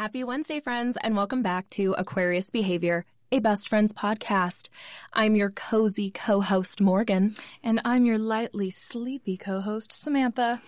Happy 0.00 0.24
Wednesday, 0.24 0.60
friends, 0.60 0.96
and 1.02 1.14
welcome 1.14 1.42
back 1.42 1.68
to 1.68 1.94
Aquarius 1.98 2.48
Behavior, 2.48 3.04
a 3.30 3.38
best 3.38 3.68
friends 3.68 3.92
podcast. 3.92 4.70
I'm 5.12 5.36
your 5.36 5.50
cozy 5.50 6.10
co 6.10 6.40
host, 6.40 6.80
Morgan. 6.80 7.34
And 7.62 7.82
I'm 7.84 8.06
your 8.06 8.16
lightly 8.16 8.70
sleepy 8.70 9.36
co 9.36 9.60
host, 9.60 9.92
Samantha. 9.92 10.62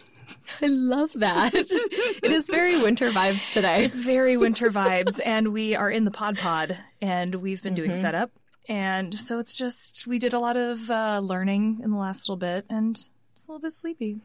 I 0.60 0.66
love 0.66 1.14
that. 1.14 1.54
it 1.54 2.30
is 2.30 2.50
very 2.50 2.78
winter 2.82 3.08
vibes 3.08 3.50
today. 3.54 3.82
It's 3.84 4.00
very 4.00 4.36
winter 4.36 4.70
vibes, 4.70 5.18
and 5.24 5.54
we 5.54 5.76
are 5.76 5.90
in 5.90 6.04
the 6.04 6.10
pod 6.10 6.36
pod, 6.36 6.76
and 7.00 7.36
we've 7.36 7.62
been 7.62 7.72
doing 7.72 7.94
setup. 7.94 8.32
And 8.68 9.14
so 9.14 9.38
it's 9.38 9.56
just, 9.56 10.06
we 10.06 10.18
did 10.18 10.34
a 10.34 10.40
lot 10.40 10.58
of 10.58 10.90
uh, 10.90 11.20
learning 11.24 11.80
in 11.82 11.90
the 11.90 11.96
last 11.96 12.28
little 12.28 12.36
bit, 12.36 12.66
and 12.68 13.02
it's 13.42 13.48
a 13.48 13.52
little 13.52 13.62
bit 13.62 13.72
sleepy. 13.72 14.20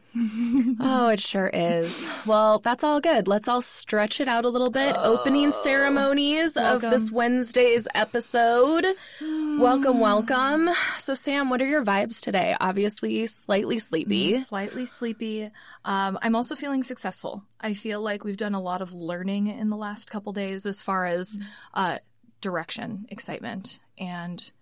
Oh, 0.78 1.08
it 1.08 1.18
sure 1.18 1.50
is. 1.52 2.06
Well, 2.24 2.60
that's 2.60 2.84
all 2.84 3.00
good. 3.00 3.26
Let's 3.26 3.48
all 3.48 3.60
stretch 3.60 4.20
it 4.20 4.28
out 4.28 4.44
a 4.44 4.48
little 4.48 4.70
bit. 4.70 4.94
Opening 4.96 5.50
ceremonies 5.50 6.56
of 6.56 6.82
this 6.82 7.10
Wednesday's 7.10 7.88
episode. 7.96 8.86
Welcome, 9.20 9.98
welcome. 9.98 10.70
So, 10.98 11.14
Sam, 11.14 11.50
what 11.50 11.60
are 11.60 11.66
your 11.66 11.84
vibes 11.84 12.20
today? 12.20 12.54
Obviously, 12.60 13.26
slightly 13.26 13.80
sleepy. 13.80 14.34
Slightly 14.36 14.86
sleepy. 14.86 15.50
Um, 15.84 16.16
I'm 16.22 16.36
also 16.36 16.54
feeling 16.54 16.84
successful. 16.84 17.42
I 17.60 17.74
feel 17.74 18.00
like 18.00 18.22
we've 18.22 18.36
done 18.36 18.54
a 18.54 18.62
lot 18.62 18.82
of 18.82 18.92
learning 18.92 19.48
in 19.48 19.68
the 19.68 19.76
last 19.76 20.12
couple 20.12 20.32
days 20.32 20.64
as 20.64 20.80
far 20.80 21.06
as 21.06 21.42
uh, 21.74 21.98
direction, 22.40 23.06
excitement, 23.08 23.80
and 23.98 24.52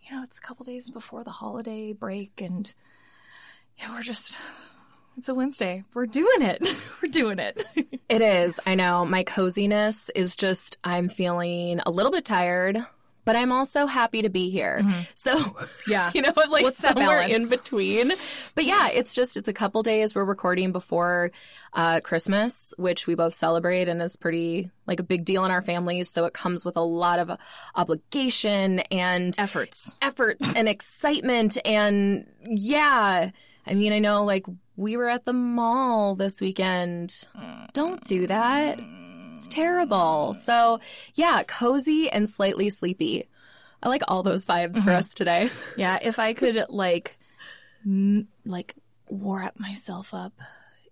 you 0.00 0.16
know, 0.16 0.24
it's 0.24 0.38
a 0.38 0.42
couple 0.42 0.64
days 0.64 0.90
before 0.90 1.22
the 1.22 1.30
holiday 1.30 1.92
break, 1.92 2.40
and 2.40 2.74
yeah, 3.80 3.94
we're 3.94 4.02
just. 4.02 4.38
It's 5.16 5.28
a 5.28 5.34
Wednesday. 5.34 5.84
We're 5.92 6.06
doing 6.06 6.40
it. 6.42 6.62
We're 7.02 7.08
doing 7.08 7.38
it. 7.38 7.62
It 8.08 8.22
is. 8.22 8.58
I 8.66 8.74
know. 8.74 9.04
My 9.04 9.22
coziness 9.24 10.08
is 10.14 10.34
just, 10.36 10.78
I'm 10.82 11.08
feeling 11.10 11.80
a 11.84 11.90
little 11.90 12.12
bit 12.12 12.24
tired, 12.24 12.78
but 13.26 13.36
I'm 13.36 13.52
also 13.52 13.84
happy 13.86 14.22
to 14.22 14.30
be 14.30 14.48
here. 14.48 14.82
So, 15.14 15.36
Yeah. 15.88 16.10
you 16.14 16.22
know, 16.22 16.32
I'm 16.34 16.50
like 16.50 16.62
What's 16.62 16.78
somewhere 16.78 17.20
in 17.20 17.50
between. 17.50 18.08
But 18.54 18.64
yeah, 18.64 18.88
it's 18.94 19.14
just, 19.14 19.36
it's 19.36 19.48
a 19.48 19.52
couple 19.52 19.82
days. 19.82 20.14
We're 20.14 20.24
recording 20.24 20.72
before 20.72 21.32
uh, 21.74 22.00
Christmas, 22.00 22.72
which 22.78 23.06
we 23.06 23.14
both 23.14 23.34
celebrate 23.34 23.88
and 23.90 24.00
is 24.00 24.16
pretty 24.16 24.70
like 24.86 25.00
a 25.00 25.04
big 25.04 25.26
deal 25.26 25.44
in 25.44 25.50
our 25.50 25.60
families. 25.60 26.08
So 26.08 26.24
it 26.24 26.32
comes 26.32 26.64
with 26.64 26.78
a 26.78 26.82
lot 26.82 27.18
of 27.18 27.30
obligation 27.74 28.78
and 28.90 29.38
Efforts. 29.38 29.98
efforts 30.00 30.54
and 30.54 30.66
excitement 30.68 31.58
and 31.66 32.26
yeah 32.46 33.30
i 33.66 33.74
mean 33.74 33.92
i 33.92 33.98
know 33.98 34.24
like 34.24 34.46
we 34.76 34.96
were 34.96 35.08
at 35.08 35.24
the 35.24 35.32
mall 35.32 36.14
this 36.14 36.40
weekend 36.40 37.26
don't 37.72 38.02
do 38.04 38.26
that 38.26 38.78
it's 39.32 39.48
terrible 39.48 40.34
so 40.34 40.80
yeah 41.14 41.42
cozy 41.46 42.10
and 42.10 42.28
slightly 42.28 42.68
sleepy 42.68 43.28
i 43.82 43.88
like 43.88 44.02
all 44.08 44.22
those 44.22 44.44
vibes 44.44 44.74
for 44.74 44.90
mm-hmm. 44.90 44.98
us 44.98 45.14
today 45.14 45.48
Yeah, 45.76 45.98
if 46.02 46.18
I 46.18 46.34
could 46.34 46.64
like 46.68 47.18
m- 47.86 48.28
like 48.44 48.74
wrap 49.10 49.58
myself 49.58 50.12
up 50.12 50.34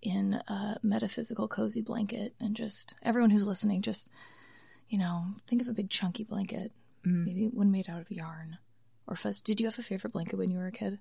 in 0.00 0.34
a 0.34 0.78
metaphysical 0.82 1.48
cozy 1.48 1.82
blanket 1.82 2.34
and 2.40 2.56
just 2.56 2.94
everyone 3.02 3.30
who's 3.30 3.48
listening 3.48 3.82
just 3.82 4.10
you 4.88 4.98
know, 4.98 5.34
think 5.46 5.62
of 5.62 5.68
a 5.68 5.72
big 5.72 5.90
chunky 5.90 6.24
blanket. 6.24 6.72
Mm. 7.06 7.26
Maybe 7.26 7.46
one 7.46 7.70
made 7.70 7.88
out 7.88 8.00
of 8.00 8.10
yarn 8.10 8.58
or 9.06 9.16
fuzz. 9.16 9.42
Did 9.42 9.60
you 9.60 9.66
have 9.66 9.78
a 9.78 9.82
favorite 9.82 10.12
blanket 10.12 10.36
when 10.36 10.50
you 10.50 10.58
were 10.58 10.66
a 10.66 10.72
kid? 10.72 10.98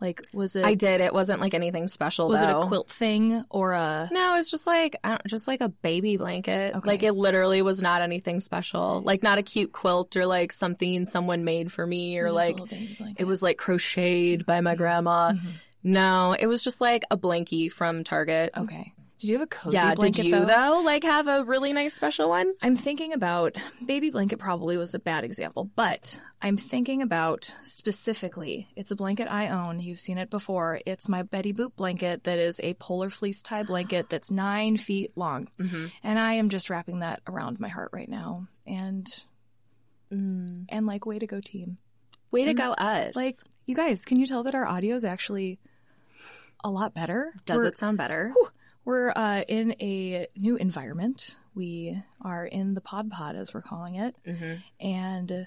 Like 0.00 0.22
was 0.32 0.54
it 0.54 0.64
i 0.64 0.74
did 0.74 1.00
it 1.00 1.12
wasn't 1.12 1.40
like 1.40 1.54
anything 1.54 1.88
special 1.88 2.28
was 2.28 2.40
it 2.40 2.48
a 2.48 2.60
quilt 2.60 2.88
thing 2.88 3.44
or 3.50 3.72
a 3.72 4.08
no, 4.10 4.36
it's 4.36 4.50
just 4.50 4.66
like 4.66 4.96
I 5.02 5.10
don't, 5.10 5.26
just 5.26 5.48
like 5.48 5.60
a 5.60 5.68
baby 5.68 6.16
blanket. 6.16 6.84
Like 6.84 7.02
it 7.02 7.12
literally 7.12 7.62
was 7.62 7.82
not 7.82 8.02
anything 8.02 8.40
special. 8.40 9.00
Like 9.00 9.22
not 9.22 9.38
a 9.38 9.42
cute 9.42 9.72
quilt 9.72 10.16
or 10.16 10.26
like 10.26 10.52
something 10.52 11.04
someone 11.04 11.44
made 11.44 11.72
for 11.72 11.86
me 11.86 12.18
or 12.18 12.30
like 12.30 12.52
little 12.52 12.66
baby 12.66 12.96
blanket? 12.98 13.22
it 13.22 13.24
was 13.26 13.42
like 13.42 13.58
crocheted 13.58 14.46
by 14.46 14.60
my 14.60 14.72
mm-hmm. 14.72 14.78
grandma. 14.78 15.32
Mm-hmm. 15.32 15.48
No, 15.84 16.32
it 16.38 16.46
was 16.46 16.64
just 16.64 16.80
like 16.80 17.04
a 17.10 17.16
blankie 17.16 17.70
from 17.70 18.04
Target. 18.04 18.50
Okay. 18.56 18.92
Did 19.18 19.30
you 19.30 19.38
have 19.38 19.44
a 19.44 19.48
cozy 19.48 19.76
yeah, 19.76 19.94
blanket 19.94 20.22
did 20.22 20.26
you 20.26 20.32
though? 20.32 20.44
though? 20.44 20.82
Like 20.84 21.02
have 21.02 21.26
a 21.26 21.42
really 21.42 21.72
nice 21.72 21.92
special 21.94 22.28
one? 22.28 22.54
I'm 22.62 22.76
thinking 22.76 23.12
about 23.12 23.56
baby 23.84 24.10
blanket 24.10 24.38
probably 24.38 24.76
was 24.76 24.94
a 24.94 25.00
bad 25.00 25.24
example, 25.24 25.68
but 25.74 26.20
I'm 26.40 26.56
thinking 26.56 27.02
about 27.02 27.52
specifically 27.62 28.68
it's 28.76 28.92
a 28.92 28.96
blanket 28.96 29.28
I 29.28 29.48
own. 29.48 29.80
You've 29.80 29.98
seen 29.98 30.18
it 30.18 30.30
before. 30.30 30.80
It's 30.86 31.08
my 31.08 31.24
Betty 31.24 31.52
Boop 31.52 31.74
blanket 31.74 32.24
that 32.24 32.38
is 32.38 32.60
a 32.62 32.74
polar 32.74 33.10
fleece 33.10 33.42
tie 33.42 33.64
blanket 33.64 34.08
that's 34.08 34.30
nine 34.30 34.76
feet 34.76 35.10
long. 35.16 35.48
Mm-hmm. 35.58 35.86
And 36.04 36.18
I 36.18 36.34
am 36.34 36.48
just 36.48 36.70
wrapping 36.70 37.00
that 37.00 37.20
around 37.26 37.58
my 37.58 37.68
heart 37.68 37.90
right 37.92 38.08
now. 38.08 38.46
And 38.66 39.06
mm. 40.12 40.64
and 40.68 40.86
like 40.86 41.06
way 41.06 41.18
to 41.18 41.26
go 41.26 41.40
team. 41.40 41.78
Way 42.30 42.44
to 42.44 42.54
go 42.54 42.72
us. 42.72 43.16
Like 43.16 43.34
you 43.66 43.74
guys, 43.74 44.04
can 44.04 44.20
you 44.20 44.26
tell 44.26 44.44
that 44.44 44.54
our 44.54 44.66
audio 44.66 44.94
is 44.94 45.04
actually 45.04 45.58
a 46.62 46.70
lot 46.70 46.94
better? 46.94 47.32
does 47.46 47.58
We're- 47.58 47.68
it 47.68 47.78
sound 47.78 47.98
better? 47.98 48.32
We're 48.88 49.10
uh, 49.14 49.42
in 49.48 49.72
a 49.82 50.26
new 50.34 50.56
environment. 50.56 51.36
We 51.54 52.02
are 52.22 52.46
in 52.46 52.72
the 52.72 52.80
Pod 52.80 53.10
Pod, 53.10 53.36
as 53.36 53.52
we're 53.52 53.60
calling 53.60 53.96
it. 53.96 54.16
And 54.80 55.30
uh, 55.30 55.44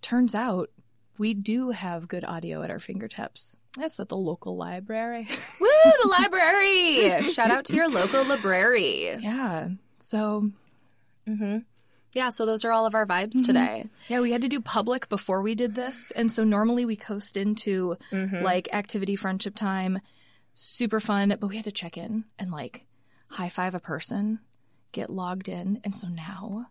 turns 0.00 0.34
out 0.34 0.70
we 1.18 1.34
do 1.34 1.70
have 1.72 2.08
good 2.08 2.24
audio 2.24 2.62
at 2.62 2.70
our 2.70 2.78
fingertips. 2.78 3.58
That's 3.76 4.00
at 4.00 4.08
the 4.08 4.16
local 4.16 4.56
library. 4.56 5.28
Woo, 5.60 5.68
the 6.02 6.08
library. 6.08 7.22
Shout 7.30 7.50
out 7.50 7.66
to 7.66 7.76
your 7.76 7.90
local 7.90 8.24
library. 8.26 9.16
yeah. 9.20 9.68
So, 9.98 10.50
Yeah, 12.14 12.30
so 12.30 12.46
those 12.46 12.64
are 12.64 12.72
all 12.72 12.86
of 12.86 12.94
our 12.94 13.06
vibes 13.06 13.44
today. 13.44 13.86
yeah, 14.08 14.20
we 14.20 14.32
had 14.32 14.42
to 14.42 14.48
do 14.48 14.60
public 14.60 15.08
before 15.10 15.42
we 15.42 15.54
did 15.54 15.74
this. 15.74 16.10
And 16.12 16.32
so 16.32 16.42
normally 16.44 16.84
we 16.86 16.96
coast 16.96 17.36
into 17.36 17.96
like 18.42 18.68
activity 18.72 19.14
friendship 19.16 19.54
time, 19.54 20.00
super 20.54 21.00
fun, 21.00 21.28
but 21.40 21.48
we 21.48 21.56
had 21.56 21.64
to 21.64 21.72
check 21.72 21.96
in 21.96 22.24
and 22.38 22.50
like 22.50 22.86
high 23.28 23.48
five 23.48 23.74
a 23.74 23.80
person, 23.80 24.40
get 24.92 25.10
logged 25.10 25.48
in. 25.48 25.80
And 25.84 25.94
so 25.94 26.08
now 26.08 26.66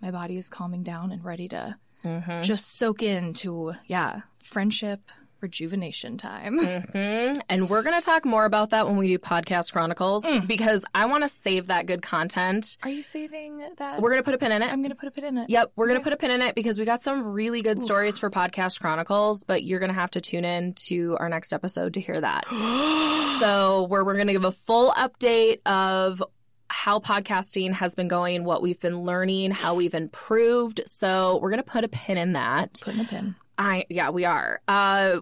my 0.00 0.10
body 0.10 0.36
is 0.36 0.48
calming 0.48 0.82
down 0.82 1.12
and 1.12 1.24
ready 1.24 1.48
to 1.48 1.76
mm-hmm. 2.04 2.42
just 2.42 2.76
soak 2.76 3.02
into, 3.02 3.74
yeah, 3.86 4.22
friendship, 4.42 5.00
rejuvenation 5.40 6.16
time. 6.16 6.60
Mm-hmm. 6.60 7.40
And 7.48 7.68
we're 7.68 7.82
going 7.82 7.98
to 7.98 8.04
talk 8.04 8.24
more 8.24 8.44
about 8.44 8.70
that 8.70 8.86
when 8.86 8.96
we 8.96 9.08
do 9.08 9.18
podcast 9.18 9.72
chronicles 9.72 10.24
mm. 10.24 10.46
because 10.46 10.84
I 10.94 11.06
want 11.06 11.24
to 11.24 11.28
save 11.28 11.68
that 11.68 11.86
good 11.86 12.02
content. 12.02 12.76
Are 12.82 12.90
you 12.90 13.02
saving 13.02 13.62
that? 13.76 14.00
We're 14.00 14.10
going 14.10 14.22
to 14.22 14.24
put 14.24 14.34
a 14.34 14.38
pin 14.38 14.52
in 14.52 14.62
it. 14.62 14.72
I'm 14.72 14.80
going 14.80 14.90
to 14.90 14.96
put 14.96 15.08
a 15.08 15.12
pin 15.12 15.24
in 15.24 15.38
it. 15.38 15.50
Yep, 15.50 15.72
we're 15.76 15.88
going 15.88 16.00
to 16.00 16.04
put 16.04 16.12
a 16.12 16.16
pin 16.16 16.30
in 16.30 16.42
it 16.42 16.54
because 16.54 16.78
we 16.78 16.84
got 16.84 17.00
some 17.00 17.24
really 17.24 17.62
good 17.62 17.78
stories 17.78 18.18
for 18.18 18.30
Podcast 18.30 18.80
Chronicles, 18.80 19.44
but 19.44 19.62
you're 19.62 19.80
going 19.80 19.92
to 19.92 19.94
have 19.94 20.10
to 20.12 20.20
tune 20.20 20.44
in 20.44 20.72
to 20.86 21.16
our 21.18 21.28
next 21.28 21.52
episode 21.52 21.94
to 21.94 22.00
hear 22.00 22.20
that. 22.20 22.46
so, 23.40 23.84
where 23.84 24.04
we're 24.04 24.14
going 24.14 24.26
to 24.28 24.32
give 24.32 24.44
a 24.44 24.52
full 24.52 24.92
update 24.92 25.60
of 25.66 26.22
how 26.68 26.98
podcasting 26.98 27.72
has 27.72 27.94
been 27.94 28.08
going, 28.08 28.44
what 28.44 28.60
we've 28.60 28.80
been 28.80 29.04
learning, 29.04 29.52
how 29.52 29.74
we've 29.74 29.94
improved. 29.94 30.80
So, 30.86 31.38
we're 31.40 31.50
going 31.50 31.62
to 31.62 31.70
put 31.70 31.84
a 31.84 31.88
pin 31.88 32.18
in 32.18 32.32
that. 32.32 32.80
Putting 32.84 33.00
a 33.00 33.04
pin. 33.04 33.36
I 33.58 33.86
yeah, 33.88 34.10
we 34.10 34.24
are. 34.24 34.60
Uh 34.68 35.20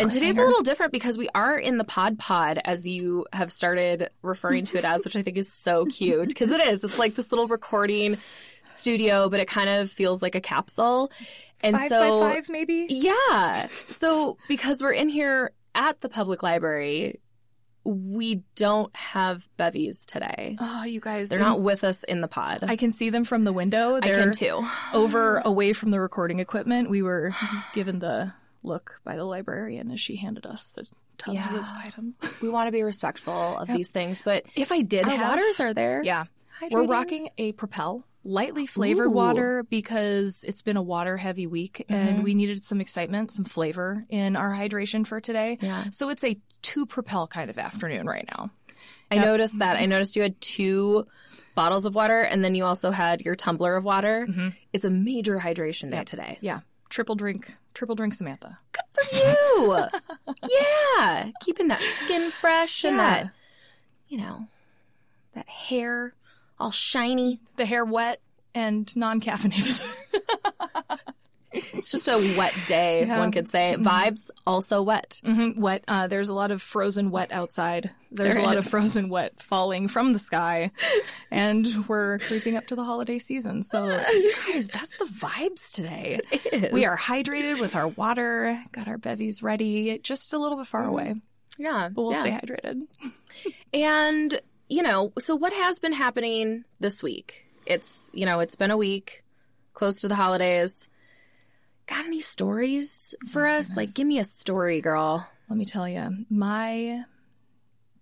and 0.00 0.10
today's 0.10 0.36
a 0.36 0.42
little 0.42 0.62
different 0.62 0.90
because 0.90 1.16
we 1.16 1.28
are 1.32 1.56
in 1.56 1.76
the 1.76 1.84
pod 1.84 2.18
pod, 2.18 2.58
as 2.64 2.88
you 2.88 3.24
have 3.32 3.52
started 3.52 4.10
referring 4.22 4.64
to 4.64 4.78
it 4.78 4.84
as, 4.84 5.04
which 5.04 5.14
I 5.14 5.22
think 5.22 5.36
is 5.36 5.52
so 5.52 5.84
cute. 5.86 6.28
Because 6.28 6.50
it 6.50 6.60
is. 6.60 6.82
It's 6.82 6.98
like 6.98 7.14
this 7.14 7.30
little 7.30 7.46
recording 7.46 8.16
studio, 8.64 9.28
but 9.28 9.38
it 9.38 9.46
kind 9.46 9.70
of 9.70 9.90
feels 9.90 10.20
like 10.20 10.34
a 10.34 10.40
capsule. 10.40 11.12
And 11.62 11.76
Five 11.76 11.88
so, 11.88 12.20
by 12.20 12.34
five, 12.34 12.48
maybe? 12.48 12.86
yeah. 12.90 13.68
So 13.68 14.38
because 14.48 14.82
we're 14.82 14.92
in 14.92 15.08
here 15.08 15.52
at 15.76 16.00
the 16.00 16.08
public 16.08 16.42
library, 16.42 17.20
we 17.84 18.42
don't 18.56 18.94
have 18.96 19.46
bevies 19.56 20.06
today. 20.06 20.56
Oh, 20.60 20.84
you 20.84 21.00
guys. 21.00 21.30
They're 21.30 21.38
not 21.38 21.60
with 21.60 21.84
us 21.84 22.04
in 22.04 22.20
the 22.20 22.28
pod. 22.28 22.60
I 22.62 22.76
can 22.76 22.90
see 22.90 23.10
them 23.10 23.24
from 23.24 23.44
the 23.44 23.52
window. 23.52 23.96
I 23.96 24.00
They're 24.00 24.18
can 24.18 24.32
too. 24.32 24.64
over 24.94 25.38
away 25.44 25.72
from 25.72 25.90
the 25.90 26.00
recording 26.00 26.38
equipment. 26.38 26.88
We 26.90 27.02
were 27.02 27.32
given 27.74 27.98
the 27.98 28.32
look 28.62 29.00
by 29.04 29.16
the 29.16 29.24
librarian 29.24 29.90
as 29.90 30.00
she 30.00 30.16
handed 30.16 30.46
us 30.46 30.70
the 30.70 30.86
tubs 31.18 31.50
of 31.52 31.64
items. 31.76 32.18
We 32.42 32.48
want 32.48 32.68
to 32.68 32.72
be 32.72 32.82
respectful 32.82 33.58
of 33.58 33.68
these 33.68 33.90
things, 33.90 34.22
but 34.22 34.44
If 34.54 34.70
I 34.72 34.82
did 34.82 35.06
have 35.08 35.20
waters 35.20 35.60
are 35.60 35.74
there. 35.74 36.02
yeah, 36.04 36.24
we're 36.70 36.86
rocking 36.86 37.30
a 37.38 37.52
Propel 37.52 38.04
lightly 38.24 38.66
flavored 38.66 39.08
Ooh. 39.08 39.14
water 39.14 39.64
because 39.68 40.44
it's 40.46 40.62
been 40.62 40.76
a 40.76 40.82
water 40.82 41.16
heavy 41.16 41.48
week 41.48 41.84
Mm-hmm. 41.88 41.94
and 42.08 42.22
we 42.24 42.34
needed 42.34 42.64
some 42.64 42.80
excitement, 42.80 43.32
some 43.32 43.44
flavor 43.44 44.04
in 44.08 44.36
our 44.36 44.50
hydration 44.50 45.04
for 45.04 45.20
today. 45.20 45.58
Yeah. 45.60 45.82
So 45.90 46.08
it's 46.08 46.22
a 46.22 46.38
two 46.62 46.86
Propel 46.86 47.26
kind 47.26 47.50
of 47.50 47.58
afternoon 47.58 48.06
right 48.06 48.28
now. 48.36 48.50
I 49.10 49.18
noticed 49.18 49.58
that. 49.58 49.76
I 49.76 49.86
noticed 49.86 50.16
you 50.16 50.22
had 50.22 50.40
two 50.40 51.06
bottles 51.54 51.84
of 51.86 51.94
water, 51.94 52.22
and 52.22 52.42
then 52.42 52.54
you 52.54 52.64
also 52.64 52.90
had 52.90 53.20
your 53.20 53.36
tumbler 53.36 53.76
of 53.76 53.84
water. 53.84 54.26
Mm-hmm. 54.28 54.48
It's 54.72 54.84
a 54.84 54.90
major 54.90 55.38
hydration 55.38 55.90
day 55.90 56.04
today. 56.04 56.38
Yeah, 56.40 56.60
triple 56.88 57.14
drink, 57.14 57.54
triple 57.74 57.94
drink 57.94 58.14
Samantha. 58.14 58.58
Good 58.72 58.84
for 58.92 59.16
you, 59.16 59.86
yeah, 60.96 61.30
keeping 61.40 61.68
that 61.68 61.80
skin 61.80 62.30
fresh 62.30 62.84
and 62.84 62.98
that, 62.98 63.30
you 64.08 64.18
know, 64.18 64.46
that 65.34 65.48
hair 65.48 66.14
all 66.58 66.70
shiny. 66.70 67.40
The 67.56 67.66
hair 67.66 67.84
wet 67.84 68.20
and 68.54 68.94
non-caffeinated. 68.96 69.82
It's 71.54 71.90
just 71.90 72.08
a 72.08 72.34
wet 72.38 72.56
day, 72.66 73.04
Yeah. 73.06 73.18
one 73.18 73.30
could 73.32 73.48
say. 73.48 73.76
Vibes 73.78 74.30
also 74.46 74.80
wet. 74.82 75.20
Mhm, 75.24 75.56
Wet. 75.56 75.84
Uh, 75.86 76.06
there's 76.06 76.28
a 76.28 76.34
lot 76.34 76.50
of 76.50 76.62
frozen 76.62 77.10
wet 77.10 77.30
outside. 77.32 77.90
There's 78.10 78.34
There 78.36 78.42
a 78.44 78.46
lot 78.46 78.56
is. 78.56 78.64
of 78.64 78.70
frozen 78.70 79.08
wet 79.08 79.40
falling 79.42 79.88
from 79.88 80.12
the 80.12 80.18
sky, 80.18 80.70
and 81.30 81.66
we're 81.88 82.18
creeping 82.20 82.56
up 82.56 82.66
to 82.68 82.76
the 82.76 82.84
holiday 82.84 83.18
season. 83.18 83.62
So, 83.62 83.86
guys, 84.52 84.68
that's 84.68 84.96
the 84.96 85.04
vibes 85.04 85.72
today. 85.74 86.20
We 86.72 86.84
are 86.84 86.96
hydrated 86.96 87.58
with 87.60 87.74
our 87.76 87.88
water, 87.88 88.62
got 88.72 88.88
our 88.88 88.98
bevies 88.98 89.42
ready, 89.42 89.98
just 90.02 90.32
a 90.34 90.38
little 90.38 90.56
bit 90.58 90.66
far 90.66 90.84
away, 90.84 91.14
Yeah. 91.58 91.88
but 91.92 92.02
we'll 92.02 92.12
yeah. 92.12 92.18
stay 92.20 92.30
hydrated. 92.30 92.82
And, 93.74 94.38
you 94.68 94.82
know, 94.82 95.12
so 95.18 95.34
what 95.34 95.52
has 95.52 95.78
been 95.78 95.92
happening 95.94 96.64
this 96.80 97.02
week? 97.02 97.46
It's, 97.66 98.10
you 98.14 98.26
know, 98.26 98.40
it's 98.40 98.54
been 98.56 98.70
a 98.70 98.76
week, 98.76 99.24
close 99.72 100.00
to 100.02 100.08
the 100.08 100.14
holidays. 100.14 100.88
Got 101.86 102.04
any 102.06 102.20
stories 102.20 103.14
for 103.30 103.46
us? 103.46 103.76
Like, 103.76 103.92
give 103.94 104.06
me 104.06 104.18
a 104.18 104.24
story, 104.24 104.80
girl. 104.80 105.26
Let 105.48 105.58
me 105.58 105.64
tell 105.64 105.88
you, 105.88 106.24
my 106.30 107.04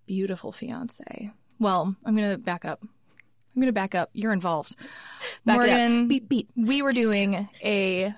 beautiful 0.06 0.52
fiance. 0.52 1.30
Well, 1.58 1.94
I'm 2.04 2.16
going 2.16 2.30
to 2.30 2.38
back 2.38 2.64
up. 2.64 2.80
I'm 2.82 3.60
going 3.60 3.66
to 3.66 3.72
back 3.72 3.94
up. 3.94 4.10
You're 4.12 4.32
involved. 4.32 4.76
Back. 5.44 5.56
Morgan, 5.56 6.06
Beep, 6.08 6.28
beep. 6.28 6.50
we 6.56 6.82
were 6.82 6.92
doing 6.92 7.48
a 7.64 8.14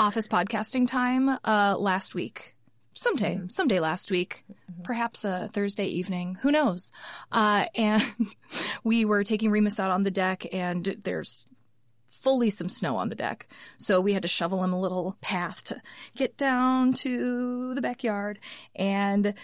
office 0.00 0.26
podcasting 0.28 0.88
time 0.88 1.28
uh, 1.44 1.76
last 1.78 2.14
week. 2.14 2.54
Someday, 2.94 3.36
Mm-hmm. 3.36 3.48
someday 3.48 3.78
last 3.80 4.10
week, 4.10 4.44
perhaps 4.84 5.24
a 5.24 5.48
Thursday 5.52 5.86
evening. 5.86 6.36
Who 6.42 6.50
knows? 6.50 6.90
Uh, 7.30 7.66
and 7.74 8.02
we 8.84 9.04
were 9.04 9.22
taking 9.22 9.50
Remus 9.50 9.78
out 9.78 9.90
on 9.90 10.02
the 10.02 10.10
deck, 10.10 10.46
and 10.52 10.84
there's 11.04 11.44
fully 12.22 12.50
some 12.50 12.68
snow 12.68 12.96
on 12.96 13.08
the 13.08 13.14
deck. 13.14 13.46
So 13.76 14.00
we 14.00 14.12
had 14.12 14.22
to 14.22 14.28
shovel 14.28 14.62
him 14.64 14.72
a 14.72 14.80
little 14.80 15.16
path 15.20 15.64
to 15.64 15.80
get 16.16 16.36
down 16.36 16.92
to 16.94 17.74
the 17.74 17.80
backyard. 17.82 18.38
And 18.74 19.34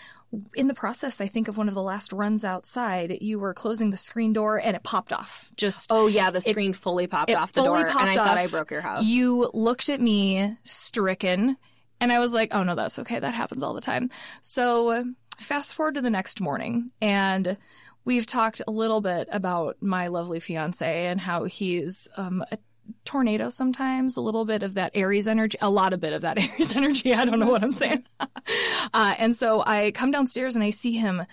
in 0.56 0.66
the 0.66 0.74
process, 0.74 1.20
I 1.20 1.26
think 1.28 1.46
of 1.46 1.56
one 1.56 1.68
of 1.68 1.74
the 1.74 1.82
last 1.82 2.12
runs 2.12 2.44
outside, 2.44 3.18
you 3.20 3.38
were 3.38 3.54
closing 3.54 3.90
the 3.90 3.96
screen 3.96 4.32
door 4.32 4.60
and 4.60 4.74
it 4.74 4.82
popped 4.82 5.12
off. 5.12 5.50
Just 5.56 5.92
Oh, 5.92 6.08
yeah, 6.08 6.30
the 6.30 6.40
screen 6.40 6.72
fully 6.72 7.06
popped 7.06 7.30
it 7.30 7.36
off 7.36 7.52
the 7.52 7.62
door. 7.62 7.76
and 7.86 8.10
I 8.10 8.14
thought 8.14 8.38
I 8.38 8.46
broke 8.48 8.70
your 8.72 8.80
house. 8.80 9.04
You 9.04 9.48
looked 9.54 9.88
at 9.88 10.00
me 10.00 10.56
stricken, 10.64 11.56
and 12.00 12.12
I 12.12 12.18
was 12.18 12.34
like, 12.34 12.52
"Oh 12.54 12.64
no, 12.64 12.74
that's 12.74 12.98
okay. 12.98 13.18
That 13.20 13.34
happens 13.34 13.62
all 13.62 13.74
the 13.74 13.80
time." 13.80 14.10
So 14.40 15.04
fast 15.38 15.74
forward 15.74 15.94
to 15.94 16.00
the 16.00 16.10
next 16.10 16.40
morning, 16.40 16.90
and 17.00 17.56
we've 18.04 18.26
talked 18.26 18.62
a 18.66 18.70
little 18.70 19.00
bit 19.00 19.28
about 19.32 19.76
my 19.80 20.08
lovely 20.08 20.40
fiance 20.40 21.06
and 21.06 21.20
how 21.20 21.44
he's 21.44 22.08
um, 22.16 22.44
a 22.50 22.58
tornado 23.04 23.48
sometimes, 23.48 24.16
a 24.16 24.20
little 24.20 24.44
bit 24.44 24.62
of 24.62 24.74
that 24.74 24.92
Aries 24.94 25.26
energy, 25.26 25.58
a 25.60 25.70
lot 25.70 25.92
of 25.92 26.00
bit 26.00 26.12
of 26.12 26.22
that 26.22 26.38
Aries 26.42 26.76
energy. 26.76 27.14
I 27.14 27.24
don't 27.24 27.38
know 27.38 27.48
what 27.48 27.62
I'm 27.62 27.72
saying. 27.72 28.04
uh, 28.20 29.14
and 29.18 29.34
so 29.34 29.62
I 29.66 29.90
come 29.92 30.10
downstairs 30.10 30.54
and 30.54 30.64
I 30.64 30.70
see 30.70 30.92
him 30.92 31.24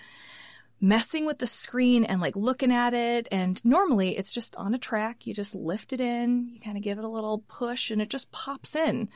messing 0.80 1.24
with 1.26 1.38
the 1.38 1.46
screen 1.46 2.04
and 2.04 2.20
like 2.20 2.36
looking 2.36 2.72
at 2.72 2.92
it. 2.92 3.28
And 3.30 3.64
normally 3.64 4.16
it's 4.16 4.32
just 4.32 4.56
on 4.56 4.74
a 4.74 4.78
track. 4.78 5.26
You 5.26 5.34
just 5.34 5.54
lift 5.54 5.92
it 5.92 6.00
in, 6.00 6.48
you 6.52 6.60
kind 6.60 6.76
of 6.76 6.82
give 6.82 6.98
it 6.98 7.04
a 7.04 7.08
little 7.08 7.44
push 7.48 7.90
and 7.90 8.02
it 8.02 8.10
just 8.10 8.32
pops 8.32 8.74
in. 8.74 9.08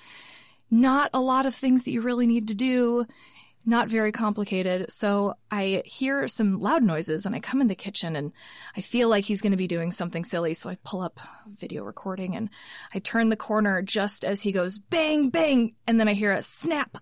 Not 0.71 1.11
a 1.15 1.21
lot 1.21 1.47
of 1.47 1.55
things 1.55 1.85
that 1.85 1.93
you 1.93 2.01
really 2.03 2.27
need 2.27 2.49
to 2.49 2.55
do. 2.55 3.07
Not 3.69 3.89
very 3.89 4.13
complicated. 4.13 4.93
So 4.93 5.35
I 5.51 5.83
hear 5.85 6.29
some 6.29 6.61
loud 6.61 6.85
noises 6.85 7.27
and 7.27 7.35
I 7.35 7.41
come 7.41 7.61
in 7.61 7.67
the 7.67 7.75
kitchen 7.75 8.15
and 8.15 8.33
I 8.77 8.81
feel 8.81 9.09
like 9.09 9.25
he's 9.25 9.43
going 9.43 9.51
to 9.51 9.57
be 9.57 9.67
doing 9.67 9.91
something 9.91 10.23
silly. 10.23 10.55
So 10.55 10.71
I 10.71 10.79
pull 10.85 11.01
up 11.01 11.19
video 11.49 11.83
recording 11.83 12.37
and 12.37 12.49
I 12.95 13.01
turn 13.01 13.29
the 13.29 13.37
corner 13.37 13.83
just 13.83 14.25
as 14.25 14.43
he 14.43 14.53
goes 14.53 14.79
bang, 14.79 15.31
bang. 15.31 15.75
And 15.87 15.99
then 15.99 16.07
I 16.07 16.13
hear 16.13 16.33
a 16.33 16.43
snap 16.43 16.97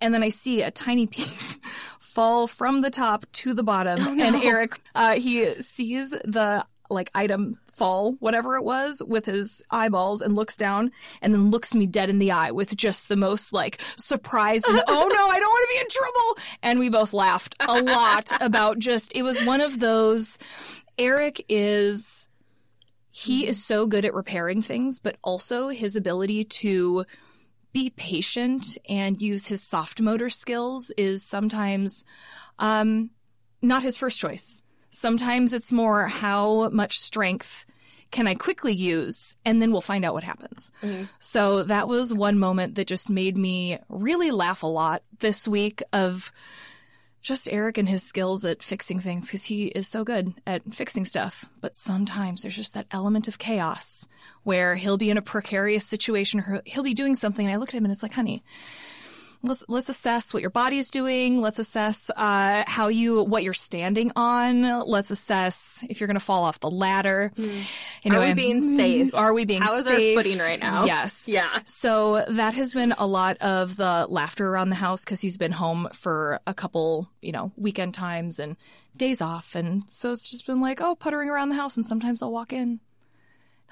and 0.00 0.12
then 0.12 0.22
I 0.22 0.28
see 0.28 0.62
a 0.62 0.70
tiny 0.70 1.06
piece 1.08 1.58
fall 1.98 2.46
from 2.46 2.80
the 2.80 2.90
top 2.90 3.24
to 3.32 3.54
the 3.54 3.64
bottom. 3.64 4.20
And 4.20 4.36
Eric, 4.36 4.78
uh, 4.94 5.14
he 5.14 5.54
sees 5.56 6.10
the 6.10 6.64
like 6.94 7.10
item 7.14 7.58
fall, 7.66 8.12
whatever 8.20 8.56
it 8.56 8.64
was, 8.64 9.02
with 9.06 9.26
his 9.26 9.62
eyeballs 9.70 10.20
and 10.20 10.34
looks 10.34 10.56
down 10.56 10.90
and 11.20 11.34
then 11.34 11.50
looks 11.50 11.74
me 11.74 11.86
dead 11.86 12.08
in 12.08 12.18
the 12.18 12.30
eye 12.30 12.50
with 12.50 12.76
just 12.76 13.08
the 13.08 13.16
most 13.16 13.52
like 13.52 13.80
surprised 13.96 14.66
oh 14.68 15.08
no, 15.12 15.28
I 15.28 15.38
don't 15.38 15.50
want 15.50 15.68
to 15.68 15.74
be 15.74 15.80
in 15.80 15.86
trouble. 15.90 16.38
And 16.62 16.78
we 16.78 16.88
both 16.88 17.12
laughed 17.12 17.56
a 17.60 17.82
lot 17.82 18.30
about 18.40 18.78
just, 18.78 19.14
it 19.14 19.22
was 19.22 19.42
one 19.44 19.60
of 19.60 19.80
those, 19.80 20.38
Eric 20.96 21.44
is, 21.48 22.28
he 23.10 23.46
is 23.46 23.64
so 23.64 23.86
good 23.86 24.04
at 24.04 24.14
repairing 24.14 24.62
things, 24.62 25.00
but 25.00 25.16
also 25.22 25.68
his 25.68 25.96
ability 25.96 26.44
to 26.44 27.04
be 27.72 27.90
patient 27.90 28.78
and 28.88 29.20
use 29.20 29.48
his 29.48 29.62
soft 29.62 30.00
motor 30.00 30.30
skills 30.30 30.92
is 30.96 31.24
sometimes 31.24 32.04
um, 32.58 33.10
not 33.60 33.82
his 33.82 33.96
first 33.96 34.20
choice. 34.20 34.64
Sometimes 34.94 35.52
it's 35.52 35.72
more 35.72 36.06
how 36.06 36.68
much 36.68 37.00
strength 37.00 37.66
can 38.12 38.28
I 38.28 38.36
quickly 38.36 38.72
use, 38.72 39.34
and 39.44 39.60
then 39.60 39.72
we'll 39.72 39.80
find 39.80 40.04
out 40.04 40.14
what 40.14 40.22
happens. 40.22 40.70
Mm-hmm. 40.82 41.04
So 41.18 41.64
that 41.64 41.88
was 41.88 42.14
one 42.14 42.38
moment 42.38 42.76
that 42.76 42.86
just 42.86 43.10
made 43.10 43.36
me 43.36 43.78
really 43.88 44.30
laugh 44.30 44.62
a 44.62 44.68
lot 44.68 45.02
this 45.18 45.48
week 45.48 45.82
of 45.92 46.30
just 47.22 47.48
Eric 47.50 47.76
and 47.76 47.88
his 47.88 48.04
skills 48.04 48.44
at 48.44 48.62
fixing 48.62 49.00
things 49.00 49.26
because 49.26 49.46
he 49.46 49.66
is 49.66 49.88
so 49.88 50.04
good 50.04 50.32
at 50.46 50.62
fixing 50.72 51.04
stuff. 51.04 51.46
But 51.60 51.74
sometimes 51.74 52.42
there's 52.42 52.54
just 52.54 52.74
that 52.74 52.86
element 52.92 53.26
of 53.26 53.38
chaos 53.38 54.06
where 54.44 54.76
he'll 54.76 54.98
be 54.98 55.10
in 55.10 55.16
a 55.16 55.22
precarious 55.22 55.86
situation 55.86 56.38
or 56.38 56.62
he'll 56.66 56.84
be 56.84 56.94
doing 56.94 57.16
something. 57.16 57.46
And 57.46 57.52
I 57.52 57.56
look 57.56 57.70
at 57.70 57.74
him 57.74 57.84
and 57.84 57.90
it's 57.90 58.02
like, 58.02 58.12
honey, 58.12 58.42
let's 59.44 59.64
let's 59.68 59.88
assess 59.88 60.32
what 60.34 60.40
your 60.40 60.50
body's 60.50 60.90
doing. 60.90 61.40
Let's 61.40 61.58
assess 61.58 62.10
uh, 62.10 62.64
how 62.66 62.88
you 62.88 63.22
what 63.22 63.44
you're 63.44 63.52
standing 63.52 64.10
on. 64.16 64.86
Let's 64.86 65.10
assess 65.10 65.84
if 65.88 66.00
you're 66.00 66.08
going 66.08 66.18
to 66.18 66.24
fall 66.24 66.44
off 66.44 66.60
the 66.60 66.70
ladder. 66.70 67.30
You 67.36 67.44
Hmm. 68.04 68.12
Are 68.12 68.20
we 68.20 68.34
being 68.34 68.60
safe? 68.60 69.14
Are 69.14 69.32
we 69.32 69.44
being 69.44 69.60
safe? 69.60 69.68
How 69.68 69.78
is 69.78 69.88
our 69.88 70.22
footing 70.22 70.38
right 70.38 70.60
now? 70.60 70.84
Yes. 70.86 71.28
Yeah. 71.28 71.48
So 71.64 72.24
that 72.28 72.54
has 72.54 72.74
been 72.74 72.92
a 72.98 73.06
lot 73.06 73.36
of 73.38 73.76
the 73.76 74.06
laughter 74.08 74.48
around 74.48 74.70
the 74.70 74.76
house 74.76 75.04
because 75.04 75.20
he's 75.20 75.38
been 75.38 75.52
home 75.52 75.88
for 75.92 76.40
a 76.46 76.54
couple, 76.54 77.10
you 77.20 77.32
know, 77.32 77.52
weekend 77.56 77.94
times 77.94 78.38
and 78.38 78.56
days 78.96 79.20
off. 79.20 79.54
And 79.54 79.88
so 79.90 80.10
it's 80.10 80.30
just 80.30 80.46
been 80.46 80.60
like, 80.60 80.80
oh, 80.80 80.94
puttering 80.94 81.28
around 81.28 81.50
the 81.50 81.56
house. 81.56 81.76
And 81.76 81.84
sometimes 81.84 82.22
I'll 82.22 82.32
walk 82.32 82.52
in. 82.52 82.80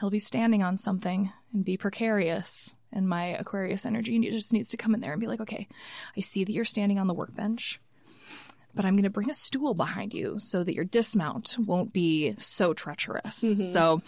He'll 0.00 0.11
be 0.11 0.19
standing 0.19 0.62
on 0.62 0.76
something 0.76 1.33
and 1.52 1.64
be 1.64 1.76
precarious. 1.76 2.75
And 2.93 3.09
my 3.09 3.37
Aquarius 3.39 3.87
energy 3.87 4.19
just 4.31 4.53
needs 4.53 4.71
to 4.71 4.77
come 4.77 4.95
in 4.95 5.01
there 5.01 5.13
and 5.13 5.21
be 5.21 5.27
like, 5.27 5.41
okay, 5.41 5.69
I 6.17 6.21
see 6.21 6.45
that 6.45 6.53
you're 6.53 6.65
standing 6.65 6.99
on 6.99 7.07
the 7.07 7.15
workbench, 7.15 7.81
but 8.75 8.85
I'm 8.85 8.95
going 8.95 9.05
to 9.05 9.11
bring 9.11 9.31
a 9.31 9.35
stool 9.35 9.75
behind 9.75 10.15
you 10.15 10.39
so 10.39 10.63
that 10.65 10.75
your 10.75 10.85
dismount 10.85 11.57
won't 11.59 11.93
be 11.93 12.35
so 12.39 12.75
treacherous. 12.75 13.43
Mm-hmm. 13.43 13.61
So, 13.61 14.03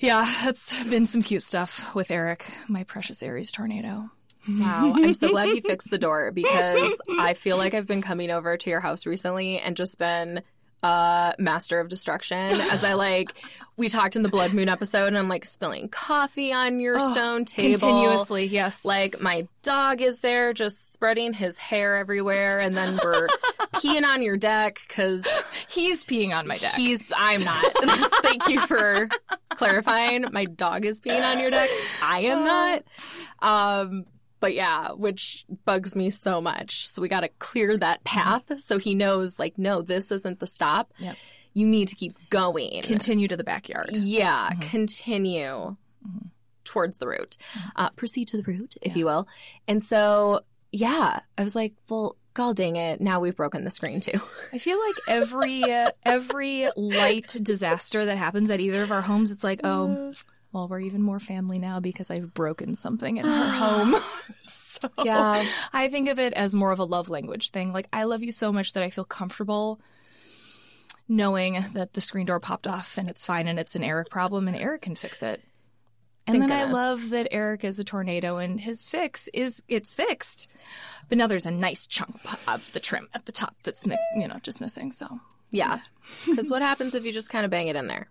yeah, 0.00 0.30
that's 0.44 0.82
been 0.84 1.06
some 1.06 1.22
cute 1.22 1.42
stuff 1.42 1.94
with 1.94 2.10
Eric, 2.10 2.46
my 2.68 2.84
precious 2.84 3.22
Aries 3.22 3.52
tornado. 3.52 4.10
Wow. 4.48 4.92
I'm 4.96 5.14
so 5.14 5.30
glad 5.30 5.50
you 5.50 5.60
fixed 5.60 5.90
the 5.90 5.98
door 5.98 6.30
because 6.30 7.02
I 7.08 7.34
feel 7.34 7.56
like 7.56 7.74
I've 7.74 7.86
been 7.86 8.02
coming 8.02 8.30
over 8.30 8.56
to 8.56 8.70
your 8.70 8.80
house 8.80 9.06
recently 9.06 9.58
and 9.58 9.76
just 9.76 9.98
been 9.98 10.42
uh 10.82 11.32
master 11.38 11.78
of 11.80 11.88
destruction 11.88 12.38
as 12.38 12.84
I 12.84 12.94
like 12.94 13.32
we 13.76 13.88
talked 13.88 14.14
in 14.14 14.22
the 14.22 14.28
blood 14.28 14.52
moon 14.52 14.68
episode 14.68 15.06
and 15.06 15.16
I'm 15.18 15.28
like 15.28 15.44
spilling 15.46 15.88
coffee 15.88 16.52
on 16.52 16.80
your 16.80 17.00
stone 17.00 17.46
table. 17.46 17.78
Continuously, 17.78 18.44
yes. 18.44 18.84
like 18.84 19.20
my 19.22 19.48
dog 19.62 20.02
is 20.02 20.20
there 20.20 20.52
just 20.52 20.92
spreading 20.92 21.32
his 21.32 21.56
hair 21.58 21.96
everywhere 21.96 22.60
and 22.60 22.76
then 22.76 22.98
we're 23.02 23.26
peeing 23.74 24.04
on 24.04 24.22
your 24.22 24.36
deck 24.36 24.80
cuz 24.88 25.26
He's 25.70 26.04
peeing 26.04 26.34
on 26.36 26.46
my 26.46 26.58
deck. 26.58 26.74
he's 26.74 27.10
I'm 27.16 27.42
not. 27.42 27.64
Thank 28.22 28.48
you 28.48 28.60
for 28.60 29.08
clarifying. 29.50 30.26
My 30.30 30.44
dog 30.44 30.84
is 30.84 31.00
peeing 31.00 31.24
on 31.24 31.38
your 31.40 31.50
deck. 31.50 31.68
I 32.02 32.20
am 32.20 32.44
not. 32.44 32.82
Um 33.40 34.04
but 34.40 34.54
yeah, 34.54 34.92
which 34.92 35.44
bugs 35.64 35.94
me 35.94 36.10
so 36.10 36.40
much. 36.40 36.88
So 36.88 37.00
we 37.02 37.08
got 37.08 37.20
to 37.20 37.28
clear 37.38 37.76
that 37.76 38.02
path 38.04 38.58
so 38.58 38.78
he 38.78 38.94
knows, 38.94 39.38
like, 39.38 39.58
no, 39.58 39.82
this 39.82 40.10
isn't 40.10 40.40
the 40.40 40.46
stop. 40.46 40.92
Yep. 40.98 41.16
You 41.52 41.66
need 41.66 41.88
to 41.88 41.96
keep 41.96 42.14
going. 42.30 42.82
Continue 42.82 43.28
to 43.28 43.36
the 43.36 43.44
backyard. 43.44 43.90
yeah, 43.92 44.50
continue 44.60 45.76
towards 46.64 46.98
the 46.98 47.08
root. 47.08 47.36
Uh, 47.76 47.90
proceed 47.90 48.28
to 48.28 48.36
the 48.36 48.44
root, 48.44 48.74
if 48.82 48.96
you 48.96 49.04
will. 49.04 49.26
And 49.66 49.82
so, 49.82 50.40
yeah, 50.72 51.20
I 51.36 51.42
was 51.42 51.56
like, 51.56 51.74
well, 51.88 52.16
god 52.32 52.54
dang 52.56 52.76
it, 52.76 53.00
now 53.00 53.18
we've 53.18 53.34
broken 53.36 53.64
the 53.64 53.70
screen 53.70 54.00
too. 54.00 54.20
I 54.52 54.58
feel 54.58 54.78
like 54.80 54.94
every 55.08 55.64
uh, 55.64 55.90
every 56.04 56.68
light 56.76 57.36
disaster 57.42 58.04
that 58.04 58.16
happens 58.16 58.50
at 58.50 58.60
either 58.60 58.84
of 58.84 58.92
our 58.92 59.02
homes, 59.02 59.32
it's 59.32 59.42
like, 59.44 59.60
oh, 59.64 60.12
well, 60.52 60.66
we're 60.68 60.80
even 60.80 61.02
more 61.02 61.20
family 61.20 61.58
now 61.58 61.78
because 61.80 62.10
I've 62.10 62.34
broken 62.34 62.74
something 62.74 63.18
in 63.18 63.24
her 63.24 63.50
home. 63.50 63.94
so 64.42 64.88
Yeah. 65.04 65.42
I 65.72 65.88
think 65.88 66.08
of 66.08 66.18
it 66.18 66.32
as 66.32 66.54
more 66.54 66.72
of 66.72 66.78
a 66.78 66.84
love 66.84 67.08
language 67.08 67.50
thing. 67.50 67.72
Like 67.72 67.88
I 67.92 68.04
love 68.04 68.22
you 68.22 68.32
so 68.32 68.52
much 68.52 68.72
that 68.72 68.82
I 68.82 68.90
feel 68.90 69.04
comfortable 69.04 69.80
knowing 71.08 71.64
that 71.74 71.92
the 71.92 72.00
screen 72.00 72.26
door 72.26 72.40
popped 72.40 72.66
off 72.66 72.96
and 72.98 73.10
it's 73.10 73.26
fine 73.26 73.48
and 73.48 73.58
it's 73.58 73.74
an 73.76 73.82
Eric 73.82 74.10
problem 74.10 74.46
and 74.48 74.56
Eric 74.56 74.82
can 74.82 74.94
fix 74.96 75.22
it. 75.22 75.42
And 76.26 76.38
Thank 76.38 76.50
then 76.50 76.68
I 76.68 76.70
love 76.72 77.10
that 77.10 77.28
Eric 77.32 77.64
is 77.64 77.80
a 77.80 77.84
tornado 77.84 78.36
and 78.36 78.60
his 78.60 78.88
fix 78.88 79.26
is 79.34 79.64
it's 79.68 79.94
fixed. 79.94 80.48
But 81.08 81.18
now 81.18 81.26
there's 81.26 81.46
a 81.46 81.50
nice 81.50 81.86
chunk 81.88 82.14
of 82.46 82.72
the 82.72 82.78
trim 82.78 83.08
at 83.14 83.26
the 83.26 83.32
top 83.32 83.56
that's 83.64 83.86
mi- 83.86 83.98
you 84.16 84.28
know 84.28 84.38
just 84.42 84.60
missing. 84.60 84.92
So 84.92 85.20
Yeah. 85.50 85.78
Because 86.26 86.50
what 86.50 86.62
happens 86.62 86.94
if 86.94 87.04
you 87.04 87.12
just 87.12 87.30
kind 87.30 87.44
of 87.44 87.50
bang 87.50 87.68
it 87.68 87.76
in 87.76 87.86
there? 87.88 88.08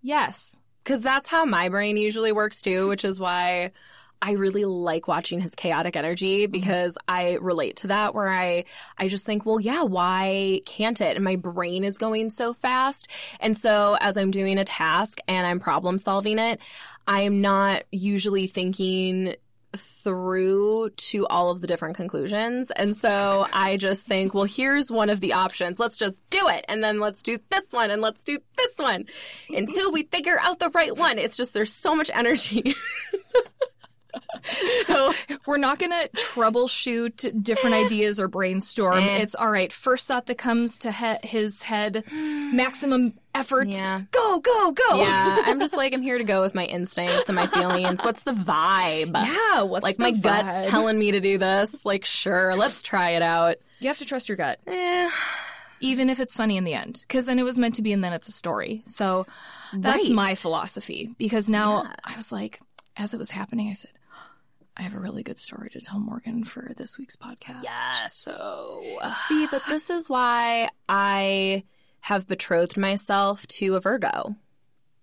yes, 0.00 0.58
Because 0.82 1.02
that's 1.02 1.28
how 1.28 1.44
my 1.44 1.68
brain 1.68 1.96
usually 1.96 2.32
works 2.32 2.62
too, 2.62 2.88
which 2.88 3.04
is 3.04 3.20
why 3.20 3.72
I 4.22 4.32
really 4.32 4.64
like 4.64 5.08
watching 5.08 5.40
his 5.40 5.56
chaotic 5.56 5.96
energy 5.96 6.44
mm-hmm. 6.44 6.52
because 6.52 6.96
I 7.08 7.38
relate 7.40 7.76
to 7.78 7.88
that 7.88 8.14
where 8.14 8.28
I 8.28 8.64
I 8.96 9.08
just 9.08 9.26
think, 9.26 9.44
well, 9.44 9.58
yeah, 9.58 9.82
why 9.82 10.60
can't 10.64 11.00
it? 11.00 11.16
And 11.16 11.24
my 11.24 11.36
brain 11.36 11.82
is 11.82 11.98
going 11.98 12.30
so 12.30 12.52
fast. 12.52 13.08
And 13.40 13.56
so 13.56 13.96
as 14.00 14.16
I'm 14.16 14.30
doing 14.30 14.58
a 14.58 14.64
task 14.64 15.18
and 15.26 15.44
I'm 15.44 15.58
problem 15.58 15.98
solving 15.98 16.38
it, 16.38 16.60
I'm 17.06 17.40
not 17.40 17.82
usually 17.90 18.46
thinking 18.46 19.34
through 19.74 20.90
to 20.90 21.26
all 21.28 21.50
of 21.50 21.60
the 21.60 21.66
different 21.66 21.96
conclusions. 21.96 22.70
And 22.70 22.94
so 22.94 23.46
I 23.52 23.76
just 23.76 24.06
think, 24.06 24.34
well, 24.34 24.44
here's 24.44 24.90
one 24.90 25.10
of 25.10 25.20
the 25.20 25.32
options. 25.32 25.80
Let's 25.80 25.98
just 25.98 26.28
do 26.30 26.48
it. 26.48 26.64
And 26.68 26.82
then 26.82 27.00
let's 27.00 27.22
do 27.22 27.38
this 27.50 27.72
one 27.72 27.90
and 27.90 28.02
let's 28.02 28.24
do 28.24 28.38
this 28.56 28.74
one 28.76 29.06
until 29.48 29.92
we 29.92 30.04
figure 30.04 30.38
out 30.40 30.58
the 30.58 30.70
right 30.70 30.96
one. 30.96 31.18
It's 31.18 31.36
just 31.36 31.54
there's 31.54 31.72
so 31.72 31.94
much 31.94 32.10
energy. 32.12 32.74
so 34.86 35.12
we're 35.46 35.56
not 35.58 35.78
gonna 35.78 36.08
troubleshoot 36.16 37.42
different 37.42 37.74
ideas 37.76 38.20
or 38.20 38.28
brainstorm. 38.28 39.04
Eh. 39.04 39.18
It's 39.18 39.34
all 39.34 39.50
right. 39.50 39.72
First 39.72 40.08
thought 40.08 40.26
that 40.26 40.38
comes 40.38 40.78
to 40.78 40.92
he- 40.92 41.26
his 41.28 41.62
head, 41.62 42.04
maximum 42.12 43.14
effort. 43.34 43.68
Yeah. 43.68 44.02
Go 44.10 44.40
go 44.40 44.72
go. 44.72 44.96
yeah, 45.02 45.42
I'm 45.46 45.58
just 45.58 45.76
like 45.76 45.92
I'm 45.94 46.02
here 46.02 46.18
to 46.18 46.24
go 46.24 46.42
with 46.42 46.54
my 46.54 46.64
instincts 46.64 47.28
and 47.28 47.36
my 47.36 47.46
feelings. 47.46 48.02
What's 48.02 48.22
the 48.24 48.32
vibe? 48.32 49.12
Yeah, 49.14 49.62
what's 49.62 49.84
like 49.84 49.98
my 49.98 50.12
gut's 50.12 50.66
telling 50.66 50.98
me 50.98 51.12
to 51.12 51.20
do 51.20 51.38
this. 51.38 51.84
Like 51.84 52.04
sure, 52.04 52.54
let's 52.56 52.82
try 52.82 53.10
it 53.10 53.22
out. 53.22 53.56
You 53.80 53.88
have 53.88 53.98
to 53.98 54.04
trust 54.06 54.28
your 54.28 54.36
gut. 54.36 54.58
Eh, 54.66 55.10
even 55.80 56.08
if 56.08 56.20
it's 56.20 56.36
funny 56.36 56.56
in 56.56 56.62
the 56.64 56.74
end 56.74 57.04
because 57.08 57.26
then 57.26 57.40
it 57.40 57.42
was 57.42 57.58
meant 57.58 57.74
to 57.74 57.82
be 57.82 57.92
and 57.92 58.04
then 58.04 58.12
it's 58.12 58.28
a 58.28 58.32
story 58.32 58.82
so 58.86 59.26
that's 59.74 60.06
Right. 60.06 60.14
my 60.14 60.34
philosophy 60.36 61.12
because 61.18 61.50
now 61.50 61.90
i 62.04 62.16
was 62.16 62.30
like 62.30 62.60
as 62.96 63.14
it 63.14 63.18
was 63.18 63.32
happening 63.32 63.68
i 63.68 63.72
said 63.72 63.90
i 64.76 64.82
have 64.82 64.94
a 64.94 64.98
really 65.00 65.22
good 65.22 65.38
story 65.38 65.68
to 65.70 65.80
tell 65.80 65.98
morgan 66.00 66.44
for 66.44 66.72
this 66.76 66.98
week's 66.98 67.16
podcast 67.16 67.62
Yes. 67.64 68.12
so 68.14 68.82
See, 69.28 69.46
but 69.50 69.62
this 69.68 69.90
is 69.90 70.08
why 70.08 70.68
I 70.88 71.64
have 72.00 72.26
betrothed 72.26 72.76
myself 72.76 73.46
to 73.46 73.76
a 73.76 73.80
Virgo. 73.80 74.34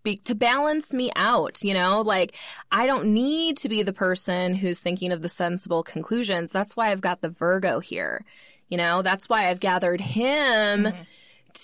Be- 0.03 0.17
to 0.25 0.35
balance 0.35 0.93
me 0.93 1.11
out, 1.15 1.59
you 1.63 1.73
know? 1.73 2.01
Like, 2.01 2.35
I 2.71 2.85
don't 2.85 3.13
need 3.13 3.57
to 3.57 3.69
be 3.69 3.83
the 3.83 3.93
person 3.93 4.55
who's 4.55 4.79
thinking 4.81 5.11
of 5.11 5.21
the 5.21 5.29
sensible 5.29 5.83
conclusions. 5.83 6.51
That's 6.51 6.75
why 6.77 6.91
I've 6.91 7.01
got 7.01 7.21
the 7.21 7.29
Virgo 7.29 7.79
here. 7.79 8.25
You 8.69 8.77
know, 8.77 9.01
that's 9.01 9.27
why 9.29 9.47
I've 9.49 9.59
gathered 9.59 10.01
him. 10.01 10.85
t- 10.85 10.91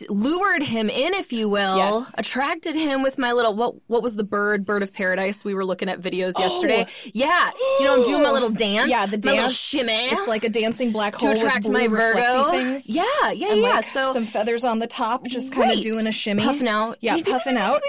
Lured 0.09 0.63
him 0.63 0.89
in, 0.89 1.13
if 1.13 1.31
you 1.33 1.47
will, 1.49 1.77
Yes. 1.77 2.15
attracted 2.17 2.75
him 2.75 3.01
with 3.03 3.17
my 3.17 3.31
little 3.31 3.53
what? 3.55 3.75
What 3.87 4.03
was 4.03 4.15
the 4.15 4.23
bird? 4.23 4.65
Bird 4.65 4.83
of 4.83 4.93
paradise. 4.93 5.45
We 5.45 5.53
were 5.53 5.65
looking 5.65 5.89
at 5.89 6.01
videos 6.01 6.37
yesterday. 6.39 6.85
Oh. 6.87 7.09
Yeah, 7.13 7.51
you 7.79 7.85
know 7.85 7.95
I'm 7.97 8.03
doing 8.03 8.23
my 8.23 8.31
little 8.31 8.49
dance. 8.49 8.89
yeah 8.89 9.05
the 9.05 9.17
dance 9.17 9.53
shimmy. 9.57 9.91
it's 10.11 10.27
like 10.27 10.43
a 10.43 10.49
dancing 10.49 10.91
black 10.91 11.13
to 11.17 11.25
hole 11.27 11.31
attract 11.31 11.65
with 11.65 11.73
blue 11.73 11.81
my 11.81 11.87
Virgo. 11.87 12.51
things 12.51 12.89
Yeah, 12.93 13.03
yeah, 13.31 13.51
and 13.51 13.61
yeah. 13.61 13.69
like 13.75 13.83
so 13.83 14.13
some 14.13 14.23
feathers 14.25 14.63
on 14.63 14.79
the 14.79 14.87
top 14.87 15.25
just 15.27 15.53
kind 15.53 15.69
Right. 15.69 15.77
of 15.77 15.83
doing 15.83 16.07
a 16.07 16.11
shimmy 16.11 16.43
Puffing 16.43 16.67
out. 16.67 16.97
yeah 17.01 17.17
puffing 17.23 17.57
out 17.57 17.81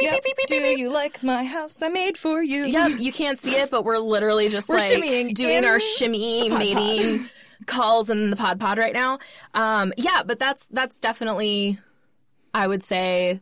Yep. 0.00 0.24
do 0.48 0.54
you 0.56 0.90
like 0.92 1.22
my 1.22 1.44
house 1.44 1.82
i 1.82 1.88
made 1.88 2.16
for 2.16 2.42
you 2.42 2.64
Yep, 2.66 2.92
you 2.98 3.12
can't 3.12 3.38
see 3.38 3.52
it, 3.60 3.70
but 3.70 3.84
we're 3.84 3.98
literally 3.98 4.48
just 4.48 4.68
We're 4.68 4.76
like 4.76 4.90
shimmying 4.92 5.34
doing 5.34 5.64
our 5.64 5.80
shimmy 5.80 6.48
mating 6.48 7.26
calls 7.66 8.10
in 8.10 8.30
the 8.30 8.36
pod 8.36 8.58
pod 8.60 8.78
right 8.78 8.92
now. 8.92 9.18
Um, 9.54 9.92
yeah, 9.96 10.22
but 10.24 10.38
that's 10.38 10.66
that's 10.66 11.00
definitely, 11.00 11.78
I 12.54 12.66
would 12.66 12.82
say, 12.82 13.40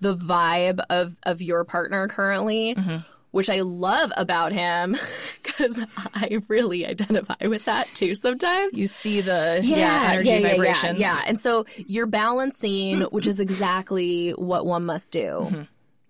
the 0.00 0.14
vibe 0.14 0.80
of 0.90 1.16
of 1.22 1.42
your 1.42 1.64
partner 1.64 2.08
currently. 2.08 2.74
Mm-hmm. 2.74 2.96
Which 3.30 3.50
I 3.50 3.62
love 3.62 4.12
about 4.16 4.52
him 4.52 4.92
because 5.42 5.80
I 6.14 6.38
really 6.46 6.86
identify 6.86 7.48
with 7.48 7.64
that 7.64 7.88
too 7.88 8.14
sometimes. 8.14 8.74
you 8.74 8.86
see 8.86 9.22
the 9.22 9.60
yeah, 9.60 10.10
energy 10.12 10.40
vibrations 10.40 11.00
Yeah, 11.00 11.18
and 11.26 11.40
so 11.40 11.66
you're 11.76 12.06
balancing, 12.06 13.00
which 13.10 13.26
is 13.26 13.40
exactly 13.40 14.30
what 14.30 14.64
one 14.66 14.84
must 14.84 15.12
do. 15.12 15.48
Mm-hmm. 15.50 15.62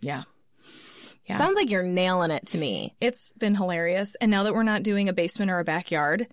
yeah 0.02 0.25
Yeah. 1.26 1.38
Sounds 1.38 1.56
like 1.56 1.70
you're 1.70 1.82
nailing 1.82 2.30
it 2.30 2.44
to 2.49 2.58
me. 2.58 2.94
It's 3.00 3.32
been 3.32 3.54
hilarious. 3.54 4.16
And 4.16 4.30
now 4.30 4.42
that 4.42 4.52
we're 4.52 4.62
not 4.62 4.82
doing 4.82 5.08
a 5.08 5.14
basement 5.14 5.50
or 5.50 5.61
a 5.61 5.64
backyard, 5.64 6.26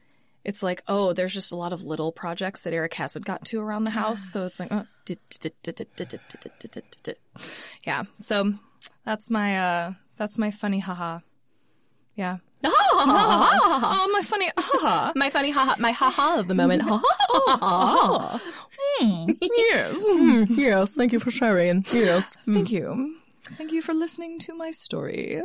it's 0.43 0.63
like, 0.63 0.83
oh, 0.87 1.13
there's 1.13 1.33
just 1.33 1.51
a 1.51 1.55
lot 1.55 1.73
of 1.73 1.83
little 1.83 2.11
projects 2.11 2.63
that 2.63 2.73
Eric 2.73 2.93
hasn't 2.95 3.25
gotten 3.25 3.45
to 3.45 3.59
around 3.59 3.83
the 3.83 3.91
house. 3.91 4.23
So 4.23 4.45
it's 4.45 4.59
like, 4.59 4.71
oh. 4.71 4.85
yeah. 7.85 8.03
So 8.19 8.53
that's 9.05 9.29
my 9.29 9.59
uh, 9.59 9.93
that's 10.17 10.37
my 10.37 10.51
funny 10.51 10.79
haha. 10.79 11.19
Yeah. 12.15 12.37
oh, 12.63 14.09
my 14.13 14.21
funny 14.21 14.51
haha. 14.57 15.13
my 15.15 15.29
funny 15.29 15.51
haha. 15.51 15.75
My 15.79 15.91
haha 15.91 16.39
of 16.39 16.47
the 16.47 16.55
moment. 16.55 16.83
hmm. 16.85 17.01
Yes. 19.41 20.05
Mm, 20.05 20.57
yes. 20.57 20.93
Thank 20.93 21.13
you 21.13 21.19
for 21.19 21.31
sharing. 21.31 21.85
Yes. 21.93 22.35
Thank 22.35 22.71
you. 22.71 23.15
Thank 23.43 23.71
you 23.71 23.81
for 23.81 23.93
listening 23.93 24.39
to 24.39 24.55
my 24.55 24.71
story. 24.71 25.41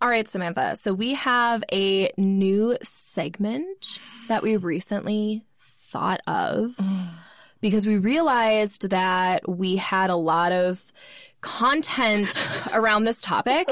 All 0.00 0.08
right, 0.08 0.28
Samantha. 0.28 0.76
So 0.76 0.94
we 0.94 1.14
have 1.14 1.64
a 1.72 2.12
new 2.16 2.76
segment 2.82 3.98
that 4.28 4.44
we 4.44 4.56
recently 4.56 5.44
thought 5.56 6.20
of 6.28 6.78
because 7.60 7.84
we 7.84 7.96
realized 7.96 8.90
that 8.90 9.48
we 9.48 9.74
had 9.76 10.10
a 10.10 10.16
lot 10.16 10.52
of 10.52 10.92
content 11.40 12.48
around 12.74 13.04
this 13.04 13.22
topic 13.22 13.68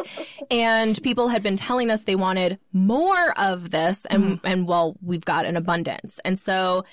and 0.51 1.01
people 1.03 1.29
had 1.29 1.43
been 1.43 1.57
telling 1.57 1.91
us 1.91 2.05
they 2.05 2.17
wanted 2.17 2.59
more 2.73 3.39
of 3.39 3.71
this 3.71 4.07
and 4.07 4.25
mm-hmm. 4.25 4.47
and 4.47 4.69
well 4.69 4.97
we've 5.03 5.25
got 5.25 5.45
an 5.45 5.57
abundance. 5.57 6.21
And 6.25 6.37
so 6.37 6.85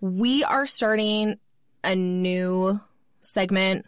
we 0.00 0.44
are 0.44 0.66
starting 0.66 1.38
a 1.82 1.96
new 1.96 2.80
segment. 3.20 3.86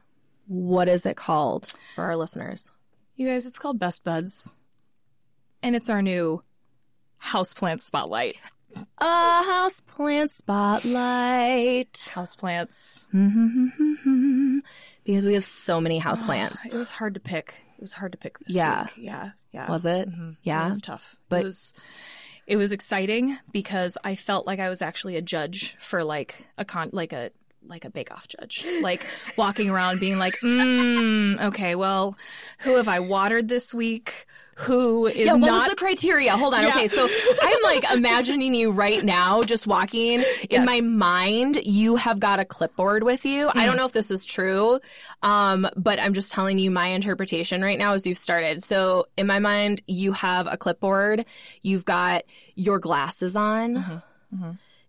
What 0.49 0.89
is 0.89 1.07
it 1.07 1.17
called 1.17 1.75
for 1.95 2.05
our 2.05 2.17
listeners? 2.17 2.73
You 3.15 3.29
guys, 3.29 3.47
it's 3.47 3.59
called 3.59 3.79
Best 3.79 4.03
Buds. 4.03 4.57
And 5.63 5.77
it's 5.77 5.91
our 5.91 6.03
new 6.03 6.43
houseplant 7.23 7.81
spotlight. 7.81 8.37
A 8.99 9.05
houseplant 9.05 10.31
spotlight. 10.31 11.93
Houseplants. 12.15 13.09
Mm-hmm. 13.13 14.59
Because 15.05 15.27
we 15.27 15.35
have 15.35 15.45
so 15.45 15.81
many 15.81 16.01
houseplants. 16.01 16.57
Ah, 16.67 16.69
it 16.73 16.77
was 16.77 16.93
hard 16.93 17.15
to 17.15 17.21
pick. 17.21 17.65
It 17.77 17.81
was 17.81 17.95
hard 17.95 18.13
to 18.13 18.19
pick 18.19 18.39
this 18.39 18.55
Yeah. 18.57 18.85
week. 18.85 18.93
Yeah. 18.99 19.31
Yeah. 19.53 19.69
Was 19.71 19.85
it? 19.87 20.09
Mm-hmm. 20.09 20.31
It 20.31 20.37
Yeah. 20.45 20.63
It 20.63 20.67
was 20.67 20.81
tough. 20.81 21.17
But- 21.29 21.41
it 21.43 21.45
was 21.45 21.75
it 22.47 22.57
was 22.57 22.73
exciting 22.73 23.37
because 23.53 23.97
I 24.03 24.17
felt 24.17 24.45
like 24.47 24.59
I 24.59 24.69
was 24.71 24.83
actually 24.83 25.17
a 25.17 25.23
judge 25.23 25.77
for 25.79 26.03
like 26.03 26.49
a 26.59 26.65
con 26.65 26.91
like 26.93 27.13
a 27.13 27.31
like 27.67 27.85
a 27.85 27.91
bake 27.91 28.11
off 28.11 28.27
judge. 28.29 28.67
Like 28.83 29.07
walking 29.37 29.71
around 29.71 30.01
being 30.01 30.19
like, 30.19 30.35
mm, 30.43 31.41
okay, 31.49 31.75
well, 31.75 32.17
who 32.61 32.77
have 32.77 32.89
I 32.89 33.01
watered 33.01 33.49
this 33.49 33.75
week? 33.75 34.27
Who 34.57 35.07
is 35.07 35.17
Yeah, 35.17 35.33
what 35.33 35.41
not 35.41 35.63
was 35.63 35.71
the 35.71 35.77
criteria? 35.77 36.37
Hold 36.37 36.53
on. 36.53 36.63
Yeah. 36.63 36.69
Okay, 36.71 36.87
so 36.87 37.09
I'm 37.43 37.63
like 37.63 37.91
imagining 37.93 38.55
you 38.55 38.73
right 38.73 39.03
now 39.03 39.43
just 39.43 39.67
walking. 39.67 40.23
In 40.51 40.67
my 40.67 40.83
mind, 40.83 41.59
you 41.65 41.97
have 41.97 42.21
got 42.21 42.41
a 42.41 42.45
clipboard 42.45 43.03
with 43.03 43.25
you. 43.25 43.51
I 43.55 43.65
don't 43.65 43.77
know 43.77 43.87
if 43.87 43.93
this 43.93 44.11
is 44.11 44.27
true, 44.27 44.79
um, 45.23 45.67
but 45.77 45.99
I'm 45.99 46.13
just 46.13 46.33
telling 46.33 46.59
you 46.59 46.71
my 46.71 46.89
interpretation 46.89 47.63
right 47.63 47.79
now 47.79 47.95
as 47.95 48.07
you've 48.07 48.19
started. 48.19 48.63
So 48.63 49.07
in 49.17 49.27
my 49.27 49.39
mind, 49.39 49.81
you 49.87 50.13
have 50.13 50.47
a 50.47 50.59
clipboard. 50.59 51.25
You've 51.63 51.87
got 51.87 52.25
your 52.55 52.79
glasses 52.79 53.37
on. 53.37 54.03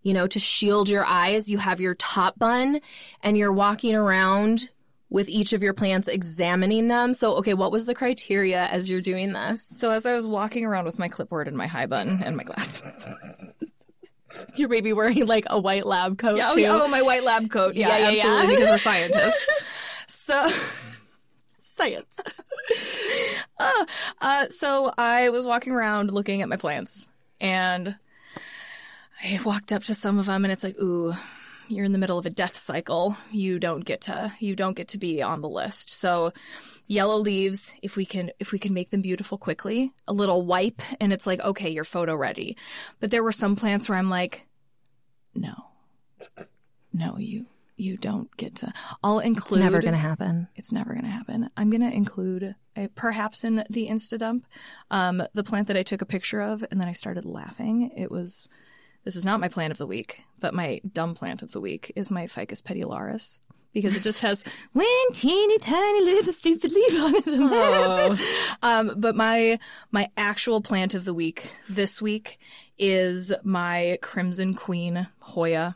You 0.03 0.13
know, 0.13 0.27
to 0.27 0.39
shield 0.39 0.89
your 0.89 1.05
eyes, 1.05 1.49
you 1.49 1.57
have 1.57 1.79
your 1.79 1.95
top 1.95 2.39
bun 2.39 2.81
and 3.21 3.37
you're 3.37 3.53
walking 3.53 3.95
around 3.95 4.69
with 5.09 5.27
each 5.27 5.53
of 5.53 5.61
your 5.61 5.73
plants 5.73 6.07
examining 6.07 6.87
them. 6.87 7.13
So, 7.13 7.35
okay, 7.35 7.53
what 7.53 7.71
was 7.71 7.85
the 7.85 7.93
criteria 7.93 8.65
as 8.67 8.89
you're 8.89 9.01
doing 9.01 9.33
this? 9.33 9.65
So 9.69 9.91
as 9.91 10.05
I 10.05 10.13
was 10.13 10.25
walking 10.25 10.65
around 10.65 10.85
with 10.85 10.97
my 10.97 11.09
clipboard 11.09 11.47
and 11.47 11.57
my 11.57 11.67
high 11.67 11.85
bun 11.85 12.21
and 12.23 12.35
my 12.37 12.43
glasses. 12.43 13.07
Your 14.55 14.69
baby 14.69 14.93
wearing 14.93 15.27
like 15.27 15.45
a 15.49 15.59
white 15.59 15.85
lab 15.85 16.17
coat 16.17 16.39
oh, 16.41 16.53
too. 16.53 16.61
yeah, 16.61 16.73
oh, 16.73 16.87
my 16.87 17.01
white 17.01 17.25
lab 17.25 17.51
coat. 17.51 17.75
Yeah, 17.75 17.89
Yeah, 17.89 17.97
yeah, 17.97 18.07
absolutely, 18.07 18.41
yeah. 18.41 18.49
because 18.51 18.69
we're 18.69 18.77
scientists. 18.77 19.63
so 20.07 20.47
Science. 21.59 22.15
Uh, 24.21 24.47
so 24.49 24.91
I 24.97 25.29
was 25.29 25.45
walking 25.45 25.73
around 25.73 26.11
looking 26.11 26.41
at 26.41 26.49
my 26.49 26.55
plants, 26.55 27.09
and 27.39 27.95
I 29.23 29.39
walked 29.43 29.71
up 29.71 29.83
to 29.83 29.93
some 29.93 30.19
of 30.19 30.25
them 30.25 30.45
and 30.45 30.51
it's 30.51 30.63
like, 30.63 30.79
ooh, 30.79 31.13
you're 31.67 31.85
in 31.85 31.91
the 31.91 31.97
middle 31.97 32.17
of 32.17 32.25
a 32.25 32.29
death 32.29 32.55
cycle. 32.55 33.15
You 33.31 33.59
don't 33.59 33.85
get 33.85 34.01
to 34.01 34.33
you 34.39 34.55
don't 34.55 34.75
get 34.75 34.89
to 34.89 34.97
be 34.97 35.21
on 35.21 35.41
the 35.41 35.49
list. 35.49 35.89
So 35.89 36.33
yellow 36.87 37.17
leaves, 37.17 37.73
if 37.81 37.95
we 37.95 38.05
can 38.05 38.31
if 38.39 38.51
we 38.51 38.59
can 38.59 38.73
make 38.73 38.89
them 38.89 39.01
beautiful 39.01 39.37
quickly, 39.37 39.93
a 40.07 40.13
little 40.13 40.41
wipe 40.41 40.81
and 40.99 41.13
it's 41.13 41.27
like, 41.27 41.39
okay, 41.41 41.69
you're 41.69 41.83
photo 41.83 42.15
ready. 42.15 42.57
But 42.99 43.11
there 43.11 43.23
were 43.23 43.31
some 43.31 43.55
plants 43.55 43.87
where 43.87 43.97
I'm 43.97 44.09
like, 44.09 44.47
no. 45.33 45.53
No, 46.93 47.17
you 47.17 47.45
you 47.77 47.97
don't 47.97 48.35
get 48.37 48.55
to 48.55 48.73
I'll 49.03 49.19
include 49.19 49.59
It's 49.59 49.63
never 49.63 49.81
going 49.81 49.93
to 49.93 49.99
happen. 49.99 50.47
it's 50.55 50.71
never 50.71 50.93
going 50.93 51.05
to 51.05 51.09
happen. 51.09 51.49
I'm 51.57 51.69
going 51.69 51.81
to 51.81 51.91
include, 51.91 52.55
uh, 52.75 52.87
perhaps 52.95 53.43
in 53.43 53.63
the 53.69 53.87
Insta 53.87 54.19
dump, 54.19 54.45
um, 54.91 55.23
the 55.33 55.43
plant 55.43 55.67
that 55.67 55.77
I 55.77 55.83
took 55.83 56.01
a 56.01 56.05
picture 56.05 56.41
of 56.41 56.63
and 56.69 56.79
then 56.79 56.87
I 56.87 56.91
started 56.91 57.25
laughing. 57.25 57.91
It 57.97 58.11
was, 58.11 58.49
this 59.03 59.15
is 59.15 59.25
not 59.25 59.39
my 59.39 59.47
plant 59.47 59.71
of 59.71 59.77
the 59.77 59.87
week, 59.87 60.23
but 60.39 60.53
my 60.53 60.81
dumb 60.91 61.15
plant 61.15 61.41
of 61.41 61.51
the 61.51 61.61
week 61.61 61.91
is 61.95 62.11
my 62.11 62.27
Ficus 62.27 62.61
petiolaris. 62.61 63.39
Because 63.73 63.95
it 63.95 64.03
just 64.03 64.21
has 64.23 64.43
one 64.73 64.85
teeny 65.13 65.57
tiny 65.57 66.05
little 66.05 66.33
stupid 66.33 66.71
leaf 66.71 67.01
on 67.01 67.15
it. 67.15 67.27
And 67.27 67.49
that's 67.49 68.21
it. 68.21 68.57
Um, 68.61 68.93
but 68.97 69.15
my 69.15 69.59
my 69.91 70.09
actual 70.17 70.61
plant 70.61 70.93
of 70.93 71.05
the 71.05 71.13
week 71.13 71.53
this 71.69 72.01
week 72.01 72.37
is 72.77 73.31
my 73.43 73.97
Crimson 74.01 74.53
Queen 74.53 75.07
Hoya. 75.19 75.75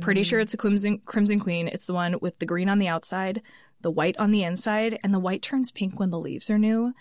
Pretty 0.00 0.24
sure 0.24 0.40
it's 0.40 0.54
a 0.54 0.56
Crimson 0.56 1.00
Crimson 1.04 1.38
Queen. 1.38 1.68
It's 1.68 1.86
the 1.86 1.94
one 1.94 2.16
with 2.20 2.38
the 2.38 2.46
green 2.46 2.68
on 2.68 2.80
the 2.80 2.88
outside, 2.88 3.42
the 3.82 3.90
white 3.90 4.16
on 4.18 4.32
the 4.32 4.42
inside, 4.42 4.98
and 5.04 5.14
the 5.14 5.20
white 5.20 5.42
turns 5.42 5.70
pink 5.70 6.00
when 6.00 6.10
the 6.10 6.18
leaves 6.18 6.50
are 6.50 6.58
new. 6.58 6.94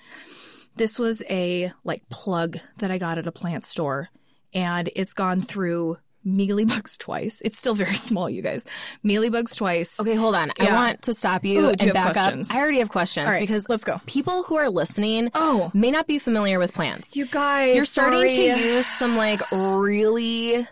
This 0.76 1.00
was 1.00 1.24
a 1.30 1.72
like 1.84 2.08
plug 2.10 2.58
that 2.78 2.92
I 2.92 2.98
got 3.00 3.18
at 3.18 3.28
a 3.28 3.32
plant 3.32 3.66
store, 3.66 4.10
and 4.54 4.90
it's 4.96 5.14
gone 5.14 5.42
through 5.42 5.98
mealybugs 6.26 6.98
twice. 7.00 7.42
It's 7.44 7.58
still 7.60 7.74
very 7.76 7.96
small, 7.96 8.30
you 8.30 8.42
guys. 8.42 8.66
Mealybugs 9.04 9.58
twice. 9.58 10.00
Okay, 10.00 10.16
hold 10.16 10.36
on. 10.36 10.52
I 10.60 10.74
want 10.74 11.02
to 11.04 11.14
stop 11.14 11.44
you 11.44 11.66
Ooh, 11.66 11.70
and 11.70 11.82
you 11.82 11.92
back 11.94 12.14
questions? 12.14 12.50
up. 12.50 12.56
I 12.56 12.62
already 12.62 12.80
have 12.80 12.90
questions 12.90 13.28
right, 13.28 13.40
because 13.42 13.68
let's 13.68 13.84
go. 13.84 14.00
People 14.06 14.44
who 14.44 14.56
are 14.56 14.70
listening 14.70 15.32
Oh. 15.36 15.70
may 15.74 15.92
not 15.92 16.08
be 16.08 16.20
familiar 16.20 16.60
with 16.60 16.74
plants. 16.74 17.16
You 17.18 17.26
guys, 17.26 17.76
You're 17.76 17.86
starting 17.86 18.30
to 18.30 18.42
use 18.42 18.86
some 18.88 19.18
like 19.18 19.42
really 19.52 20.66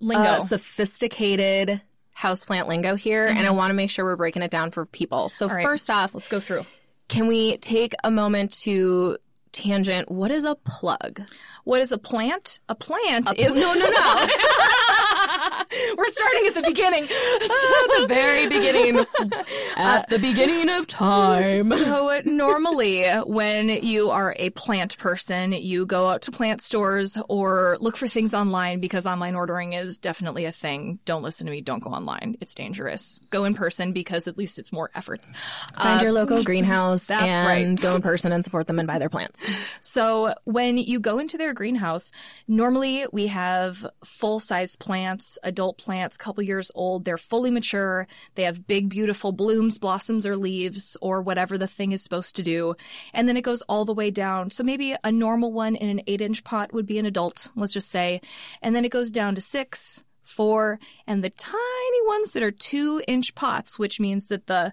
lingo. 0.00 0.22
uh, 0.22 0.38
sophisticated 0.40 1.80
houseplant 2.18 2.68
lingo 2.68 2.94
here, 2.94 3.26
and 3.26 3.46
I 3.46 3.50
want 3.50 3.70
to 3.70 3.74
make 3.74 3.88
sure 3.90 4.04
we're 4.04 4.16
breaking 4.16 4.42
it 4.42 4.50
down 4.50 4.70
for 4.70 4.84
people. 4.84 5.28
So 5.30 5.48
right. 5.48 5.64
first 5.64 5.88
off, 5.90 6.14
Let's 6.14 6.28
go 6.28 6.38
through. 6.38 6.66
can 7.08 7.26
we 7.26 7.56
take 7.56 7.94
a 8.04 8.10
moment 8.10 8.52
to 8.62 9.16
tangent? 9.52 10.10
What 10.10 10.30
is 10.30 10.44
a 10.44 10.54
plug? 10.54 11.22
What 11.64 11.80
is 11.80 11.92
a 11.92 11.98
plant? 11.98 12.60
A 12.68 12.74
plant 12.74 13.38
is 13.38 13.54
no, 13.60 13.74
no, 13.74 13.88
no. 13.88 14.26
We're 15.96 16.08
starting 16.08 16.46
at 16.46 16.54
the 16.54 16.62
beginning. 16.62 17.04
At 17.42 18.00
the 18.00 18.06
very 18.08 18.48
beginning. 18.48 19.04
At 19.76 20.08
the 20.08 20.18
beginning 20.18 20.68
of 20.68 20.86
time. 20.86 21.64
So 21.64 22.20
normally 22.24 23.06
when 23.26 23.68
you 23.68 24.10
are 24.10 24.34
a 24.38 24.50
plant 24.50 24.98
person, 24.98 25.52
you 25.52 25.86
go 25.86 26.08
out 26.08 26.22
to 26.22 26.30
plant 26.30 26.60
stores 26.60 27.18
or 27.28 27.76
look 27.80 27.96
for 27.96 28.08
things 28.08 28.34
online 28.34 28.80
because 28.80 29.06
online 29.06 29.34
ordering 29.34 29.72
is 29.72 29.98
definitely 29.98 30.44
a 30.44 30.52
thing. 30.52 30.98
Don't 31.04 31.22
listen 31.22 31.46
to 31.46 31.52
me. 31.52 31.60
Don't 31.60 31.82
go 31.82 31.90
online. 31.90 32.36
It's 32.40 32.54
dangerous. 32.54 33.20
Go 33.30 33.44
in 33.44 33.54
person 33.54 33.92
because 33.92 34.28
at 34.28 34.36
least 34.36 34.58
it's 34.58 34.72
more 34.72 34.90
efforts. 34.94 35.32
Find 35.76 36.00
your 36.00 36.10
uh, 36.10 36.14
local 36.14 36.42
greenhouse 36.42 37.06
that's 37.06 37.22
and 37.22 37.46
right. 37.46 37.80
go 37.80 37.96
in 37.96 38.02
person 38.02 38.32
and 38.32 38.44
support 38.44 38.66
them 38.66 38.78
and 38.78 38.86
buy 38.86 38.98
their 38.98 39.10
plants. 39.10 39.78
So 39.80 40.34
when 40.44 40.76
you 40.76 41.00
go 41.00 41.18
into 41.18 41.38
their 41.38 41.54
greenhouse, 41.54 42.12
normally 42.46 43.06
we 43.12 43.28
have 43.28 43.86
full-sized 44.04 44.80
plants, 44.80 45.31
adult 45.42 45.78
plants, 45.78 46.16
couple 46.16 46.42
years 46.42 46.70
old. 46.74 47.04
They're 47.04 47.16
fully 47.16 47.50
mature. 47.50 48.06
They 48.34 48.44
have 48.44 48.66
big, 48.66 48.88
beautiful 48.88 49.32
blooms, 49.32 49.78
blossoms, 49.78 50.26
or 50.26 50.36
leaves, 50.36 50.96
or 51.00 51.22
whatever 51.22 51.58
the 51.58 51.66
thing 51.66 51.92
is 51.92 52.02
supposed 52.02 52.36
to 52.36 52.42
do. 52.42 52.74
And 53.12 53.28
then 53.28 53.36
it 53.36 53.42
goes 53.42 53.62
all 53.62 53.84
the 53.84 53.94
way 53.94 54.10
down. 54.10 54.50
So 54.50 54.64
maybe 54.64 54.94
a 55.02 55.12
normal 55.12 55.52
one 55.52 55.76
in 55.76 55.90
an 55.90 56.02
eight-inch 56.06 56.44
pot 56.44 56.72
would 56.72 56.86
be 56.86 56.98
an 56.98 57.06
adult, 57.06 57.50
let's 57.56 57.72
just 57.72 57.90
say. 57.90 58.20
And 58.60 58.74
then 58.74 58.84
it 58.84 58.92
goes 58.92 59.10
down 59.10 59.34
to 59.34 59.40
six, 59.40 60.04
four, 60.22 60.78
and 61.06 61.22
the 61.22 61.30
tiny 61.30 62.06
ones 62.06 62.32
that 62.32 62.42
are 62.42 62.50
two-inch 62.50 63.34
pots, 63.34 63.78
which 63.78 64.00
means 64.00 64.28
that 64.28 64.46
the 64.46 64.72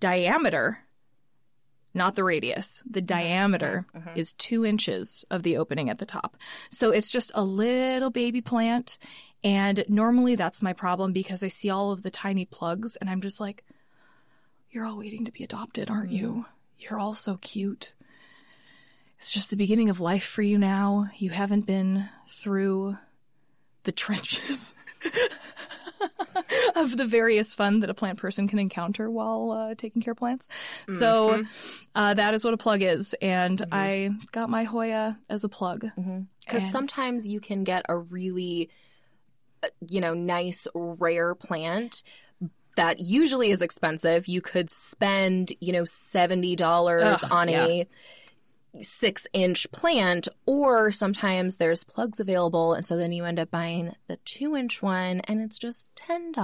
diameter 0.00 0.78
not 1.94 2.14
the 2.14 2.24
radius. 2.24 2.82
The 2.88 3.00
mm-hmm. 3.00 3.06
diameter 3.06 3.86
mm-hmm. 3.94 4.18
is 4.18 4.34
two 4.34 4.64
inches 4.64 5.24
of 5.30 5.42
the 5.42 5.56
opening 5.56 5.90
at 5.90 5.98
the 5.98 6.06
top. 6.06 6.36
So 6.70 6.90
it's 6.90 7.10
just 7.10 7.32
a 7.34 7.42
little 7.42 8.10
baby 8.10 8.40
plant. 8.40 8.98
And 9.42 9.84
normally 9.88 10.34
that's 10.34 10.62
my 10.62 10.72
problem 10.72 11.12
because 11.12 11.42
I 11.42 11.48
see 11.48 11.70
all 11.70 11.92
of 11.92 12.02
the 12.02 12.10
tiny 12.10 12.44
plugs 12.44 12.96
and 12.96 13.08
I'm 13.08 13.20
just 13.20 13.40
like, 13.40 13.64
you're 14.70 14.84
all 14.84 14.98
waiting 14.98 15.24
to 15.24 15.32
be 15.32 15.44
adopted, 15.44 15.90
aren't 15.90 16.12
you? 16.12 16.44
You're 16.78 16.98
all 16.98 17.14
so 17.14 17.36
cute. 17.38 17.94
It's 19.18 19.32
just 19.32 19.50
the 19.50 19.56
beginning 19.56 19.90
of 19.90 20.00
life 20.00 20.24
for 20.24 20.42
you 20.42 20.58
now. 20.58 21.08
You 21.16 21.30
haven't 21.30 21.66
been 21.66 22.08
through 22.26 22.96
the 23.82 23.92
trenches 23.92 24.74
of 26.76 26.96
the 26.96 27.04
various 27.06 27.54
fun 27.54 27.80
that 27.80 27.90
a 27.90 27.94
plant 27.94 28.18
person 28.18 28.48
can 28.48 28.58
encounter 28.58 29.10
while 29.10 29.50
uh, 29.50 29.74
taking 29.74 30.00
care 30.02 30.12
of 30.12 30.18
plants. 30.18 30.48
So 30.88 31.44
uh, 31.94 32.14
that 32.14 32.34
is 32.34 32.44
what 32.44 32.54
a 32.54 32.58
plug 32.58 32.82
is, 32.82 33.14
and 33.20 33.60
I 33.72 34.10
got 34.32 34.48
my 34.48 34.64
Hoya 34.64 35.18
as 35.28 35.44
a 35.44 35.48
plug. 35.48 35.86
Because 36.46 36.70
sometimes 36.70 37.26
you 37.26 37.40
can 37.40 37.64
get 37.64 37.84
a 37.88 37.96
really, 37.96 38.70
you 39.88 40.00
know, 40.00 40.14
nice, 40.14 40.66
rare 40.74 41.34
plant 41.34 42.02
that 42.76 43.00
usually 43.00 43.50
is 43.50 43.62
expensive. 43.62 44.28
You 44.28 44.40
could 44.40 44.70
spend, 44.70 45.52
you 45.60 45.72
know, 45.72 45.82
$70 45.82 47.02
Ugh, 47.02 47.32
on 47.32 47.48
yeah. 47.48 47.66
a 47.66 47.88
six 48.80 49.26
inch 49.32 49.70
plant, 49.72 50.28
or 50.46 50.92
sometimes 50.92 51.56
there's 51.56 51.82
plugs 51.82 52.20
available. 52.20 52.74
And 52.74 52.84
so 52.84 52.96
then 52.96 53.10
you 53.12 53.24
end 53.24 53.40
up 53.40 53.50
buying 53.50 53.92
the 54.06 54.16
two 54.18 54.54
inch 54.56 54.80
one 54.80 55.20
and 55.22 55.40
it's 55.40 55.58
just 55.58 55.92
$10 55.96 56.36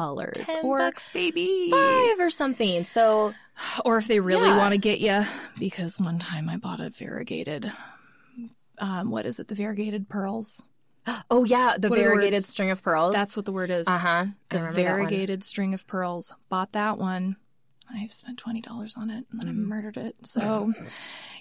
or 0.63 0.79
bucks, 0.79 1.09
baby. 1.11 1.69
five 1.71 2.19
or 2.19 2.29
something. 2.31 2.83
So 2.85 3.33
Or 3.85 3.97
if 3.99 4.09
they 4.09 4.21
really 4.21 4.49
Yeah. 4.49 4.59
want 4.59 4.73
to 4.73 4.79
get 4.79 4.99
you, 5.01 5.23
because 5.59 5.99
one 6.01 6.19
time 6.19 6.49
I 6.49 6.57
bought 6.57 6.81
a 6.81 6.91
variegated. 6.91 7.71
Um, 8.79 9.11
what 9.11 9.25
is 9.25 9.41
it? 9.41 9.49
The 9.49 9.55
variegated 9.55 10.09
pearls. 10.09 10.65
Oh 11.31 11.45
yeah, 11.45 11.77
the 11.79 11.89
What 11.89 11.99
are 11.99 12.03
the 12.03 12.09
variegated 12.09 12.45
string 12.45 12.71
of 12.71 12.83
pearls. 12.83 13.15
That's 13.15 13.37
what 13.37 13.47
the 13.47 13.53
word 13.53 13.71
is. 13.71 13.87
uh 13.87 13.99
huh. 13.99 14.27
the 14.51 14.71
variegated 14.71 15.45
string 15.45 15.75
of 15.75 15.87
pearls. 15.87 16.35
Bought 16.49 16.73
that 16.73 16.99
one. 16.99 17.37
I've 17.93 18.13
spent 18.13 18.39
twenty 18.39 18.61
dollars 18.61 18.97
on 18.97 19.11
it, 19.11 19.27
and 19.31 19.41
then 19.41 19.49
I 19.49 19.53
murdered 19.53 19.97
it. 19.97 20.17
So, 20.25 20.73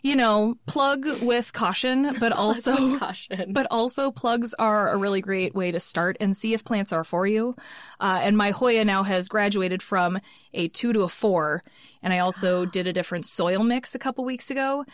you 0.03 0.15
know, 0.15 0.55
plug 0.67 1.07
with 1.23 1.51
caution, 1.53 2.15
but 2.19 2.31
also 2.31 2.97
Caution. 2.99 3.53
but 3.53 3.67
also 3.71 4.11
plugs 4.11 4.53
are 4.53 4.89
a 4.93 4.97
really 4.97 5.21
great 5.21 5.55
way 5.55 5.71
to 5.71 5.79
start 5.79 6.17
and 6.19 6.37
see 6.37 6.53
if 6.53 6.63
plants 6.63 6.93
are 6.93 7.03
for 7.03 7.25
you. 7.25 7.55
Uh, 7.99 8.19
and 8.21 8.37
my 8.37 8.51
Hoya 8.51 8.85
now 8.85 9.01
has 9.01 9.27
graduated 9.27 9.81
from 9.81 10.19
a 10.53 10.67
two 10.67 10.93
to 10.93 11.01
a 11.01 11.09
four, 11.09 11.63
and 12.03 12.13
I 12.13 12.19
also 12.19 12.65
did 12.77 12.85
a 12.85 12.93
different 12.93 13.25
soil 13.25 13.63
mix 13.63 13.95
a 13.95 13.99
couple 13.99 14.23
weeks 14.23 14.51
ago. 14.51 14.85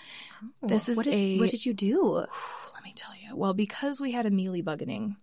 This 0.62 0.88
is 0.88 0.96
what 0.98 1.04
did, 1.06 1.14
a 1.14 1.40
what 1.40 1.50
did 1.50 1.66
you 1.66 1.74
do? 1.74 2.26
let 2.74 2.84
me 2.84 2.94
tell 2.96 3.14
you. 3.16 3.21
Well, 3.34 3.54
because 3.54 4.02
we 4.02 4.12
had 4.12 4.26
a 4.26 4.32
mealy 4.32 4.64
buggening, 4.64 5.16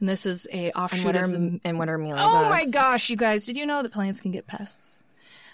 and 0.00 0.08
this 0.08 0.26
is 0.26 0.48
a 0.52 0.66
And 0.66 0.74
offshoot 0.74 1.06
what 1.06 1.16
are 1.16 1.22
of 1.22 1.32
the 1.32 1.60
and 1.64 1.78
what 1.78 1.88
are 1.88 1.98
mealy 1.98 2.18
Oh 2.20 2.48
my 2.48 2.64
gosh, 2.72 3.10
you 3.10 3.16
guys, 3.16 3.46
did 3.46 3.56
you 3.56 3.66
know 3.66 3.82
that 3.82 3.92
plants 3.92 4.20
can 4.20 4.32
get 4.32 4.46
pests? 4.46 5.04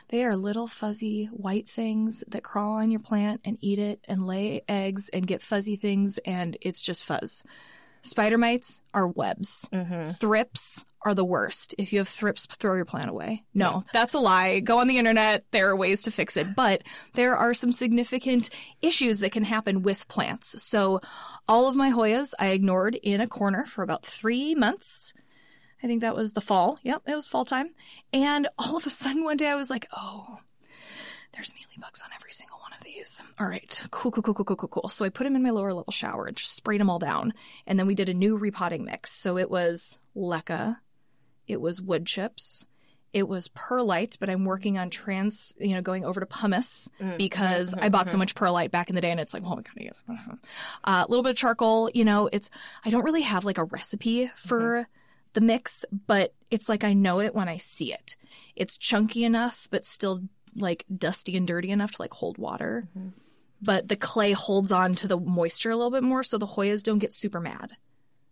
They 0.09 0.25
are 0.25 0.37
little 0.37 0.67
fuzzy 0.67 1.27
white 1.27 1.69
things 1.69 2.25
that 2.29 2.43
crawl 2.43 2.77
on 2.77 2.91
your 2.91 3.01
plant 3.01 3.43
and 3.45 3.59
eat 3.61 3.79
it 3.79 4.01
and 4.09 4.27
lay 4.27 4.63
eggs 4.67 5.11
and 5.11 5.27
get 5.27 5.43
fuzzy 5.43 5.77
things 5.77 6.19
and 6.25 6.57
it's 6.63 6.81
just 6.81 7.05
fuzz. 7.05 7.45
Spider 8.03 8.39
mites 8.39 8.81
are 8.95 9.09
webs. 9.09 9.69
Mm-hmm. 9.73 10.11
Thrips 10.11 10.85
are 11.05 11.15
the 11.15 11.25
worst. 11.25 11.75
If 11.79 11.93
you 11.93 11.99
have 12.01 12.09
thrips, 12.09 12.47
throw 12.47 12.75
your 12.75 12.85
plant 12.85 13.11
away. 13.11 13.45
No, 13.55 13.85
that's 13.93 14.15
a 14.15 14.19
lie. 14.19 14.61
Go 14.61 14.81
on 14.81 14.89
the 14.89 14.99
internet. 14.99 15.45
There 15.51 15.69
are 15.71 15.77
ways 15.77 16.03
to 16.05 16.11
fix 16.11 16.37
it, 16.37 16.55
but 16.55 16.83
there 17.15 17.37
are 17.37 17.55
some 17.55 17.73
significant 17.73 18.51
issues 18.83 19.21
that 19.21 19.33
can 19.33 19.45
happen 19.45 19.83
with 19.83 20.09
plants. 20.09 20.63
So 20.63 21.01
all 21.49 21.69
of 21.69 21.77
my 21.77 21.91
Hoyas 21.91 22.35
I 22.39 22.49
ignored 22.49 22.95
in 22.95 23.21
a 23.21 23.27
corner 23.27 23.65
for 23.65 23.83
about 23.83 24.05
three 24.05 24.55
months. 24.55 25.15
I 25.83 25.87
think 25.87 26.01
that 26.01 26.17
was 26.17 26.33
the 26.33 26.41
fall. 26.41 26.79
Yep, 26.83 27.03
it 27.07 27.15
was 27.15 27.29
fall 27.29 27.45
time. 27.45 27.71
And 28.13 28.49
all 28.59 28.77
of 28.77 28.87
a 28.87 28.91
sudden 28.91 29.25
one 29.25 29.37
day 29.37 29.47
I 29.49 29.55
was 29.55 29.71
like, 29.71 29.87
oh, 29.97 30.39
there's 31.39 31.53
mealybugs 31.53 32.05
on 32.05 32.11
every 32.17 32.33
single 32.33 32.59
one 32.59 32.73
of 32.77 32.83
these. 32.85 33.23
All 33.39 33.47
right, 33.47 33.81
cool, 33.93 34.11
cool, 34.11 34.23
cool, 34.25 34.35
cool, 34.35 34.45
cool, 34.45 34.57
cool, 34.57 34.69
cool. 34.69 34.89
So 34.89 35.05
I 35.05 35.09
put 35.09 35.23
them 35.25 35.37
in 35.37 35.43
my 35.45 35.51
lower 35.51 35.73
level 35.73 35.93
shower 35.93 36.27
and 36.27 36.37
just 36.37 36.53
sprayed 36.55 36.81
them 36.81 36.91
all 36.91 36.99
down. 36.99 37.33
And 37.65 37.79
then 37.79 37.87
we 37.87 37.95
did 37.95 38.09
a 38.09 38.15
new 38.15 38.37
repotting 38.37 38.85
mix. 38.85 39.13
So 39.13 39.39
it 39.39 39.49
was 39.49 39.99
leca, 40.17 40.79
it 41.47 41.61
was 41.61 41.81
wood 41.81 42.07
chips, 42.07 42.67
it 43.13 43.29
was 43.29 43.47
perlite, 43.49 44.17
but 44.19 44.29
I'm 44.29 44.45
working 44.45 44.79
on 44.79 44.91
trans, 44.91 45.55
you 45.61 45.75
know, 45.75 45.81
going 45.81 46.05
over 46.05 46.19
to 46.19 46.27
pumice 46.27 46.91
Mm, 47.01 47.17
because 47.19 47.73
mm-hmm, 47.75 47.85
I 47.85 47.89
bought 47.89 48.09
so 48.09 48.19
much 48.19 48.35
perlite 48.35 48.73
back 48.73 48.89
in 48.89 48.97
the 48.97 49.01
day 49.01 49.13
and 49.13 49.21
it's 49.21 49.33
like, 49.33 49.45
oh 49.47 49.51
my 49.57 49.63
God, 49.63 49.73
yes. 49.77 50.01
Uh, 50.09 51.05
a 51.07 51.09
little 51.09 51.23
bit 51.23 51.31
of 51.31 51.37
charcoal, 51.37 51.89
you 51.95 52.05
know, 52.05 52.29
it's, 52.33 52.51
I 52.85 52.91
don't 52.91 53.05
really 53.05 53.23
have 53.23 53.45
like 53.45 53.59
a 53.59 53.65
recipe 53.65 54.27
for 54.35 54.59
Mm-hmm. 54.61 54.91
the 55.35 55.41
mix, 55.41 55.85
but 56.07 56.35
it's 56.51 56.69
like 56.69 56.83
I 56.83 56.95
know 56.95 57.21
it 57.21 57.35
when 57.35 57.49
I 57.49 57.59
see 57.59 57.93
it. 57.93 58.17
It's 58.57 58.77
chunky 58.77 59.23
enough, 59.25 59.69
but 59.71 59.85
still 59.85 60.23
like 60.57 60.85
dusty 60.95 61.37
and 61.37 61.47
dirty 61.47 61.71
enough 61.71 61.93
to 61.93 62.03
like 62.03 62.13
hold 62.13 62.39
water. 62.39 62.89
Mm-hmm. 62.97 63.09
But 63.61 63.89
the 63.89 63.97
clay 63.97 64.33
holds 64.33 64.71
on 64.71 64.95
to 64.95 65.09
the 65.09 65.19
moisture 65.19 65.71
a 65.71 65.77
little 65.77 65.91
bit 65.91 66.05
more 66.05 66.23
so 66.23 66.39
the 66.39 66.47
Hoyas 66.47 66.83
don't 66.83 67.01
get 67.01 67.13
super 67.13 67.41
mad. 67.41 67.73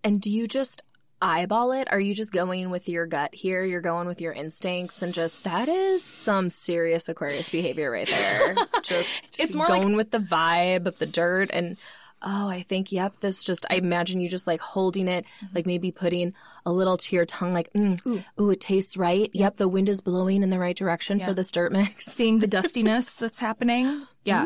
And 0.04 0.20
do 0.20 0.30
you 0.30 0.46
just 0.46 0.82
eyeball 1.20 1.72
it? 1.72 1.88
Are 1.90 1.98
you 1.98 2.14
just 2.14 2.32
going 2.32 2.70
with 2.70 2.88
your 2.88 3.06
gut 3.06 3.34
here? 3.34 3.64
You're 3.64 3.80
going 3.80 4.06
with 4.06 4.20
your 4.20 4.32
instincts 4.32 5.02
and 5.02 5.12
just 5.12 5.44
that 5.44 5.68
is 5.68 6.04
some 6.04 6.50
serious 6.50 7.08
Aquarius 7.08 7.48
behavior 7.48 7.90
right 7.90 8.06
there. 8.06 8.54
just 8.82 9.40
It's 9.40 9.56
more 9.56 9.66
going 9.66 9.96
with 9.96 10.10
the 10.10 10.18
vibe 10.18 10.86
of 10.86 10.98
the 10.98 11.06
dirt 11.06 11.50
and 11.52 11.80
oh, 12.22 12.48
I 12.48 12.62
think 12.62 12.92
yep, 12.92 13.18
this 13.20 13.44
just 13.44 13.66
I 13.70 13.76
imagine 13.76 14.20
you 14.20 14.28
just 14.28 14.46
like 14.46 14.60
holding 14.60 15.08
it, 15.08 15.24
like 15.54 15.66
maybe 15.66 15.90
putting 15.90 16.34
a 16.64 16.72
little 16.72 16.96
to 16.96 17.16
your 17.16 17.26
tongue 17.26 17.52
like 17.52 17.72
mm, 17.72 18.24
ooh. 18.40 18.50
it 18.50 18.60
tastes 18.60 18.96
right. 18.96 19.30
Yep, 19.32 19.56
the 19.56 19.68
wind 19.68 19.88
is 19.88 20.00
blowing 20.00 20.42
in 20.42 20.50
the 20.50 20.58
right 20.58 20.76
direction 20.76 21.20
for 21.20 21.34
this 21.34 21.52
dirt 21.52 21.72
mix. 21.72 22.06
Seeing 22.12 22.38
the 22.38 22.46
dustiness 22.46 23.14
that's 23.20 23.38
happening. 23.38 24.02
Yeah. 24.24 24.44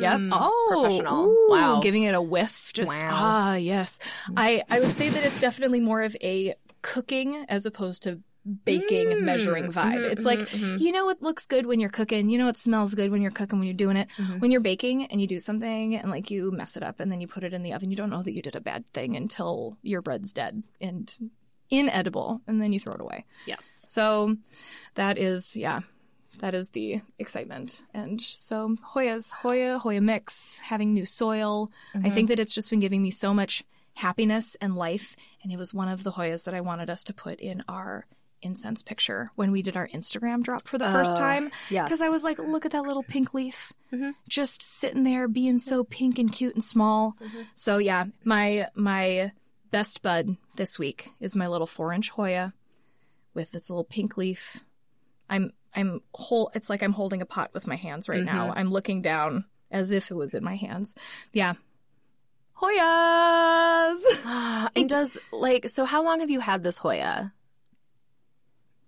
Yep. 0.00 0.20
Oh, 0.32 0.80
professional. 0.82 1.26
ooh, 1.26 1.50
Wow. 1.50 1.80
Giving 1.80 2.04
it 2.04 2.14
a 2.14 2.22
whiff. 2.22 2.72
Just 2.72 3.02
Wow. 3.02 3.08
ah, 3.12 3.54
yes. 3.54 3.98
I 4.36 4.62
I 4.70 4.80
would 4.80 4.90
say 4.90 5.08
that 5.08 5.24
it's 5.24 5.40
definitely 5.40 5.80
more 5.80 6.02
of 6.02 6.16
a 6.22 6.54
cooking 6.82 7.44
as 7.48 7.66
opposed 7.66 8.02
to 8.04 8.20
baking 8.64 9.24
measuring 9.24 9.64
mm-hmm, 9.64 9.78
vibe. 9.78 9.96
Mm-hmm, 9.96 10.12
it's 10.12 10.24
like 10.24 10.40
mm-hmm, 10.40 10.76
you 10.78 10.92
know 10.92 11.10
it 11.10 11.22
looks 11.22 11.46
good 11.46 11.66
when 11.66 11.80
you're 11.80 11.90
cooking. 11.90 12.28
You 12.28 12.38
know 12.38 12.48
it 12.48 12.56
smells 12.56 12.94
good 12.94 13.10
when 13.10 13.22
you're 13.22 13.30
cooking 13.30 13.58
when 13.58 13.66
you're 13.66 13.74
doing 13.74 13.96
it. 13.96 14.08
When 14.38 14.50
you're 14.50 14.60
baking 14.60 15.06
and 15.06 15.20
you 15.20 15.26
do 15.26 15.38
something 15.38 15.96
and 15.96 16.10
like 16.10 16.30
you 16.30 16.50
mess 16.50 16.76
it 16.76 16.82
up 16.82 17.00
and 17.00 17.10
then 17.10 17.20
you 17.20 17.26
put 17.26 17.44
it 17.44 17.52
in 17.52 17.62
the 17.62 17.72
oven, 17.72 17.90
you 17.90 17.96
don't 17.96 18.10
know 18.10 18.22
that 18.22 18.32
you 18.32 18.42
did 18.42 18.56
a 18.56 18.60
bad 18.60 18.86
thing 18.88 19.16
until 19.16 19.76
your 19.82 20.02
bread's 20.02 20.32
dead 20.32 20.62
and 20.80 21.18
inedible 21.70 22.40
and 22.46 22.60
then 22.60 22.72
you 22.72 22.80
throw 22.80 22.94
it 22.94 23.00
away. 23.00 23.24
Yes. 23.46 23.78
So 23.84 24.36
that 24.94 25.18
is, 25.18 25.56
yeah, 25.56 25.80
that 26.38 26.54
is 26.54 26.70
the 26.70 27.00
excitement. 27.18 27.82
And 27.94 28.20
so 28.20 28.74
Hoya's, 28.82 29.32
Hoya, 29.32 29.78
Hoya 29.78 30.00
Mix, 30.00 30.60
having 30.60 30.92
new 30.92 31.04
soil. 31.04 31.70
I 31.94 32.10
think 32.10 32.28
that 32.28 32.40
it's 32.40 32.54
just 32.54 32.70
been 32.70 32.80
giving 32.80 33.02
me 33.02 33.10
so 33.10 33.32
much 33.32 33.62
happiness 33.94 34.56
and 34.60 34.74
life. 34.74 35.16
And 35.42 35.52
it 35.52 35.58
was 35.58 35.74
one 35.74 35.88
of 35.88 36.02
the 36.02 36.12
Hoyas 36.12 36.44
that 36.44 36.54
I 36.54 36.60
wanted 36.60 36.90
us 36.90 37.04
to 37.04 37.14
put 37.14 37.40
in 37.40 37.62
our 37.68 38.06
incense 38.42 38.82
picture 38.82 39.30
when 39.34 39.52
we 39.52 39.62
did 39.62 39.76
our 39.76 39.88
Instagram 39.88 40.42
drop 40.42 40.66
for 40.66 40.78
the 40.78 40.90
first 40.90 41.16
oh, 41.16 41.20
time. 41.20 41.50
yes. 41.68 41.88
Because 41.88 42.00
I 42.00 42.08
was 42.08 42.24
like, 42.24 42.38
look 42.38 42.66
at 42.66 42.72
that 42.72 42.82
little 42.82 43.02
pink 43.02 43.34
leaf. 43.34 43.72
Mm-hmm. 43.92 44.10
Just 44.28 44.62
sitting 44.62 45.02
there 45.02 45.28
being 45.28 45.58
so 45.58 45.84
pink 45.84 46.18
and 46.18 46.32
cute 46.32 46.54
and 46.54 46.62
small. 46.62 47.16
Mm-hmm. 47.22 47.42
So 47.54 47.78
yeah, 47.78 48.06
my, 48.24 48.68
my 48.74 49.32
best 49.70 50.02
bud 50.02 50.36
this 50.56 50.78
week 50.78 51.08
is 51.20 51.36
my 51.36 51.46
little 51.46 51.66
four 51.66 51.92
inch 51.92 52.10
Hoya 52.10 52.52
with 53.34 53.54
its 53.54 53.70
little 53.70 53.84
pink 53.84 54.16
leaf. 54.16 54.64
I'm 55.28 55.52
I'm 55.74 56.00
whole 56.12 56.50
it's 56.54 56.68
like 56.68 56.82
I'm 56.82 56.92
holding 56.92 57.22
a 57.22 57.26
pot 57.26 57.54
with 57.54 57.66
my 57.66 57.76
hands 57.76 58.08
right 58.08 58.24
now. 58.24 58.48
Mm-hmm. 58.48 58.58
I'm 58.58 58.70
looking 58.70 59.02
down 59.02 59.44
as 59.70 59.92
if 59.92 60.10
it 60.10 60.14
was 60.14 60.34
in 60.34 60.42
my 60.42 60.56
hands. 60.56 60.94
Yeah. 61.32 61.54
Hoyas. 62.60 64.00
Ah, 64.24 64.68
and 64.76 64.88
does 64.88 65.18
like 65.32 65.68
so 65.68 65.84
how 65.84 66.04
long 66.04 66.20
have 66.20 66.30
you 66.30 66.40
had 66.40 66.62
this 66.62 66.78
Hoya? 66.78 67.32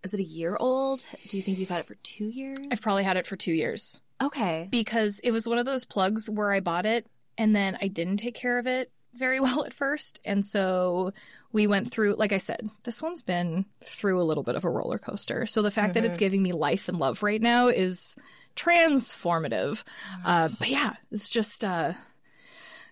Is 0.04 0.14
it 0.14 0.20
a 0.20 0.24
year 0.24 0.56
old? 0.58 1.04
Do 1.28 1.36
you 1.36 1.42
think 1.42 1.58
you've 1.58 1.68
had 1.68 1.80
it 1.80 1.86
for 1.86 1.94
two 1.96 2.26
years? 2.26 2.58
I've 2.70 2.82
probably 2.82 3.04
had 3.04 3.16
it 3.16 3.26
for 3.26 3.36
2 3.36 3.52
years 3.52 4.00
Okay. 4.20 4.68
because 4.70 5.20
it 5.20 5.30
was 5.30 5.48
one 5.48 5.58
of 5.58 5.66
those 5.66 5.84
plugs 5.84 6.28
where 6.28 6.52
I 6.52 6.60
bought 6.60 6.86
it 6.86 7.06
and 7.38 7.54
then 7.54 7.78
I 7.80 7.88
didn't 7.88 8.16
take 8.18 8.34
care 8.34 8.58
of 8.58 8.66
it 8.66 8.90
very 9.14 9.40
well 9.40 9.64
at 9.64 9.72
first. 9.72 10.18
And 10.24 10.44
so 10.44 11.12
we 11.52 11.66
went 11.66 11.90
through, 11.90 12.14
like 12.14 12.32
I 12.32 12.38
said, 12.38 12.68
this 12.82 13.02
one's 13.02 13.22
been 13.22 13.64
through 13.84 14.20
a 14.20 14.24
little 14.24 14.42
bit 14.42 14.56
of 14.56 14.64
a 14.64 14.70
roller 14.70 14.98
coaster. 14.98 15.46
So 15.46 15.62
the 15.62 15.70
fact 15.70 15.94
that 15.94 16.04
it's 16.04 16.18
giving 16.18 16.42
me 16.42 16.52
life 16.52 16.88
and 16.88 16.98
love 16.98 17.22
right 17.22 17.40
now 17.40 17.68
is 17.68 18.16
transformative. 18.56 19.84
Uh, 20.24 20.48
but 20.48 20.68
yeah, 20.68 20.94
it's 21.10 21.28
just 21.28 21.62
uh, 21.62 21.92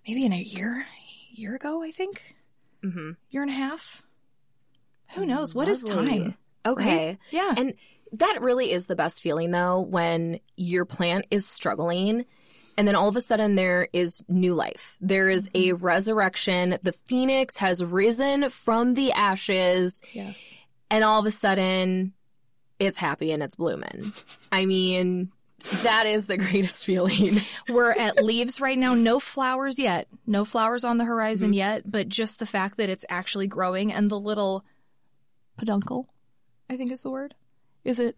maybe 0.06 0.24
in 0.24 0.32
a 0.32 0.40
year, 0.40 0.86
year 1.30 1.54
ago, 1.54 1.82
I 1.82 1.90
think, 1.90 2.36
mm-hmm. 2.84 3.12
year 3.30 3.42
and 3.42 3.50
a 3.50 3.54
half. 3.54 4.02
Who 5.14 5.26
knows? 5.26 5.54
What 5.54 5.68
is 5.68 5.88
Lovely. 5.88 6.18
time? 6.20 6.34
Okay. 6.64 7.06
Right? 7.06 7.18
Yeah. 7.30 7.54
And 7.56 7.74
that 8.12 8.42
really 8.42 8.72
is 8.72 8.86
the 8.86 8.96
best 8.96 9.22
feeling 9.22 9.50
though 9.50 9.80
when 9.80 10.40
your 10.56 10.84
plant 10.84 11.26
is 11.30 11.46
struggling 11.46 12.26
and 12.76 12.88
then 12.88 12.94
all 12.94 13.08
of 13.08 13.16
a 13.16 13.20
sudden 13.20 13.54
there 13.54 13.88
is 13.92 14.22
new 14.28 14.54
life. 14.54 14.96
There 15.00 15.28
is 15.28 15.48
a 15.54 15.68
mm-hmm. 15.70 15.84
resurrection. 15.84 16.78
The 16.82 16.92
phoenix 16.92 17.58
has 17.58 17.84
risen 17.84 18.48
from 18.50 18.94
the 18.94 19.12
ashes 19.12 20.02
Yes. 20.12 20.58
and 20.90 21.04
all 21.04 21.20
of 21.20 21.26
a 21.26 21.30
sudden 21.30 22.14
it's 22.78 22.98
happy 22.98 23.32
and 23.32 23.42
it's 23.42 23.56
blooming. 23.56 24.12
I 24.50 24.66
mean, 24.66 25.30
that 25.82 26.06
is 26.06 26.26
the 26.26 26.38
greatest 26.38 26.84
feeling. 26.84 27.36
We're 27.68 27.92
at 27.92 28.24
leaves 28.24 28.60
right 28.60 28.78
now. 28.78 28.94
No 28.94 29.20
flowers 29.20 29.78
yet. 29.78 30.08
No 30.26 30.44
flowers 30.44 30.82
on 30.82 30.98
the 30.98 31.04
horizon 31.04 31.48
mm-hmm. 31.48 31.54
yet, 31.54 31.82
but 31.84 32.08
just 32.08 32.38
the 32.38 32.46
fact 32.46 32.78
that 32.78 32.88
it's 32.88 33.04
actually 33.08 33.46
growing 33.46 33.92
and 33.92 34.10
the 34.10 34.18
little 34.18 34.64
peduncle, 35.58 36.08
I 36.70 36.76
think 36.76 36.92
is 36.92 37.02
the 37.02 37.10
word. 37.10 37.34
Is 37.84 38.00
it 38.00 38.16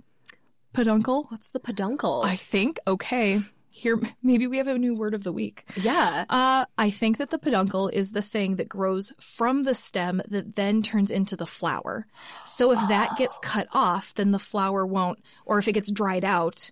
peduncle? 0.75 1.25
What's 1.29 1.51
the 1.51 1.59
peduncle? 1.61 2.23
I 2.25 2.37
think. 2.37 2.79
Okay. 2.87 3.41
Here, 3.75 3.99
maybe 4.23 4.47
we 4.47 4.59
have 4.59 4.67
a 4.69 4.77
new 4.79 4.95
word 4.95 5.15
of 5.15 5.25
the 5.25 5.33
week. 5.33 5.65
yeah. 5.81 6.27
Uh, 6.29 6.67
I 6.77 6.91
think 6.91 7.17
that 7.17 7.31
the 7.31 7.39
peduncle 7.39 7.89
is 7.89 8.13
the 8.13 8.21
thing 8.21 8.57
that 8.57 8.69
grows 8.69 9.15
from 9.19 9.63
the 9.63 9.75
stem 9.75 10.21
that 10.29 10.57
then 10.57 10.83
turns 10.83 11.11
into 11.11 11.37
the 11.37 11.47
flower. 11.47 12.05
So 12.45 12.71
if 12.73 12.79
that 12.89 13.17
gets 13.17 13.39
cut 13.39 13.69
off, 13.73 14.13
then 14.13 14.31
the 14.31 14.39
flower 14.39 14.85
won't, 14.87 15.21
or 15.47 15.59
if 15.59 15.69
it 15.69 15.73
gets 15.73 15.91
dried 15.91 16.25
out. 16.25 16.71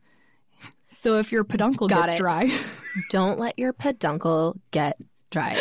So 0.89 1.19
if 1.19 1.33
your 1.33 1.43
peduncle 1.45 1.89
Got 1.89 2.01
gets 2.01 2.13
it. 2.15 2.19
dry, 2.19 2.49
Don't 3.09 3.39
let 3.39 3.59
your 3.59 3.73
peduncle 3.73 4.57
get 4.71 4.99
dried. 5.31 5.57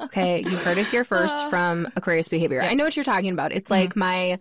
Okay, 0.00 0.40
you 0.40 0.56
heard 0.56 0.78
it 0.78 0.86
here 0.86 1.04
first 1.04 1.50
from 1.50 1.86
Aquarius 1.94 2.28
Behavior. 2.28 2.62
I 2.62 2.74
know 2.74 2.82
what 2.84 2.96
you're 2.96 3.04
talking 3.04 3.30
about. 3.32 3.52
It's 3.52 3.70
like 3.70 3.94
my 3.94 4.38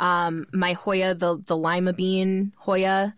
um 0.00 0.46
my 0.52 0.74
Hoya, 0.74 1.14
the 1.14 1.38
the 1.46 1.56
lima 1.56 1.92
bean 1.92 2.52
Hoya 2.58 3.14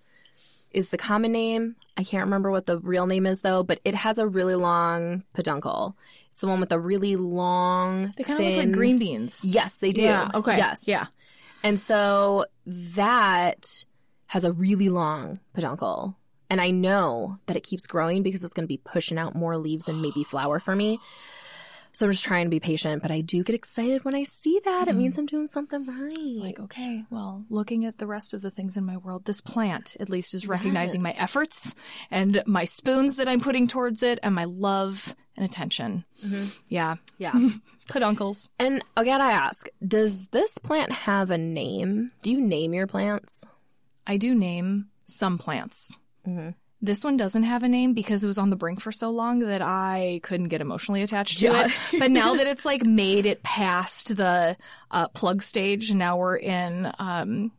is 0.70 0.90
the 0.90 0.98
common 0.98 1.32
name. 1.32 1.76
I 1.96 2.04
can't 2.04 2.24
remember 2.24 2.50
what 2.50 2.66
the 2.66 2.78
real 2.78 3.06
name 3.06 3.26
is 3.26 3.40
though, 3.40 3.62
but 3.62 3.80
it 3.84 3.94
has 3.94 4.18
a 4.18 4.26
really 4.26 4.54
long 4.54 5.24
peduncle. 5.34 5.96
It's 6.30 6.40
the 6.40 6.46
one 6.46 6.60
with 6.60 6.72
a 6.72 6.78
really 6.78 7.16
long 7.16 8.12
they 8.16 8.24
kind 8.24 8.40
of 8.40 8.46
look 8.46 8.56
like 8.56 8.72
green 8.72 8.98
beans. 8.98 9.44
Yes, 9.44 9.78
they 9.78 9.90
do. 9.90 10.04
Yeah, 10.04 10.28
okay. 10.34 10.56
Yes. 10.56 10.86
Yeah. 10.86 11.06
And 11.62 11.78
so 11.78 12.46
that 12.66 13.84
has 14.26 14.44
a 14.44 14.52
really 14.52 14.88
long 14.88 15.40
peduncle. 15.54 16.16
And 16.48 16.60
I 16.60 16.70
know 16.70 17.38
that 17.46 17.56
it 17.56 17.62
keeps 17.62 17.86
growing 17.86 18.22
because 18.22 18.42
it's 18.42 18.52
going 18.52 18.64
to 18.64 18.68
be 18.68 18.78
pushing 18.78 19.18
out 19.18 19.34
more 19.34 19.56
leaves 19.56 19.88
and 19.88 20.00
maybe 20.02 20.24
flower 20.24 20.58
for 20.58 20.74
me. 20.74 20.98
So 21.92 22.06
I'm 22.06 22.12
just 22.12 22.24
trying 22.24 22.46
to 22.46 22.50
be 22.50 22.60
patient, 22.60 23.02
but 23.02 23.10
I 23.10 23.20
do 23.20 23.42
get 23.42 23.54
excited 23.54 24.04
when 24.04 24.14
I 24.14 24.22
see 24.22 24.60
that. 24.64 24.88
It 24.88 24.94
means 24.94 25.16
mm. 25.16 25.20
I'm 25.20 25.26
doing 25.26 25.46
something 25.46 25.84
right. 25.86 26.12
It's 26.16 26.38
like, 26.38 26.60
okay, 26.60 27.04
well, 27.10 27.44
looking 27.48 27.84
at 27.84 27.98
the 27.98 28.06
rest 28.06 28.34
of 28.34 28.42
the 28.42 28.50
things 28.50 28.76
in 28.76 28.84
my 28.84 28.96
world, 28.96 29.24
this 29.24 29.40
plant 29.40 29.96
at 30.00 30.10
least 30.10 30.34
is 30.34 30.46
recognizing 30.46 31.02
my 31.02 31.14
efforts 31.18 31.74
and 32.10 32.42
my 32.46 32.64
spoons 32.64 33.16
that 33.16 33.28
I'm 33.28 33.40
putting 33.40 33.66
towards 33.66 34.02
it 34.02 34.18
and 34.22 34.34
my 34.34 34.44
love 34.44 35.14
and 35.36 35.44
attention. 35.44 36.04
Mm-hmm. 36.24 36.58
Yeah. 36.68 36.94
Yeah. 37.18 37.48
Peduncles. 37.88 38.50
and 38.58 38.84
again, 38.96 39.20
I 39.20 39.32
ask, 39.32 39.66
does 39.86 40.28
this 40.28 40.58
plant 40.58 40.92
have 40.92 41.30
a 41.30 41.38
name? 41.38 42.12
Do 42.22 42.30
you 42.30 42.40
name 42.40 42.72
your 42.72 42.86
plants? 42.86 43.44
I 44.06 44.16
do 44.16 44.34
name 44.34 44.86
some 45.04 45.38
plants. 45.38 45.98
Mm-hmm. 46.26 46.50
This 46.82 47.04
one 47.04 47.16
doesn't 47.18 47.42
have 47.42 47.62
a 47.62 47.68
name 47.68 47.92
because 47.92 48.24
it 48.24 48.26
was 48.26 48.38
on 48.38 48.48
the 48.48 48.56
brink 48.56 48.80
for 48.80 48.90
so 48.90 49.10
long 49.10 49.40
that 49.40 49.60
I 49.60 50.20
couldn't 50.22 50.48
get 50.48 50.62
emotionally 50.62 51.02
attached 51.02 51.40
to 51.40 51.46
Yeah. 51.46 51.66
it. 51.66 51.72
But 51.98 52.10
now 52.10 52.34
that 52.36 52.46
it's 52.46 52.64
like 52.64 52.82
made 52.84 53.26
it 53.26 53.42
past 53.42 54.16
the 54.16 54.56
uh, 54.90 55.08
plug 55.08 55.42
stage, 55.42 55.92
now 55.92 56.16
we're 56.16 56.36
in 56.38 56.90
um, 56.98 57.52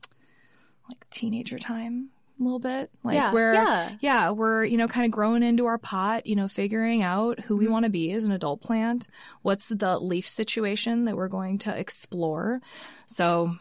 like 0.89 1.07
teenager 1.11 1.59
time 1.59 2.09
a 2.39 2.43
little 2.43 2.57
bit. 2.57 2.89
Like 3.03 3.13
Yeah, 3.13 3.31
we're 3.31 3.53
yeah. 3.53 3.89
yeah, 3.99 4.29
we're 4.31 4.65
you 4.65 4.77
know 4.77 4.87
kind 4.87 5.05
of 5.05 5.11
growing 5.11 5.43
into 5.43 5.67
our 5.67 5.77
pot, 5.77 6.25
you 6.25 6.35
know, 6.35 6.47
figuring 6.47 7.03
out 7.03 7.41
who 7.41 7.57
we 7.57 7.67
want 7.67 7.85
to 7.85 7.91
be 7.91 8.11
as 8.13 8.23
an 8.23 8.31
adult 8.31 8.61
plant. 8.63 9.07
What's 9.43 9.69
the 9.69 9.99
leaf 9.99 10.27
situation 10.27 11.05
that 11.05 11.15
we're 11.15 11.27
going 11.27 11.59
to 11.59 11.77
explore? 11.77 12.59
So 13.05 13.57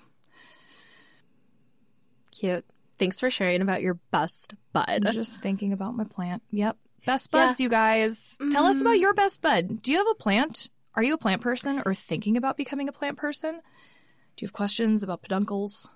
Cute. 2.33 2.65
Thanks 3.01 3.19
for 3.19 3.31
sharing 3.31 3.63
about 3.63 3.81
your 3.81 3.95
best 4.11 4.55
bud. 4.75 5.07
I'm 5.07 5.13
just 5.13 5.41
thinking 5.41 5.73
about 5.73 5.97
my 5.97 6.05
plant. 6.05 6.43
Yep. 6.51 6.77
Best 7.07 7.31
buds, 7.31 7.59
you 7.59 7.71
guys. 7.71 8.37
Tell 8.51 8.67
us 8.67 8.83
about 8.83 8.99
your 8.99 9.15
best 9.15 9.41
bud. 9.41 9.81
Do 9.81 9.91
you 9.91 9.97
have 9.97 10.07
a 10.11 10.15
plant? 10.15 10.69
Are 10.95 11.03
you 11.03 11.15
a 11.15 11.19
plant 11.19 11.41
person 11.41 11.83
or 11.87 11.95
thinking 11.95 12.37
about 12.37 12.59
becoming 12.59 12.91
a 12.91 12.93
plant 12.93 13.17
person? 13.17 13.53
Do 13.53 14.43
you 14.43 14.47
have 14.47 14.53
questions 14.53 15.03
about 15.03 15.23
peduncles? 15.23 15.89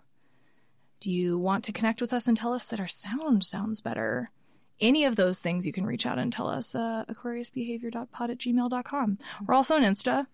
Do 1.01 1.11
you 1.11 1.39
want 1.39 1.65
to 1.65 1.73
connect 1.73 2.01
with 2.01 2.15
us 2.15 2.27
and 2.27 2.39
tell 2.39 2.55
us 2.55 2.69
that 2.69 2.81
our 2.81 2.89
sound 2.89 3.45
sounds 3.45 3.83
better? 3.83 4.31
Any 4.81 5.05
of 5.05 5.17
those 5.17 5.41
things 5.41 5.67
you 5.67 5.75
can 5.75 5.85
reach 5.85 6.07
out 6.07 6.19
and 6.19 6.33
tell 6.33 6.49
us, 6.49 6.75
uh, 6.75 7.05
aquariusbehavior.pod 7.07 8.31
at 8.31 8.39
gmail.com. 8.39 9.19
We're 9.47 9.55
also 9.55 9.75
on 9.75 9.83
Insta 9.83 10.27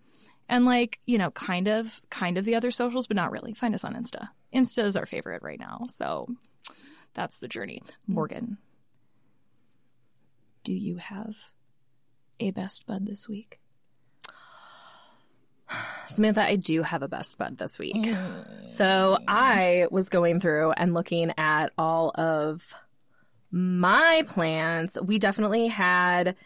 and 0.49 0.65
like, 0.65 1.01
you 1.05 1.19
know, 1.19 1.33
kind 1.33 1.67
of, 1.67 2.01
kind 2.11 2.39
of 2.39 2.45
the 2.45 2.55
other 2.55 2.71
socials, 2.71 3.09
but 3.09 3.17
not 3.17 3.33
really. 3.33 3.55
Find 3.55 3.75
us 3.75 3.85
on 3.85 3.95
Insta. 3.95 4.29
Insta 4.55 4.85
is 4.85 4.97
our 4.97 5.07
favorite 5.07 5.43
right 5.43 5.59
now. 5.59 5.87
So 5.89 6.29
that's 7.15 7.39
the 7.39 7.49
journey. 7.49 7.83
Hmm. 8.07 8.15
Morgan, 8.15 8.59
do 10.65 10.73
you 10.73 10.97
have 10.97 11.51
a 12.39 12.51
best 12.51 12.87
bud 12.87 13.07
this 13.07 13.29
week? 13.29 13.61
Samantha, 16.09 16.43
I 16.43 16.57
do 16.57 16.83
have 16.83 17.03
a 17.03 17.09
best 17.09 17.39
bud 17.39 17.59
this 17.59 17.79
week. 17.79 17.97
Mm. 17.97 18.65
So 18.65 19.19
I 19.29 19.87
was 19.91 20.09
going 20.09 20.41
through 20.41 20.73
and 20.73 20.95
looking 20.95 21.33
at 21.39 21.73
all 21.79 22.11
of 22.15 22.75
my 23.51 24.25
plants. 24.29 24.99
We 25.01 25.19
definitely 25.19 25.69
had 25.69 26.37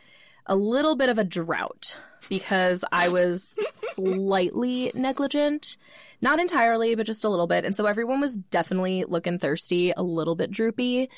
a 0.47 0.57
little 0.57 0.97
bit 0.97 1.09
of 1.09 1.19
a 1.19 1.25
drought 1.25 1.99
because 2.29 2.85
I 2.93 3.09
was 3.09 3.57
slightly 3.71 4.91
negligent. 4.95 5.77
Not 6.23 6.41
entirely, 6.41 6.95
but 6.95 7.05
just 7.05 7.25
a 7.25 7.29
little 7.29 7.47
bit. 7.47 7.67
And 7.67 7.77
so 7.77 7.85
everyone 7.85 8.21
was 8.21 8.39
definitely 8.39 9.05
looking 9.07 9.39
thirsty, 9.39 9.93
a 9.95 10.03
little 10.03 10.35
bit 10.35 10.51
droopy. 10.51 11.11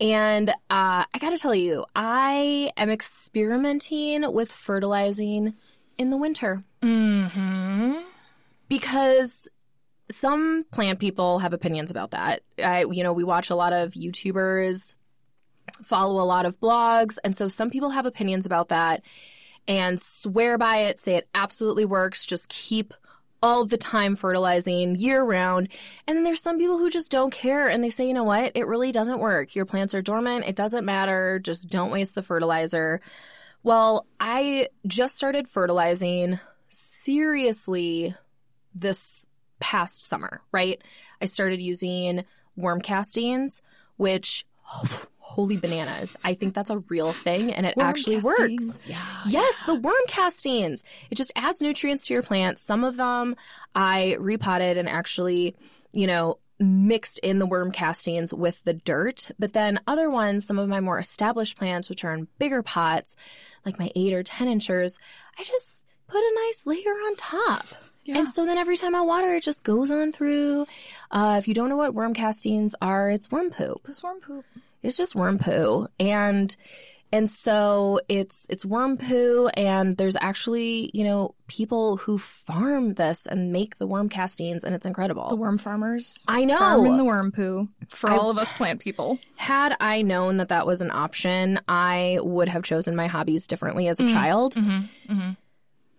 And 0.00 0.50
uh, 0.50 0.54
I 0.70 1.18
got 1.18 1.30
to 1.30 1.36
tell 1.36 1.54
you, 1.54 1.84
I 1.96 2.70
am 2.76 2.88
experimenting 2.88 4.32
with 4.32 4.52
fertilizing 4.52 5.54
in 5.98 6.10
the 6.10 6.16
winter 6.16 6.62
Mm-hmm. 6.82 7.94
because 8.68 9.48
some 10.10 10.64
plant 10.72 10.98
people 10.98 11.38
have 11.38 11.52
opinions 11.52 11.90
about 11.90 12.10
that. 12.10 12.42
I, 12.62 12.84
you 12.84 13.02
know, 13.02 13.12
we 13.12 13.24
watch 13.24 13.50
a 13.50 13.54
lot 13.54 13.72
of 13.72 13.92
YouTubers, 13.92 14.94
follow 15.82 16.20
a 16.20 16.26
lot 16.26 16.44
of 16.44 16.60
blogs, 16.60 17.18
and 17.24 17.36
so 17.36 17.48
some 17.48 17.70
people 17.70 17.90
have 17.90 18.04
opinions 18.06 18.46
about 18.46 18.68
that 18.68 19.02
and 19.68 20.00
swear 20.00 20.58
by 20.58 20.78
it, 20.78 20.98
say 20.98 21.16
it 21.16 21.28
absolutely 21.34 21.84
works, 21.84 22.26
just 22.26 22.48
keep 22.48 22.94
all 23.42 23.64
the 23.64 23.76
time 23.76 24.14
fertilizing 24.14 24.94
year 24.96 25.22
round. 25.22 25.68
And 26.06 26.16
then 26.16 26.24
there's 26.24 26.42
some 26.42 26.58
people 26.58 26.78
who 26.78 26.90
just 26.90 27.10
don't 27.10 27.32
care 27.32 27.68
and 27.68 27.82
they 27.82 27.90
say, 27.90 28.06
you 28.06 28.14
know 28.14 28.24
what, 28.24 28.52
it 28.54 28.66
really 28.66 28.92
doesn't 28.92 29.18
work. 29.18 29.56
Your 29.56 29.66
plants 29.66 29.94
are 29.94 30.02
dormant, 30.02 30.46
it 30.46 30.56
doesn't 30.56 30.84
matter, 30.84 31.40
just 31.40 31.68
don't 31.68 31.90
waste 31.90 32.14
the 32.14 32.22
fertilizer. 32.22 33.00
Well, 33.64 34.06
I 34.20 34.68
just 34.86 35.16
started 35.16 35.48
fertilizing 35.48 36.38
seriously 36.68 38.14
this 38.74 39.26
past 39.60 40.06
summer, 40.06 40.40
right? 40.52 40.82
I 41.20 41.26
started 41.26 41.60
using 41.60 42.24
worm 42.56 42.80
castings, 42.80 43.62
which 43.96 44.46
holy 45.32 45.56
bananas. 45.56 46.18
I 46.22 46.34
think 46.34 46.52
that's 46.52 46.68
a 46.70 46.78
real 46.90 47.10
thing 47.10 47.52
and 47.54 47.64
it 47.64 47.74
Worm 47.76 47.86
actually 47.86 48.20
castings, 48.20 48.66
works. 48.66 48.88
yeah, 48.88 49.02
Yes, 49.26 49.62
the 49.64 49.74
worm 49.74 49.94
castings. 50.06 50.84
It 51.10 51.14
just 51.14 51.32
adds 51.34 51.62
nutrients 51.62 52.06
to 52.08 52.14
your 52.14 52.22
plants. 52.22 52.60
Some 52.60 52.84
of 52.84 52.98
them 52.98 53.34
I 53.74 54.16
repotted 54.20 54.76
and 54.76 54.90
actually, 54.90 55.56
you 55.92 56.06
know, 56.06 56.36
mixed 56.60 57.18
in 57.20 57.38
the 57.38 57.46
worm 57.46 57.72
castings 57.72 58.34
with 58.34 58.62
the 58.64 58.74
dirt. 58.74 59.30
But 59.38 59.54
then 59.54 59.80
other 59.86 60.10
ones, 60.10 60.46
some 60.46 60.58
of 60.58 60.68
my 60.68 60.80
more 60.80 60.98
established 60.98 61.56
plants, 61.56 61.88
which 61.88 62.04
are 62.04 62.12
in 62.12 62.28
bigger 62.38 62.62
pots, 62.62 63.16
like 63.64 63.78
my 63.78 63.90
eight 63.96 64.12
or 64.12 64.22
10 64.22 64.48
inchers, 64.48 64.98
I 65.38 65.44
just 65.44 65.86
put 66.08 66.18
a 66.20 66.34
nice 66.46 66.66
layer 66.66 66.90
on 66.90 67.16
top. 67.16 67.64
And 68.06 68.28
so 68.28 68.44
then 68.44 68.58
every 68.58 68.76
time 68.76 68.94
I 68.94 69.00
water, 69.00 69.32
it 69.34 69.42
just 69.44 69.64
goes 69.64 69.90
on 69.90 70.12
through. 70.12 70.66
Uh, 71.10 71.36
if 71.38 71.48
you 71.48 71.54
don't 71.54 71.68
know 71.70 71.76
what 71.78 71.94
worm 71.94 72.12
castings 72.14 72.74
are, 72.82 73.08
it's 73.10 73.30
worm 73.30 73.50
poop. 73.50 73.80
It's 73.88 74.02
worm 74.02 74.20
poop. 74.20 74.44
It's 74.82 74.96
just 74.96 75.14
worm 75.14 75.38
poo, 75.38 75.86
and 75.98 76.54
and 77.12 77.28
so 77.28 78.00
it's 78.08 78.46
it's 78.48 78.64
worm 78.64 78.96
poo, 78.96 79.48
and 79.54 79.96
there's 79.96 80.16
actually 80.20 80.90
you 80.94 81.04
know 81.04 81.34
people 81.46 81.98
who 81.98 82.18
farm 82.18 82.94
this 82.94 83.26
and 83.26 83.52
make 83.52 83.76
the 83.76 83.86
worm 83.86 84.08
castings, 84.08 84.64
and 84.64 84.74
it's 84.74 84.86
incredible. 84.86 85.28
The 85.28 85.36
worm 85.36 85.58
farmers. 85.58 86.24
I 86.28 86.44
know. 86.44 86.58
Farming 86.58 86.96
the 86.96 87.04
worm 87.04 87.30
poo 87.30 87.68
for 87.90 88.10
all 88.10 88.30
of 88.30 88.38
us 88.38 88.52
plant 88.52 88.80
people. 88.80 89.18
Had 89.36 89.76
I 89.78 90.02
known 90.02 90.38
that 90.38 90.48
that 90.48 90.66
was 90.66 90.80
an 90.80 90.90
option, 90.90 91.60
I 91.68 92.18
would 92.22 92.48
have 92.48 92.62
chosen 92.62 92.96
my 92.96 93.06
hobbies 93.06 93.46
differently 93.46 93.88
as 93.88 94.00
a 94.00 94.04
mm-hmm. 94.04 94.14
child. 94.14 94.54
Mm-hmm. 94.54 95.12
Mm-hmm. 95.12 95.30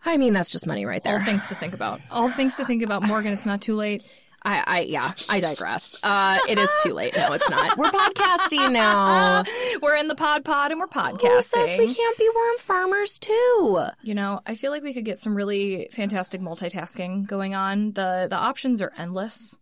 I 0.06 0.17
mean, 0.17 0.34
that's 0.34 0.52
just 0.52 0.67
money 0.67 0.86
right 0.86 1.02
there. 1.02 1.13
All 1.13 1.24
things 1.24 1.48
to 1.48 1.56
think 1.56 1.74
about. 1.74 2.02
All 2.12 2.30
things 2.30 2.58
to 2.58 2.65
think 2.65 2.84
about. 2.84 3.04
Morgan, 3.04 3.32
it's 3.32 3.46
not 3.46 3.62
too 3.62 3.76
late. 3.76 4.04
I, 4.45 4.63
I 4.65 4.79
yeah, 4.82 5.12
I 5.29 5.39
digress. 5.39 5.99
Uh, 6.03 6.38
it 6.49 6.58
is 6.60 6.69
too 6.84 6.93
late. 6.93 7.15
No, 7.15 7.32
it's 7.32 7.49
not. 7.49 7.77
We're 7.77 7.89
podcasting 7.89 8.73
now. 8.73 9.43
We're 9.82 9.95
in 9.95 10.08
the 10.08 10.15
pod 10.15 10.43
pod 10.43 10.71
and 10.71 10.79
we're 10.79 10.88
podcasting. 10.88 11.21
Who 11.21 11.41
says 11.41 11.75
we 11.77 11.93
can't 11.93 12.17
be 12.17 12.29
worm 12.36 12.58
farmers 12.58 13.19
too? 13.19 13.86
You 14.01 14.13
know, 14.13 14.41
I 14.45 14.56
feel 14.56 14.71
like 14.71 14.84
we 14.84 14.93
could 14.93 15.06
get 15.06 15.17
some 15.17 15.34
really 15.34 15.88
fantastic 15.91 16.41
multitasking 16.41 17.25
going 17.25 17.56
on. 17.56 17.93
The 17.93 18.27
the 18.29 18.36
options 18.36 18.82
are 18.82 18.91
endless. 18.97 19.58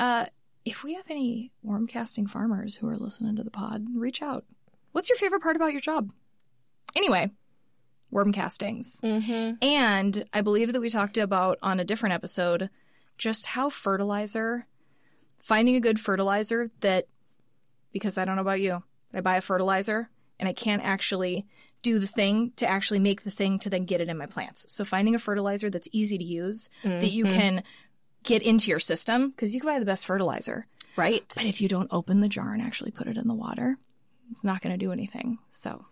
Uh, 0.00 0.26
if 0.64 0.84
we 0.84 0.94
have 0.94 1.10
any 1.10 1.52
worm 1.62 1.86
casting 1.86 2.26
farmers 2.26 2.76
who 2.76 2.88
are 2.88 2.96
listening 2.96 3.36
to 3.36 3.44
the 3.44 3.50
pod, 3.50 3.84
reach 3.94 4.22
out. 4.22 4.44
What's 4.92 5.10
your 5.10 5.18
favorite 5.18 5.42
part 5.42 5.56
about 5.56 5.72
your 5.72 5.80
job? 5.80 6.12
Anyway, 6.96 7.30
worm 8.10 8.32
castings. 8.32 9.00
Mm-hmm. 9.02 9.54
And 9.62 10.24
I 10.32 10.40
believe 10.40 10.72
that 10.72 10.80
we 10.80 10.88
talked 10.88 11.18
about 11.18 11.58
on 11.62 11.80
a 11.80 11.84
different 11.84 12.14
episode 12.14 12.70
just 13.18 13.46
how 13.46 13.70
fertilizer, 13.70 14.66
finding 15.38 15.76
a 15.76 15.80
good 15.80 16.00
fertilizer 16.00 16.70
that, 16.80 17.06
because 17.92 18.18
I 18.18 18.24
don't 18.24 18.36
know 18.36 18.42
about 18.42 18.60
you, 18.60 18.82
but 19.10 19.18
I 19.18 19.20
buy 19.20 19.36
a 19.36 19.40
fertilizer 19.40 20.10
and 20.38 20.48
I 20.48 20.52
can't 20.52 20.82
actually 20.82 21.46
do 21.82 21.98
the 21.98 22.06
thing 22.06 22.52
to 22.56 22.66
actually 22.66 23.00
make 23.00 23.22
the 23.22 23.30
thing 23.30 23.58
to 23.58 23.70
then 23.70 23.84
get 23.84 24.00
it 24.00 24.08
in 24.08 24.16
my 24.16 24.26
plants. 24.26 24.66
So 24.72 24.84
finding 24.84 25.14
a 25.14 25.18
fertilizer 25.18 25.68
that's 25.68 25.88
easy 25.92 26.16
to 26.16 26.24
use, 26.24 26.70
that 26.84 27.10
you 27.10 27.24
mm-hmm. 27.24 27.36
can 27.36 27.62
get 28.22 28.42
into 28.42 28.70
your 28.70 28.78
system, 28.78 29.30
because 29.30 29.52
you 29.54 29.60
can 29.60 29.68
buy 29.68 29.78
the 29.78 29.84
best 29.84 30.06
fertilizer. 30.06 30.66
Right. 30.96 31.24
But 31.34 31.44
if 31.44 31.60
you 31.60 31.68
don't 31.68 31.88
open 31.90 32.20
the 32.20 32.28
jar 32.28 32.52
and 32.52 32.62
actually 32.62 32.92
put 32.92 33.08
it 33.08 33.16
in 33.16 33.26
the 33.26 33.34
water, 33.34 33.78
it's 34.30 34.44
not 34.44 34.62
going 34.62 34.78
to 34.78 34.84
do 34.84 34.92
anything. 34.92 35.38
So, 35.50 35.84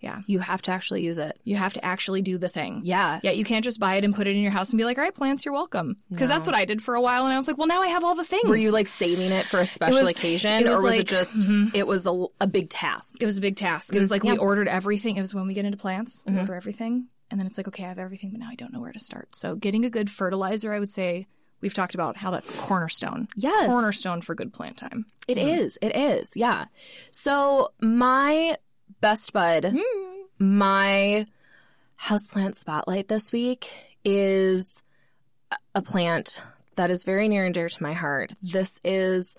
yeah, 0.00 0.20
You 0.26 0.38
have 0.38 0.62
to 0.62 0.70
actually 0.70 1.02
use 1.02 1.18
it. 1.18 1.38
you 1.44 1.56
have 1.56 1.74
to 1.74 1.84
actually 1.84 2.22
do 2.22 2.38
the 2.38 2.48
thing. 2.48 2.80
Yeah. 2.84 3.20
Yeah, 3.22 3.32
you 3.32 3.44
can't 3.44 3.64
just 3.64 3.78
buy 3.78 3.96
it 3.96 4.04
and 4.04 4.14
put 4.14 4.26
it 4.26 4.34
in 4.34 4.42
your 4.42 4.50
house 4.50 4.70
and 4.70 4.78
be 4.78 4.84
like, 4.84 4.96
all 4.96 5.04
right, 5.04 5.14
plants, 5.14 5.44
you're 5.44 5.54
welcome. 5.54 5.96
Because 6.10 6.28
that's 6.28 6.46
what 6.46 6.56
I 6.56 6.64
did 6.64 6.82
for 6.82 6.94
a 6.94 7.00
while. 7.00 7.24
And 7.24 7.32
I 7.32 7.36
was 7.36 7.46
like, 7.46 7.58
well, 7.58 7.66
now 7.66 7.82
I 7.82 7.88
have 7.88 8.02
all 8.02 8.14
the 8.14 8.24
things. 8.24 8.44
Were 8.44 8.56
you 8.56 8.72
like 8.72 8.88
saving 8.88 9.30
it 9.30 9.46
for 9.46 9.60
a 9.60 9.66
special 9.66 10.00
was- 10.00 10.16
occasion, 10.18 10.64
was 10.64 10.78
or 10.78 10.82
was 10.82 10.92
like- 10.92 11.00
it 11.00 11.06
just 11.08 11.42
mm-hmm. 11.42 11.76
it 11.76 11.86
was 11.86 12.06
a, 12.06 12.26
a 12.40 12.46
big 12.46 12.70
task? 12.70 13.18
it 13.20 13.26
was 13.26 13.38
a 13.38 13.40
big 13.42 13.56
task. 13.56 13.94
It 13.94 13.98
was 13.98 14.10
like 14.10 14.24
Yeah. 14.24 14.32
we 14.32 14.38
ordered 14.38 14.68
everything. 14.68 15.16
It 15.16 15.20
was 15.20 15.34
when 15.34 15.46
we 15.46 15.54
get 15.54 15.64
into 15.64 15.78
plants, 15.78 16.24
we 16.26 16.32
mm-hmm. 16.32 16.40
order 16.40 16.54
everything. 16.54 17.08
And 17.30 17.38
then 17.38 17.46
it's 17.46 17.58
like, 17.58 17.68
okay, 17.68 17.84
I 17.84 17.88
have 17.88 17.98
everything, 17.98 18.30
but 18.30 18.40
now 18.40 18.48
I 18.50 18.56
don't 18.56 18.72
know 18.72 18.80
where 18.80 18.92
to 18.92 18.98
start. 18.98 19.36
So 19.36 19.54
getting 19.54 19.84
a 19.84 19.90
good 19.90 20.10
fertilizer, 20.10 20.72
I 20.72 20.80
would 20.80 20.90
say, 20.90 21.26
we've 21.60 21.74
talked 21.74 21.94
about 21.94 22.16
how 22.16 22.30
that's 22.30 22.50
cornerstone. 22.66 23.28
Yes. 23.36 23.68
Cornerstone 23.70 24.20
for 24.20 24.34
good 24.34 24.52
plant 24.52 24.76
time. 24.76 25.06
It 25.28 25.38
mm. 25.38 25.58
is. 25.58 25.78
It 25.80 25.94
is. 25.94 26.32
Yeah. 26.34 26.64
So 27.12 27.72
my 27.80 28.56
best 29.00 29.32
bud, 29.32 29.74
my 30.38 31.26
houseplant 32.02 32.54
spotlight 32.54 33.08
this 33.08 33.32
week 33.32 33.72
is 34.04 34.82
a- 35.74 35.82
plant 35.82 36.42
that 36.76 36.90
is 36.90 37.04
very 37.04 37.28
near 37.28 37.44
and 37.44 37.54
dear 37.54 37.68
to 37.68 37.82
my 37.82 37.92
heart. 37.92 38.32
This 38.42 38.80
is 38.84 39.36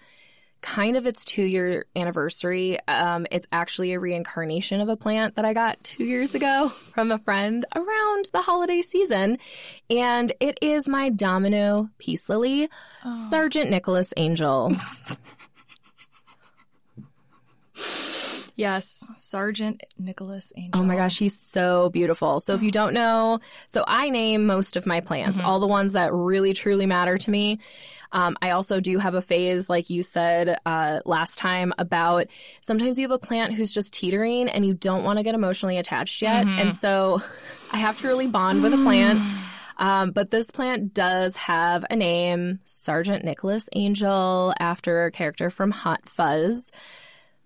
kind 0.62 0.96
of 0.96 1.08
its 1.08 1.26
two 1.26 1.44
year 1.44 1.86
anniversary. 1.96 2.78
Um, 2.88 3.26
it's 3.32 3.48
actually 3.52 3.94
a 3.94 4.00
reincarnation 4.00 4.80
of 4.80 4.90
a 4.90 4.96
plant 4.96 5.36
that 5.36 5.46
I 5.46 5.54
got 5.54 5.84
two 5.84 6.06
years 6.06 6.36
ago 6.36 6.70
from 6.70 7.12
a 7.12 7.18
friend 7.18 7.66
around 7.76 8.30
the 8.32 8.44
holiday 8.44 8.82
season. 8.82 9.40
And 9.90 10.32
it 10.40 10.60
is 10.62 10.88
my 10.88 11.10
domino 11.10 11.90
peace 11.98 12.30
lily, 12.30 12.70
Sergeant 13.10 13.72
Nicholas 13.72 14.14
Angel. 14.18 14.72
Yes. 18.62 18.86
Sergeant 19.16 19.82
Nicholas 19.98 20.54
Angel. 20.56 20.80
Oh 20.80 20.86
my 20.86 20.96
gosh, 20.96 21.18
he's 21.18 21.34
so 21.34 21.90
beautiful. 21.90 22.40
So 22.40 22.54
if 22.54 22.62
you 22.62 22.70
don't 22.70 22.94
know, 22.94 23.40
so 23.66 23.84
I 23.88 24.12
name 24.12 24.46
most 24.46 24.78
of 24.78 24.86
my 24.86 25.00
plants, 25.02 25.42
all 25.42 25.60
the 25.60 25.68
ones 25.68 25.94
that 25.94 26.14
really 26.14 26.54
truly 26.54 26.86
matter 26.86 27.18
to 27.18 27.32
me. 27.32 27.58
Um, 28.12 28.38
I 28.40 28.52
also 28.52 28.80
do 28.80 29.00
have 29.00 29.16
a 29.16 29.22
phase, 29.22 29.68
like 29.68 29.90
you 29.90 30.04
said 30.04 30.60
uh, 30.66 31.00
last 31.06 31.40
time, 31.40 31.74
about 31.80 32.28
sometimes 32.60 33.00
you 33.00 33.04
have 33.06 33.12
a 33.12 33.18
plant 33.18 33.56
who's 33.56 33.74
just 33.74 33.94
teetering 33.94 34.48
and 34.48 34.64
you 34.64 34.76
don't 34.76 35.04
want 35.04 35.18
to 35.18 35.24
get 35.24 35.34
emotionally 35.34 35.78
attached 35.78 36.22
yet. 36.22 36.46
And 36.46 36.72
so 36.74 37.22
I 37.74 37.78
have 37.78 38.00
to 38.02 38.08
really 38.08 38.28
bond 38.28 38.62
with 38.62 38.74
a 38.74 38.78
plant. 38.78 39.20
Um, 39.78 40.12
but 40.12 40.30
this 40.30 40.52
plant 40.52 40.94
does 40.94 41.36
have 41.38 41.84
a 41.90 41.96
name, 41.96 42.60
Sergeant 42.66 43.26
Nicholas 43.26 43.68
Angel, 43.74 44.54
after 44.60 45.06
a 45.06 45.12
character 45.12 45.50
from 45.50 45.72
Hot 45.72 46.08
Fuzz. 46.08 46.72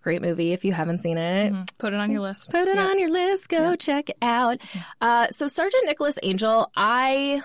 Great 0.05 0.21
movie 0.21 0.53
if 0.53 0.63
you 0.63 0.71
haven't 0.71 0.99
seen 0.99 1.17
it. 1.17 1.51
Mm-hmm. 1.51 1.63
Put 1.79 1.91
it 1.91 1.99
on 1.99 2.11
your 2.11 2.21
list. 2.21 2.51
Put 2.51 2.67
it 2.67 2.77
on 2.77 2.99
your 2.99 3.09
list. 3.09 3.49
Go 3.49 3.75
check 3.75 4.11
it 4.11 4.17
out. 4.21 4.59
Mm-hmm. 4.59 4.79
Uh, 5.01 5.27
so 5.29 5.47
Sergeant 5.47 5.83
Nicholas 5.87 6.19
Angel, 6.21 6.71
I 6.75 7.41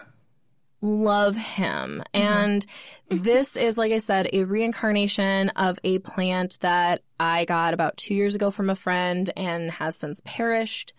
love 0.82 1.36
him. 1.36 2.02
Mm-hmm. 2.12 2.22
And 2.22 2.66
this 3.08 3.56
is, 3.56 3.78
like 3.78 3.92
I 3.92 3.96
said, 3.96 4.28
a 4.34 4.44
reincarnation 4.44 5.48
of 5.56 5.78
a 5.84 6.00
plant 6.00 6.58
that 6.60 7.00
I 7.18 7.46
got 7.46 7.72
about 7.72 7.96
two 7.96 8.12
years 8.14 8.34
ago 8.34 8.50
from 8.50 8.68
a 8.68 8.76
friend 8.76 9.30
and 9.38 9.70
has 9.70 9.96
since 9.96 10.20
perished. 10.26 10.92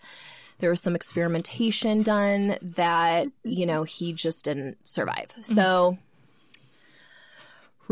There 0.58 0.70
was 0.70 0.82
some 0.82 0.96
experimentation 0.96 2.02
done 2.02 2.56
that, 2.60 3.28
you 3.44 3.66
know, 3.66 3.84
he 3.84 4.14
just 4.14 4.44
didn't 4.46 4.78
survive. 4.84 5.32
So, 5.42 5.96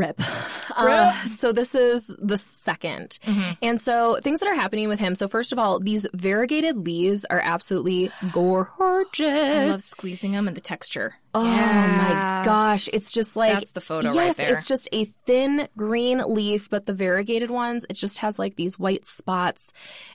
rip. 0.00 0.20
Uh, 0.76 1.12
so, 1.26 1.52
this 1.52 1.74
is 1.74 2.06
the 2.06 2.36
2nd 2.36 3.18
And 3.60 3.78
so, 3.78 4.18
things 4.22 4.40
that 4.40 4.48
are 4.48 4.54
happening 4.54 4.88
with 4.88 4.98
him. 5.00 5.14
So, 5.14 5.28
first 5.28 5.52
of 5.52 5.58
all, 5.58 5.78
these 5.78 6.06
variegated 6.14 6.78
leaves 6.78 7.26
are 7.26 7.40
absolutely 7.40 8.10
gorgeous. 8.32 9.54
I 9.54 9.66
love 9.66 9.82
squeezing 9.82 10.32
them 10.32 10.48
and 10.48 10.56
the 10.56 10.60
texture. 10.60 11.16
Oh 11.34 11.44
my 11.44 12.42
gosh, 12.44 12.88
it's 12.92 13.12
just 13.12 13.36
like 13.36 13.52
That's 13.52 13.72
the 13.72 13.80
photo 13.80 14.08
right 14.08 14.14
yes, 14.14 14.36
there. 14.36 14.52
it's 14.52 14.66
just 14.66 14.88
a 14.90 15.04
thin 15.04 15.68
green 15.76 16.18
leaf, 16.26 16.68
but 16.70 16.86
the 16.86 16.94
variegated 16.94 17.50
ones, 17.50 17.86
it 17.88 17.94
just 17.94 18.18
has 18.18 18.38
like 18.38 18.56
these 18.56 18.78
white 18.78 19.04
spots, 19.04 19.72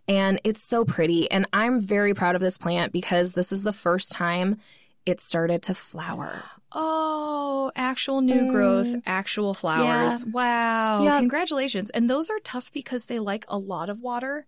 and 0.07 0.41
it's 0.43 0.61
so 0.61 0.83
pretty. 0.83 1.29
And 1.31 1.47
I'm 1.53 1.79
very 1.79 2.13
proud 2.13 2.35
of 2.35 2.41
this 2.41 2.57
plant 2.57 2.91
because 2.91 3.33
this 3.33 3.51
is 3.51 3.63
the 3.63 3.73
first 3.73 4.11
time 4.11 4.57
it 5.05 5.21
started 5.21 5.63
to 5.63 5.73
flower. 5.73 6.43
Oh, 6.71 7.71
actual 7.75 8.21
new 8.21 8.47
mm. 8.47 8.51
growth, 8.51 8.95
actual 9.05 9.53
flowers. 9.53 10.25
Wow. 10.25 11.03
Yep. 11.03 11.19
Congratulations. 11.19 11.89
And 11.91 12.09
those 12.09 12.29
are 12.29 12.39
tough 12.43 12.73
because 12.73 13.05
they 13.05 13.19
like 13.19 13.45
a 13.47 13.57
lot 13.57 13.89
of 13.89 14.01
water, 14.01 14.45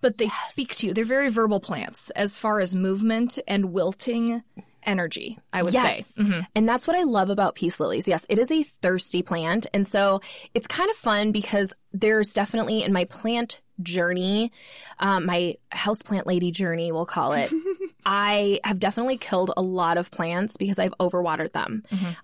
but 0.00 0.18
they 0.18 0.28
speak 0.28 0.74
to 0.76 0.88
you. 0.88 0.94
They're 0.94 1.04
very 1.04 1.30
verbal 1.30 1.60
plants 1.60 2.10
as 2.10 2.38
far 2.38 2.60
as 2.60 2.74
movement 2.74 3.38
and 3.48 3.72
wilting 3.72 4.42
energy, 4.84 5.38
I 5.52 5.62
would 5.62 5.72
Yes. 5.74 6.14
say. 6.14 6.22
Mhm. 6.22 6.46
And 6.54 6.68
that's 6.68 6.86
what 6.86 6.96
I 6.96 7.02
love 7.02 7.30
about 7.30 7.54
peace 7.54 7.80
lilies. 7.80 8.06
Yes, 8.08 8.26
it 8.28 8.38
is 8.38 8.50
a 8.52 8.62
thirsty 8.62 9.22
plant. 9.22 9.66
And 9.74 9.86
so 9.86 10.20
it's 10.54 10.66
kind 10.66 10.90
of 10.90 10.96
fun 10.96 11.32
because 11.32 11.72
there's 11.92 12.32
definitely 12.34 12.82
in 12.82 12.92
my 12.92 13.04
plant 13.04 13.60
journey, 13.82 14.52
um, 15.00 15.26
my 15.26 15.56
houseplant 15.72 16.26
lady 16.26 16.52
journey, 16.52 16.92
we'll 16.92 17.06
call 17.06 17.32
it, 17.32 17.50
I 18.06 18.60
have 18.62 18.78
definitely 18.78 19.16
killed 19.16 19.50
a 19.56 19.62
lot 19.62 19.98
of 19.98 20.10
plants 20.12 20.56
because 20.56 20.78
I've 20.78 20.94
overwatered 21.00 21.52
them. 21.52 21.82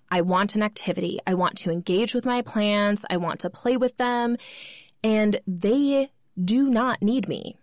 I 0.09 0.21
want 0.21 0.55
an 0.55 0.63
activity. 0.63 1.19
I 1.27 1.33
want 1.33 1.57
to 1.59 1.71
engage 1.71 2.13
with 2.13 2.25
my 2.25 2.41
plants. 2.41 3.03
I 3.09 3.17
want 3.17 3.41
to 3.41 3.49
play 3.49 3.75
with 3.77 3.97
them. 3.97 4.37
And 5.03 5.41
they 5.47 6.07
do 6.41 6.69
not 6.69 7.01
need 7.01 7.27
me. 7.27 7.57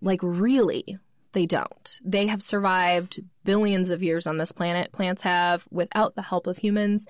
Like, 0.00 0.20
really, 0.22 0.98
they 1.32 1.46
don't. 1.46 2.00
They 2.04 2.26
have 2.26 2.42
survived 2.42 3.20
billions 3.44 3.90
of 3.90 4.02
years 4.02 4.26
on 4.26 4.38
this 4.38 4.52
planet. 4.52 4.92
Plants 4.92 5.22
have 5.22 5.66
without 5.70 6.14
the 6.14 6.22
help 6.22 6.46
of 6.46 6.58
humans. 6.58 7.06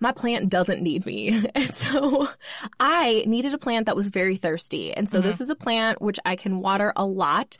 My 0.00 0.12
plant 0.12 0.50
doesn't 0.50 0.82
need 0.82 1.06
me. 1.06 1.44
And 1.54 1.74
so 1.74 2.28
I 2.80 3.24
needed 3.26 3.54
a 3.54 3.58
plant 3.58 3.86
that 3.86 3.96
was 3.96 4.08
very 4.08 4.36
thirsty. 4.36 4.92
And 4.92 5.08
so 5.08 5.20
this 5.20 5.36
mm-hmm. 5.36 5.44
is 5.44 5.50
a 5.50 5.56
plant 5.56 6.02
which 6.02 6.18
I 6.24 6.36
can 6.36 6.60
water 6.60 6.92
a 6.96 7.06
lot. 7.06 7.56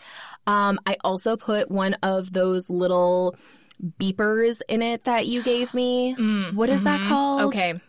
Um, 0.47 0.79
I 0.85 0.97
also 1.03 1.37
put 1.37 1.71
one 1.71 1.95
of 2.03 2.33
those 2.33 2.69
little 2.69 3.37
beepers 3.99 4.63
in 4.69 4.83
it 4.83 5.05
that 5.05 5.27
you 5.27 5.43
gave 5.43 5.75
me. 5.75 6.15
Mm. 6.15 6.55
What 6.55 6.69
is 6.69 6.85
that 6.85 7.01
mm-hmm. 7.01 7.09
called? 7.09 7.43
Okay. 7.43 7.81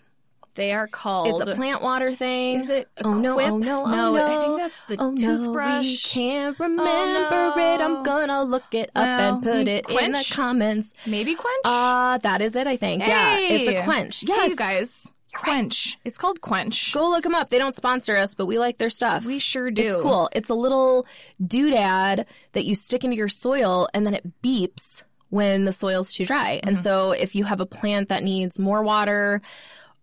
They 0.55 0.71
are 0.71 0.87
called. 0.87 1.41
It's 1.41 1.49
a 1.49 1.55
plant 1.55 1.81
water 1.81 2.13
thing. 2.13 2.55
Is 2.55 2.69
it 2.69 2.87
a 2.97 3.05
Oh 3.07 3.11
no, 3.11 3.35
quip? 3.35 3.51
oh 3.51 3.57
no, 3.57 3.83
oh 3.85 3.89
No, 3.91 4.13
no. 4.13 4.25
I 4.25 4.43
think 4.45 4.57
that's 4.57 4.83
the 4.85 4.95
oh, 4.99 5.11
No, 5.11 5.79
we 5.81 5.97
can't 5.97 6.57
remember 6.59 6.83
no. 6.83 7.53
it. 7.57 7.81
I'm 7.81 8.03
gonna 8.03 8.43
look 8.43 8.73
it 8.73 8.89
up 8.95 9.05
Well, 9.05 9.33
and 9.35 9.43
put 9.43 9.67
it 9.67 9.89
in 9.89 10.11
the 10.13 10.31
comments. 10.33 10.93
Maybe 11.05 11.35
quench? 11.35 11.61
Uh, 11.65 12.17
that 12.19 12.41
is 12.41 12.55
it, 12.55 12.67
I 12.67 12.77
think. 12.77 13.05
Yeah, 13.05 13.37
it's 13.37 13.67
a 13.67 13.73
Hey! 13.73 13.83
quench. 13.83 14.21
Hey, 14.21 14.27
Yes, 14.29 14.49
you 14.51 14.55
guys. 14.55 15.13
Quench. 15.33 15.97
It's 16.05 16.17
called 16.17 16.39
quench. 16.39 16.93
Go 16.93 17.09
look 17.09 17.23
them 17.23 17.35
up. 17.35 17.49
They 17.49 17.57
don't 17.57 17.75
sponsor 17.75 18.15
us, 18.15 18.35
but 18.35 18.45
we 18.45 18.57
like 18.57 18.77
their 18.77 18.89
stuff. 18.89 19.25
We 19.25 19.39
sure 19.39 19.69
do. 19.69 19.83
It's 19.83 19.97
cool. 19.97 20.29
It's 20.31 20.49
a 20.49 20.53
little 20.53 21.05
doodad 21.43 22.25
that 22.53 22.63
you 22.63 22.75
stick 22.75 23.03
into 23.03 23.17
your 23.17 23.27
soil 23.27 23.89
and 23.93 24.05
then 24.05 24.13
it 24.13 24.41
beeps 24.41 25.03
when 25.29 25.65
the 25.65 25.73
soil's 25.73 26.13
too 26.13 26.25
dry. 26.25 26.55
Mm-hmm. 26.57 26.67
And 26.69 26.79
so 26.79 27.11
if 27.11 27.35
you 27.35 27.43
have 27.43 27.59
a 27.59 27.65
plant 27.65 28.07
that 28.07 28.23
needs 28.23 28.59
more 28.59 28.81
water 28.83 29.41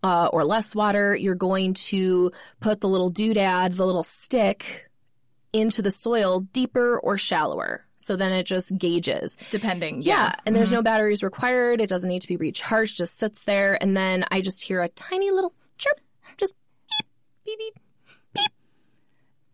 uh, 0.03 0.29
or 0.33 0.45
less 0.45 0.75
water, 0.75 1.15
you're 1.15 1.35
going 1.35 1.75
to 1.75 2.31
put 2.61 2.81
the 2.81 2.89
little 2.89 3.11
doodad, 3.13 3.77
the 3.77 3.87
little 3.87 4.03
stick, 4.03 4.89
into 5.53 5.83
the 5.83 5.91
soil 5.91 6.41
deeper 6.41 6.99
or 7.01 7.19
shallower. 7.19 7.85
So 7.97 8.17
then 8.17 8.33
it 8.33 8.47
just 8.47 8.77
gauges. 8.79 9.37
Depending. 9.51 10.03
Yeah, 10.03 10.25
Yeah. 10.25 10.35
and 10.47 10.57
there's 10.57 10.73
no 10.73 10.83
batteries 10.83 11.23
required. 11.23 11.81
It 11.81 11.89
doesn't 11.89 12.09
need 12.09 12.23
to 12.23 12.29
be 12.29 12.37
recharged. 12.37 12.97
Just 12.97 13.17
sits 13.19 13.45
there, 13.45 13.81
and 13.81 13.97
then 13.97 14.25
I 14.31 14.41
just 14.41 14.63
hear 14.65 14.81
a 14.83 14.89
tiny 14.89 15.31
little 15.31 15.53
chirp, 15.79 16.01
just 16.37 16.55
beep, 17.45 17.59
beep, 17.59 17.75
beep, 18.35 18.51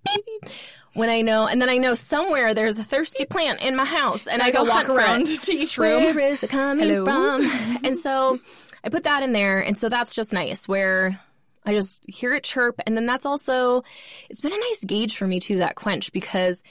beep, 0.07 0.25
beep. 0.25 0.51
When 0.95 1.11
I 1.11 1.21
know, 1.21 1.47
and 1.47 1.61
then 1.61 1.69
I 1.69 1.77
know 1.77 1.95
somewhere 1.95 2.55
there's 2.55 2.79
a 2.79 2.85
thirsty 2.85 3.25
plant 3.27 3.61
in 3.61 3.77
my 3.77 3.85
house, 3.85 4.27
and 4.27 4.41
I 4.41 4.51
go 4.51 4.63
walk 4.63 4.87
hunt 4.87 4.87
for 4.87 4.97
around 4.97 5.29
it. 5.29 5.43
to 5.43 5.53
each 5.53 5.77
room. 5.77 6.05
Where 6.05 6.19
is 6.21 6.43
it 6.43 6.49
coming 6.51 6.89
Hello? 6.89 7.05
from? 7.43 7.79
and 7.85 7.97
so 7.99 8.39
I 8.85 8.89
put 8.89 9.05
that 9.05 9.23
in 9.23 9.33
there, 9.33 9.61
and 9.61 9.77
so 9.77 9.89
that's 9.89 10.15
just 10.15 10.33
nice. 10.33 10.69
Where 10.69 11.21
I 11.65 11.73
just 11.73 12.09
hear 12.09 12.35
it 12.35 12.45
chirp, 12.45 12.81
and 12.87 12.97
then 12.97 13.07
that's 13.07 13.27
also 13.27 13.83
it's 14.29 14.41
been 14.41 14.53
a 14.53 14.59
nice 14.59 14.85
gauge 14.85 15.17
for 15.17 15.27
me 15.27 15.41
too 15.41 15.59
that 15.59 15.75
quench 15.77 16.13
because 16.13 16.63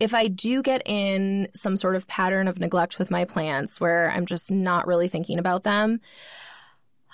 if 0.00 0.12
I 0.12 0.28
do 0.28 0.62
get 0.62 0.82
in 0.86 1.48
some 1.54 1.76
sort 1.76 1.96
of 1.96 2.06
pattern 2.08 2.48
of 2.48 2.58
neglect 2.58 2.98
with 2.98 3.10
my 3.10 3.24
plants 3.24 3.80
where 3.80 4.10
I'm 4.10 4.26
just 4.26 4.50
not 4.50 4.86
really 4.86 5.08
thinking 5.08 5.38
about 5.38 5.62
them, 5.62 6.00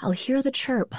I'll 0.00 0.12
hear 0.12 0.42
the 0.42 0.50
chirp. 0.50 0.94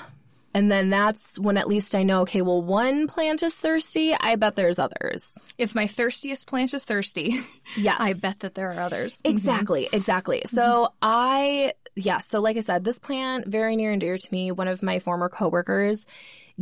And 0.53 0.71
then 0.71 0.89
that's 0.89 1.39
when 1.39 1.57
at 1.57 1.67
least 1.67 1.95
I 1.95 2.03
know, 2.03 2.21
okay, 2.21 2.41
well, 2.41 2.61
one 2.61 3.07
plant 3.07 3.41
is 3.41 3.57
thirsty. 3.57 4.13
I 4.13 4.35
bet 4.35 4.55
there's 4.55 4.79
others. 4.79 5.41
If 5.57 5.75
my 5.75 5.87
thirstiest 5.87 6.47
plant 6.47 6.73
is 6.73 6.83
thirsty, 6.83 7.35
Yes. 7.77 7.97
I 7.99 8.13
bet 8.13 8.39
that 8.41 8.55
there 8.55 8.71
are 8.71 8.79
others. 8.81 9.19
Mm-hmm. 9.19 9.31
Exactly, 9.31 9.89
exactly. 9.93 10.39
Mm-hmm. 10.39 10.55
So 10.55 10.93
I, 11.01 11.73
yeah, 11.95 12.17
so 12.17 12.41
like 12.41 12.57
I 12.57 12.61
said, 12.61 12.83
this 12.83 12.99
plant, 12.99 13.47
very 13.47 13.75
near 13.75 13.91
and 13.91 14.01
dear 14.01 14.17
to 14.17 14.27
me. 14.31 14.51
One 14.51 14.67
of 14.67 14.83
my 14.83 14.99
former 14.99 15.29
coworkers 15.29 16.05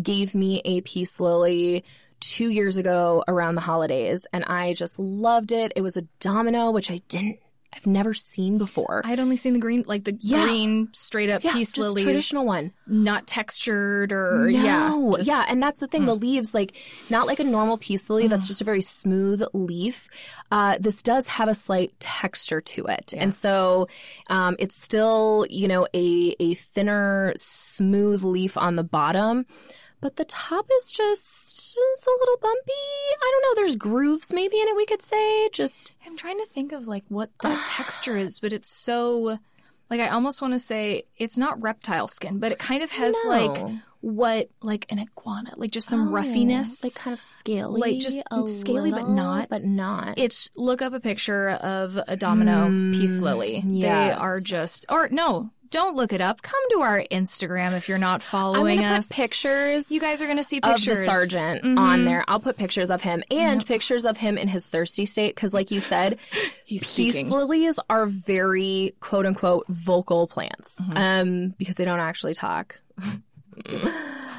gave 0.01 0.35
me 0.35 0.61
a 0.65 0.81
peace 0.81 1.19
lily 1.19 1.83
two 2.19 2.49
years 2.49 2.77
ago 2.77 3.23
around 3.27 3.55
the 3.55 3.61
holidays, 3.61 4.27
and 4.33 4.43
I 4.45 4.73
just 4.73 4.99
loved 4.99 5.51
it. 5.51 5.73
It 5.75 5.81
was 5.81 5.97
a 5.97 6.03
domino, 6.19 6.71
which 6.71 6.91
I 6.91 7.01
didn't, 7.07 7.39
I've 7.75 7.85
never 7.87 8.13
seen 8.13 8.57
before. 8.57 9.01
I 9.05 9.09
had 9.09 9.19
only 9.19 9.37
seen 9.37 9.53
the 9.53 9.59
green, 9.59 9.83
like 9.87 10.03
the 10.03 10.17
Yeah. 10.19 10.43
green 10.43 10.89
straight 10.91 11.29
up 11.29 11.43
yeah, 11.43 11.53
peace 11.53 11.71
just 11.71 11.87
lilies. 11.89 12.03
traditional 12.03 12.45
one. 12.45 12.71
Not 12.87 13.27
textured 13.27 14.11
or, 14.11 14.49
No. 14.51 14.59
yeah. 15.11 15.17
just- 15.17 15.29
yeah, 15.29 15.45
and 15.47 15.61
that's 15.61 15.79
the 15.79 15.87
thing. 15.87 16.05
The 16.05 16.15
leaves, 16.15 16.53
like, 16.55 16.75
not 17.11 17.27
like 17.27 17.39
a 17.39 17.43
normal 17.43 17.77
peace 17.77 18.09
lily 18.09 18.27
that's 18.27 18.47
just 18.47 18.61
a 18.61 18.63
very 18.65 18.81
smooth 18.81 19.43
leaf. 19.53 20.09
Uh, 20.51 20.77
this 20.79 21.03
does 21.03 21.27
have 21.27 21.47
a 21.47 21.53
slight 21.53 21.93
texture 21.99 22.59
to 22.59 22.85
it, 22.87 23.13
and 23.15 23.33
so 23.35 23.87
um, 24.27 24.55
it's 24.57 24.75
still, 24.81 25.45
you 25.49 25.67
know, 25.67 25.87
a 25.93 26.35
a 26.39 26.55
thinner, 26.55 27.33
smooth 27.35 28.23
leaf 28.23 28.57
on 28.57 28.75
the 28.77 28.83
bottom. 28.83 29.45
But 30.01 30.15
the 30.15 30.25
top 30.25 30.65
is 30.77 30.91
just 30.91 31.77
it's 31.93 32.07
a 32.07 32.11
little 32.19 32.37
bumpy. 32.37 32.71
I 33.21 33.31
don't 33.31 33.41
know. 33.43 33.61
There's 33.61 33.75
grooves 33.75 34.33
maybe 34.33 34.59
in 34.59 34.67
it. 34.67 34.75
We 34.75 34.85
could 34.85 35.01
say 35.01 35.49
just 35.49 35.93
I'm 36.05 36.15
trying 36.15 36.39
to 36.39 36.45
think 36.45 36.71
of 36.71 36.87
like 36.87 37.03
what 37.09 37.29
that 37.41 37.65
texture 37.67 38.15
is, 38.17 38.39
but 38.39 38.53
it's 38.53 38.69
so 38.69 39.39
like 39.89 39.99
I 39.99 40.09
almost 40.09 40.41
want 40.41 40.53
to 40.53 40.59
say 40.59 41.03
it's 41.17 41.37
not 41.37 41.61
reptile 41.61 42.07
skin, 42.07 42.39
but 42.39 42.51
it 42.51 42.59
kind 42.59 42.83
of 42.83 42.91
has 42.91 43.15
No. 43.25 43.29
like 43.29 43.73
what 44.01 44.49
like 44.61 44.89
an 44.89 44.99
iguana, 44.99 45.53
like 45.57 45.71
just 45.71 45.89
some 45.89 46.07
oh, 46.07 46.11
roughiness, 46.11 46.81
like 46.83 46.95
kind 46.95 47.13
of 47.13 47.19
scaly, 47.19 47.81
Like, 47.81 47.99
just 47.99 48.23
a 48.31 48.37
mm, 48.37 48.47
scaly, 48.47 48.91
but 48.91 49.09
not. 49.09 49.49
but 49.49 49.65
not. 49.65 50.17
it's 50.17 50.49
look 50.55 50.81
up 50.81 50.93
a 50.93 51.01
picture 51.01 51.49
of 51.49 51.99
a 52.07 52.15
domino 52.15 52.67
peace 52.93 53.19
mm, 53.19 53.23
lily. 53.23 53.61
They 53.65 53.89
are 53.89 54.39
just 54.39 54.85
or 54.89 55.09
no, 55.09 55.49
don't 55.71 55.95
look 55.95 56.13
it 56.13 56.21
up. 56.21 56.41
Come 56.41 56.59
to 56.71 56.79
our 56.79 57.03
Instagram 57.11 57.73
if 57.73 57.87
you're 57.89 57.97
not 57.97 58.21
following 58.21 58.79
I'm 58.79 58.83
gonna 58.85 58.97
us. 58.97 59.07
put 59.09 59.15
pictures. 59.17 59.91
You 59.91 59.99
guys 59.99 60.21
are 60.21 60.27
gonna 60.27 60.43
see 60.43 60.61
pictures 60.61 60.99
of 60.99 61.05
the 61.05 61.11
sergeant 61.11 61.77
on 61.79 62.05
there. 62.05 62.23
I'll 62.27 62.39
put 62.39 62.57
pictures 62.57 62.89
of 62.89 63.01
him 63.01 63.23
and 63.29 63.65
pictures 63.65 64.05
of 64.05 64.17
him 64.17 64.37
in 64.37 64.47
his 64.47 64.67
thirsty 64.67 65.05
state 65.05 65.35
because, 65.35 65.53
like 65.53 65.71
you 65.71 65.79
said, 65.79 66.17
He's 66.65 66.81
peace 66.95 67.13
speaking. 67.15 67.29
lilies 67.29 67.79
are 67.89 68.05
very 68.05 68.95
quote 68.99 69.25
unquote 69.25 69.65
vocal 69.67 70.27
plants 70.27 70.87
um, 70.95 71.49
because 71.57 71.75
they 71.75 71.85
don't 71.85 71.99
actually 71.99 72.33
talk. 72.33 72.81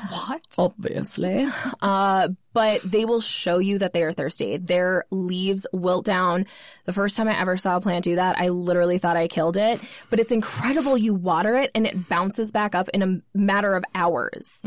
What? 0.08 0.42
Obviously. 0.58 1.46
Uh, 1.80 2.28
but 2.52 2.80
they 2.82 3.04
will 3.04 3.20
show 3.20 3.58
you 3.58 3.78
that 3.78 3.92
they 3.92 4.02
are 4.02 4.12
thirsty. 4.12 4.56
Their 4.56 5.04
leaves 5.10 5.66
wilt 5.72 6.04
down. 6.04 6.46
The 6.84 6.92
first 6.92 7.16
time 7.16 7.28
I 7.28 7.38
ever 7.38 7.56
saw 7.56 7.76
a 7.76 7.80
plant 7.80 8.04
do 8.04 8.16
that, 8.16 8.38
I 8.38 8.48
literally 8.48 8.98
thought 8.98 9.16
I 9.16 9.28
killed 9.28 9.56
it. 9.56 9.80
But 10.08 10.18
it's 10.18 10.32
incredible. 10.32 10.96
You 10.96 11.14
water 11.14 11.54
it 11.56 11.70
and 11.74 11.86
it 11.86 12.08
bounces 12.08 12.50
back 12.50 12.74
up 12.74 12.88
in 12.90 13.02
a 13.02 13.38
matter 13.38 13.74
of 13.74 13.84
hours. 13.94 14.62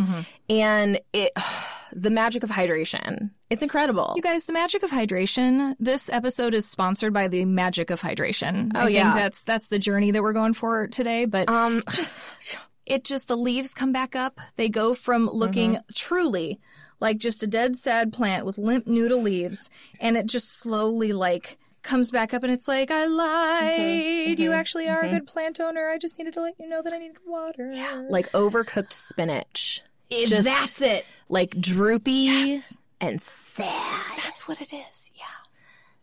And 0.50 1.00
it, 1.12 1.34
the 1.92 2.10
magic 2.10 2.44
of 2.44 2.50
hydration. 2.50 3.32
It's 3.50 3.62
incredible. 3.62 4.14
You 4.16 4.22
guys, 4.22 4.46
the 4.46 4.54
magic 4.54 4.84
of 4.84 4.92
hydration. 4.92 5.76
This 5.80 6.12
episode 6.12 6.54
is 6.54 6.68
sponsored 6.68 7.14
by 7.14 7.28
the 7.28 7.46
magic 7.46 7.92
of 7.92 8.02
hydration. 8.02 8.72
Oh, 8.74 8.82
I 8.82 8.88
yeah. 8.88 9.14
that's 9.14 9.44
that's 9.44 9.68
the 9.70 9.78
journey 9.78 10.12
that 10.12 10.24
we're 10.24 10.34
going 10.34 10.54
for 10.54 10.88
today. 10.88 11.26
But 11.26 11.50
um, 11.50 11.84
just 11.92 12.24
it 12.86 13.04
just 13.04 13.28
the 13.28 13.38
leaves 13.38 13.74
come 13.74 13.92
back 13.92 14.16
up. 14.16 14.40
They 14.56 14.70
go 14.70 14.94
from 14.94 15.28
looking 15.28 15.74
mm-hmm. 15.74 15.94
truly 15.96 16.60
like 17.04 17.18
just 17.18 17.44
a 17.44 17.48
dead 17.48 17.76
sad 17.76 18.14
plant 18.14 18.46
with 18.46 18.58
limp 18.58 18.88
noodle 18.88 19.22
leaves, 19.22 19.70
and 20.00 20.16
it 20.16 20.26
just 20.26 20.60
slowly 20.60 21.12
like 21.12 21.58
comes 21.82 22.12
back 22.12 22.34
up, 22.34 22.44
and 22.44 22.52
it's 22.52 22.68
like 22.68 22.90
I 22.90 23.06
mm-hmm. 23.06 23.14
lied. 23.14 24.40
You 24.40 24.50
mm-hmm. 24.50 24.54
actually 24.54 24.88
are 24.88 25.02
a 25.02 25.10
good 25.10 25.28
plant 25.28 25.60
owner. 25.60 25.90
I 25.90 25.98
just 25.98 26.18
needed 26.18 26.34
to 26.36 26.42
let 26.42 26.56
you 26.60 26.68
know 26.68 26.82
that 26.82 26.94
I 26.94 26.98
needed 26.98 27.18
water. 27.26 27.72
Yeah, 27.74 28.06
like 28.10 28.32
overcooked 28.32 28.94
spinach. 28.94 29.84
Just 30.10 30.46
that's 30.46 30.82
it. 30.82 31.06
like 31.28 31.60
droopy 31.60 32.12
Yes. 32.12 32.82
and 33.02 33.22
sad. 33.22 34.18
That's 34.18 34.48
what 34.48 34.62
it 34.62 34.72
is. 34.72 35.12
Yeah, 35.14 35.26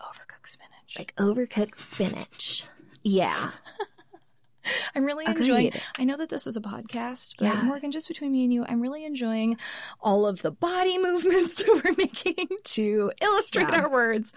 overcooked 0.01 0.49
spinach. 0.49 0.99
Like 0.99 1.15
overcooked 1.17 1.77
spinach. 1.77 2.65
Yeah. 3.03 3.35
I'm 4.95 5.05
really 5.05 5.27
enjoying. 5.27 5.69
Agreed. 5.69 5.83
I 5.99 6.05
know 6.05 6.17
that 6.17 6.29
this 6.29 6.47
is 6.47 6.57
a 6.57 6.61
podcast, 6.61 7.37
but 7.39 7.47
Yeah. 7.47 7.63
Morgan, 7.63 7.91
just 7.91 8.09
between 8.09 8.33
me 8.33 8.45
and 8.45 8.53
you, 8.53 8.65
I'm 8.69 8.81
really 8.81 9.05
enjoying 9.05 9.57
all 10.01 10.27
of 10.27 10.43
the 10.43 10.51
body 10.51 10.99
movements 11.03 11.57
that 11.57 11.83
we're 11.85 11.95
making 11.97 12.49
to 12.65 13.13
illustrate 13.23 13.69
Yeah. 13.71 13.81
our 13.83 13.91
words. 13.91 14.33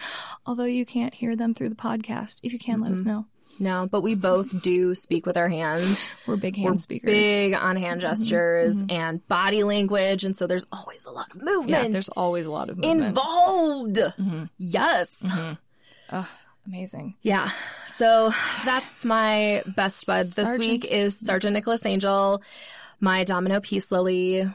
Although 0.45 0.63
you 0.65 0.85
can't 0.85 1.13
hear 1.13 1.35
them 1.35 1.53
through 1.53 1.69
the 1.69 1.75
podcast. 1.75 2.39
If 2.43 2.53
you 2.53 2.59
can, 2.59 2.79
let 2.81 2.91
Mm-hmm. 2.91 2.93
us 2.93 3.05
know. 3.05 3.25
No, 3.59 3.87
but 3.89 4.01
we 4.01 4.15
both 4.15 4.63
do 4.63 4.95
speak 4.95 5.27
with 5.27 5.37
our 5.37 5.47
hands. 5.47 6.11
We're 6.27 6.37
big 6.37 6.55
hand 6.55 6.71
We're 6.71 6.75
speakers. 6.77 7.11
big 7.11 7.53
on 7.53 7.75
hand 7.75 8.01
mm-hmm. 8.01 8.09
gestures 8.09 8.83
mm-hmm. 8.83 8.95
and 8.97 9.27
body 9.27 9.63
language, 9.63 10.23
and 10.25 10.35
so 10.35 10.47
there's 10.47 10.65
always 10.71 11.05
a 11.05 11.11
lot 11.11 11.29
of 11.29 11.35
movement. 11.39 11.69
Yeah, 11.69 11.87
there's 11.89 12.09
always 12.09 12.47
a 12.47 12.51
lot 12.51 12.71
of 12.71 12.77
movement. 12.77 13.05
involved. 13.05 13.97
Mm-hmm. 13.97 14.45
Yes. 14.57 15.31
Amazing. 16.65 17.15
Yeah. 17.21 17.49
So 17.87 18.31
that's 18.65 19.05
my 19.05 19.63
best 19.75 20.07
bud 20.07 20.19
this 20.19 20.35
Sergeant 20.35 20.59
week 20.59 20.91
is 20.91 21.19
Sergeant 21.19 21.53
Nicholas 21.53 21.85
Angel, 21.85 22.41
my 22.99 23.23
Domino 23.23 23.59
Peace 23.59 23.91
Lily. 23.91 24.49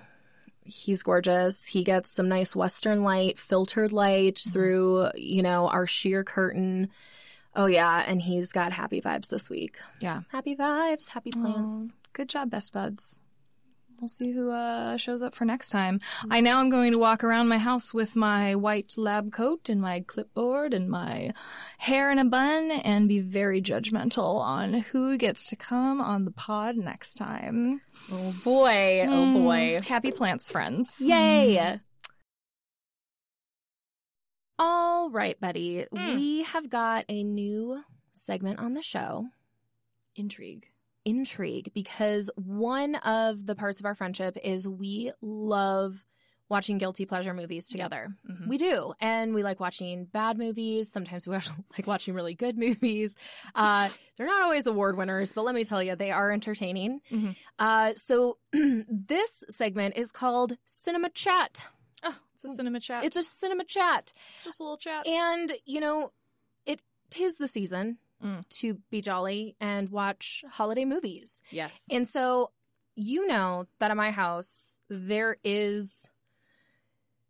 He's 0.65 1.03
gorgeous. 1.03 1.67
He 1.67 1.85
gets 1.85 2.11
some 2.11 2.29
nice 2.29 2.57
western 2.57 3.03
light, 3.03 3.39
filtered 3.39 3.93
light 3.93 4.37
mm-hmm. 4.37 4.53
through, 4.53 5.11
you 5.17 5.43
know, 5.43 5.69
our 5.69 5.87
sheer 5.87 6.25
curtain. 6.25 6.89
Oh 7.55 7.67
yeah, 7.67 8.03
and 8.07 8.21
he's 8.21 8.53
got 8.53 8.73
happy 8.73 9.01
vibes 9.01 9.29
this 9.29 9.51
week. 9.51 9.77
Yeah. 10.01 10.23
Happy 10.29 10.55
vibes, 10.55 11.11
happy 11.11 11.31
plants. 11.31 11.95
Good 12.13 12.29
job, 12.29 12.51
best 12.51 12.73
buds. 12.73 13.23
We'll 14.01 14.07
see 14.07 14.31
who 14.31 14.53
uh, 14.53 14.97
shows 14.97 15.23
up 15.23 15.35
for 15.35 15.45
next 15.45 15.71
time. 15.71 15.99
Mm-hmm. 15.99 16.33
I 16.33 16.41
now 16.41 16.61
am 16.61 16.71
going 16.71 16.93
to 16.93 16.99
walk 16.99 17.25
around 17.25 17.49
my 17.49 17.59
house 17.59 17.93
with 17.93 18.15
my 18.15 18.55
white 18.55 18.95
lab 18.97 19.33
coat 19.33 19.69
and 19.69 19.81
my 19.81 20.05
clipboard 20.07 20.73
and 20.73 20.89
my 20.89 21.33
hair 21.79 22.13
in 22.13 22.21
a 22.21 22.25
bun 22.25 22.71
and 22.71 23.09
be 23.09 23.19
very 23.19 23.61
judgmental 23.61 24.41
on 24.41 24.75
who 24.75 25.19
gets 25.19 25.49
to 25.49 25.57
come 25.57 26.01
on 26.01 26.25
the 26.25 26.31
pod 26.31 26.77
next 26.77 27.15
time. 27.15 27.81
Oh 28.13 28.35
boy, 28.45 29.05
oh 29.09 29.27
hmm. 29.27 29.43
boy. 29.43 29.79
Happy 29.85 30.13
plants, 30.13 30.53
friends. 30.53 31.01
Yay! 31.01 31.81
All 34.61 35.11
right, 35.11 35.41
buddy. 35.41 35.87
Hmm. 35.93 36.15
We 36.15 36.45
have 36.45 36.71
got 36.71 37.05
a 37.09 37.25
new 37.25 37.83
segment 38.13 38.61
on 38.61 38.75
the 38.75 38.83
show. 38.83 39.27
Intrigue. 40.15 40.69
Intrigue 41.09 41.71
because 41.75 42.31
one 42.37 42.95
of 42.97 43.47
the 43.47 43.55
parts 43.55 43.81
of 43.81 43.87
our 43.87 43.95
friendship 43.95 44.37
is 44.43 44.69
we 44.69 45.13
love 45.21 46.05
watching 46.51 46.79
guilty 46.79 47.05
pleasure 47.05 47.35
movies 47.35 47.69
together. 47.69 48.09
We 48.49 48.57
do. 48.57 48.95
And 49.01 49.35
we 49.35 49.43
like 49.43 49.61
watching 49.61 50.07
bad 50.07 50.39
movies. 50.39 50.91
Sometimes 50.91 51.27
we 51.27 51.35
like 51.79 51.87
watching 51.87 52.15
really 52.15 52.35
good 52.35 52.57
movies. 52.57 53.17
Uh, 53.55 53.89
they're 54.17 54.27
not 54.27 54.43
always 54.43 54.67
award 54.67 54.97
winners, 54.97 55.35
but 55.35 55.43
let 55.45 55.55
me 55.55 55.63
tell 55.65 55.83
you, 55.83 55.95
they 55.95 56.11
are 56.11 56.31
entertaining. 56.31 57.01
Mhm. 57.11 57.37
Uh, 57.59 57.93
so 57.97 58.39
this 58.53 59.45
segment 59.51 59.97
is 59.97 60.11
called 60.11 60.57
Cinema 60.65 61.11
Chat. 61.11 61.67
Oh, 62.03 62.17
it's 62.33 62.45
a 62.45 62.49
cinema 62.49 62.81
chat. 62.81 63.05
It's 63.05 63.17
a 63.17 63.23
cinema 63.23 63.65
chat. 63.65 64.13
It's 64.29 64.45
just 64.45 64.61
a 64.61 64.63
little 64.63 64.77
chat. 64.79 65.07
And, 65.07 65.53
you 65.67 65.81
know, 65.81 66.13
it 66.65 66.83
tis 67.11 67.37
the 67.37 67.49
season 67.49 67.99
Mm. 68.25 68.49
to 68.61 68.75
be 68.91 69.01
jolly 69.01 69.55
and 69.61 69.89
watch 69.91 70.45
holiday 70.51 70.85
movies. 70.85 71.41
yes. 71.51 71.87
And 71.91 72.07
so 72.07 72.51
you 72.97 73.27
know 73.29 73.67
that 73.79 73.91
at 73.93 73.97
my 73.97 74.11
house 74.11 74.77
there 74.89 75.37
is 75.45 76.11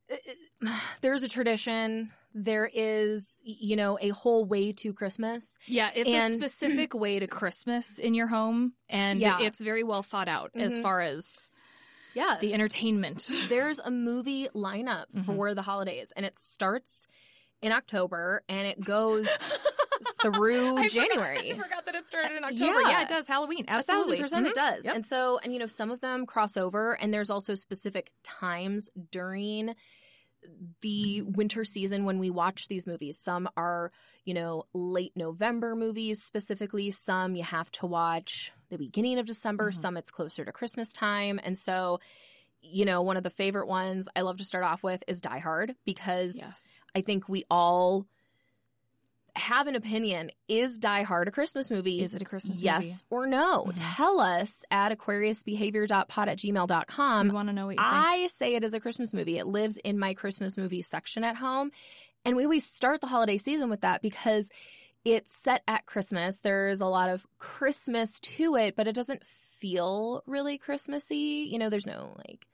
there's 1.03 1.25
a 1.25 1.29
tradition, 1.29 2.11
there 2.35 2.69
is 2.73 3.41
you 3.45 3.77
know 3.77 3.99
a 4.01 4.09
whole 4.11 4.45
way 4.45 4.73
to 4.73 4.93
Christmas. 4.93 5.59
Yeah, 5.67 5.91
it's 5.95 6.11
a 6.11 6.31
specific 6.33 6.95
way 6.95 7.19
to 7.19 7.27
Christmas 7.27 7.99
in 7.99 8.15
your 8.15 8.27
home, 8.29 8.73
and 8.89 9.21
Yeah. 9.21 9.41
it's 9.41 9.61
very 9.61 9.83
well 9.83 10.03
thought 10.03 10.29
out 10.29 10.51
as 10.55 10.79
Mhm. 10.79 10.83
far 10.83 11.01
as 11.03 11.51
Yeah. 12.15 12.39
the 12.41 12.55
entertainment. 12.55 13.29
there's 13.49 13.79
a 13.79 13.91
movie 13.91 14.49
lineup 14.55 15.07
Mhm. 15.15 15.25
for 15.27 15.55
the 15.55 15.63
holidays 15.63 16.13
and 16.17 16.25
it 16.25 16.37
starts 16.37 17.07
in 17.61 17.73
October 17.73 18.43
and 18.49 18.67
it 18.67 18.81
goes 18.81 19.29
through 20.23 20.89
January. 20.89 21.37
Forgot, 21.39 21.53
I 21.55 21.63
forgot 21.63 21.87
that 21.87 21.95
it 21.95 22.07
started 22.07 22.37
in 22.37 22.45
October. 22.45 22.65
October. 22.65 22.81
Yeah. 22.83 22.91
Yeah, 22.91 23.03
it 23.03 23.09
does. 23.09 23.29
Halloween. 23.29 23.65
A 23.69 23.73
Absolutely. 23.73 24.19
thousand 24.19 24.23
percent 24.23 24.47
it 24.47 24.51
Mhm. 24.51 24.55
does. 24.55 24.85
Yep. 24.85 24.95
And 24.95 25.05
so, 25.05 25.39
and 25.43 25.53
you 25.53 25.59
know, 25.59 25.67
some 25.67 25.91
of 25.91 26.01
them 26.01 26.27
cross 26.27 26.57
over, 26.57 26.93
and 26.95 27.13
there's 27.13 27.31
also 27.31 27.55
specific 27.55 28.11
times 28.23 28.91
during 29.11 29.75
the 30.83 31.23
winter 31.23 31.65
season 31.65 32.05
when 32.05 32.19
we 32.19 32.31
watch 32.31 32.69
these 32.69 32.87
movies. 32.87 33.19
Some 33.19 33.49
are, 33.57 33.91
you 34.25 34.35
know, 34.35 34.65
late 34.73 35.13
November 35.17 35.75
movies 35.75 36.23
specifically. 36.23 36.91
Some 36.91 37.35
you 37.35 37.43
have 37.43 37.71
to 37.73 37.87
watch 37.87 38.53
the 38.71 38.79
beginning 38.79 39.19
of 39.19 39.27
December. 39.27 39.71
Mhm. 39.71 39.75
Some 39.75 39.97
it's 39.97 40.11
closer 40.11 40.45
to 40.45 40.53
Christmas 40.53 40.93
time. 40.93 41.41
And 41.43 41.59
so, 41.59 42.01
you 42.63 42.85
know, 42.85 43.03
one 43.03 43.17
of 43.17 43.25
the 43.25 43.31
favorite 43.31 43.67
ones 43.67 44.09
I 44.15 44.21
love 44.23 44.37
to 44.39 44.45
start 44.45 44.65
off 44.65 44.83
with 44.83 45.03
is 45.09 45.21
Die 45.21 45.39
Hard 45.39 45.75
because 45.85 46.37
Yes. 46.37 46.79
I 46.95 47.01
think 47.01 47.29
we 47.29 47.45
all 47.51 48.07
have 49.39 49.67
an 49.67 49.75
opinion. 49.75 50.31
Is 50.49 50.79
Die 50.79 51.03
Hard 51.03 51.29
a 51.29 51.31
Christmas 51.31 51.71
movie? 51.71 52.03
Is 52.03 52.15
it 52.15 52.23
a 52.23 52.25
Christmas 52.25 52.59
movie? 52.59 52.65
yes 52.67 53.05
or 53.11 53.27
no? 53.27 53.65
Mhm. 53.67 53.73
Tell 53.97 54.21
us 54.21 54.65
at 54.71 54.93
aquariusbehavior.pod 54.97 56.29
at 56.29 56.39
gmail.com. 56.39 57.29
we 57.29 57.35
want 57.35 57.49
to 57.49 57.53
know 57.55 57.67
what 57.67 57.77
you 57.77 57.83
think. 57.83 57.93
I 57.93 58.27
say 58.29 58.55
it 58.55 58.65
is 58.65 58.75
a 58.75 58.81
Christmas 58.81 59.15
movie. 59.15 59.39
It 59.39 59.47
lives 59.47 59.77
in 59.79 59.99
my 59.99 60.15
Christmas 60.15 60.57
movie 60.57 60.83
section 60.83 61.25
at 61.25 61.37
home. 61.37 61.71
And 62.25 62.37
we 62.37 62.45
always 62.45 62.67
start 62.69 63.01
the 63.01 63.07
holiday 63.07 63.39
season 63.39 63.71
with 63.71 63.81
that 63.83 64.03
because 64.03 64.51
it's 65.05 65.35
set 65.37 65.63
at 65.69 65.87
Christmas. 65.87 66.41
There's 66.41 66.81
a 66.81 66.87
lot 66.87 67.09
of 67.09 67.27
Christmas 67.39 68.19
to 68.21 68.57
it, 68.57 68.77
but 68.77 68.89
it 68.89 68.95
doesn't 68.95 69.25
feel 69.25 70.23
really 70.27 70.59
Christmassy. 70.59 71.47
You 71.51 71.59
know, 71.59 71.71
there's 71.71 71.87
no 71.87 72.15
like 72.29 72.47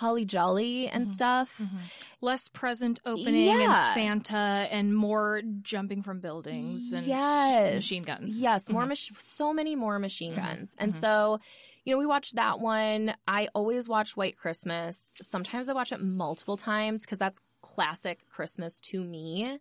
holly 0.00 0.24
jolly 0.24 0.88
and 0.88 1.06
Mhm. 1.06 1.10
stuff. 1.10 1.58
Mhm. 1.62 1.78
Less 2.22 2.48
present 2.48 3.00
opening 3.04 3.44
Yeah. 3.46 3.60
and 3.68 3.94
Santa 3.94 4.66
and 4.70 4.96
more 4.96 5.42
jumping 5.62 6.02
from 6.02 6.20
buildings 6.20 6.92
and 6.92 7.06
yes. 7.06 7.74
machine 7.74 8.02
guns. 8.02 8.42
Yes, 8.42 8.70
more 8.70 8.84
Mhm. 8.84 8.88
mach- 8.88 9.20
so 9.20 9.52
many 9.52 9.76
more 9.76 9.98
machine 9.98 10.32
Mhm, 10.32 10.36
guns. 10.36 10.74
And 10.78 10.92
mhm. 10.94 11.00
so, 11.00 11.40
you 11.84 11.92
know, 11.92 11.98
we 11.98 12.06
watched 12.06 12.36
that 12.36 12.60
one. 12.60 13.14
I 13.28 13.48
always 13.54 13.88
watch 13.88 14.16
White 14.16 14.36
Christmas. 14.38 14.96
Sometimes 15.22 15.68
I 15.68 15.74
watch 15.74 15.92
it 15.92 16.00
multiple 16.00 16.56
times 16.56 17.02
because 17.02 17.18
that's 17.18 17.40
classic 17.60 18.26
Christmas 18.30 18.80
to 18.80 19.04
me. 19.04 19.58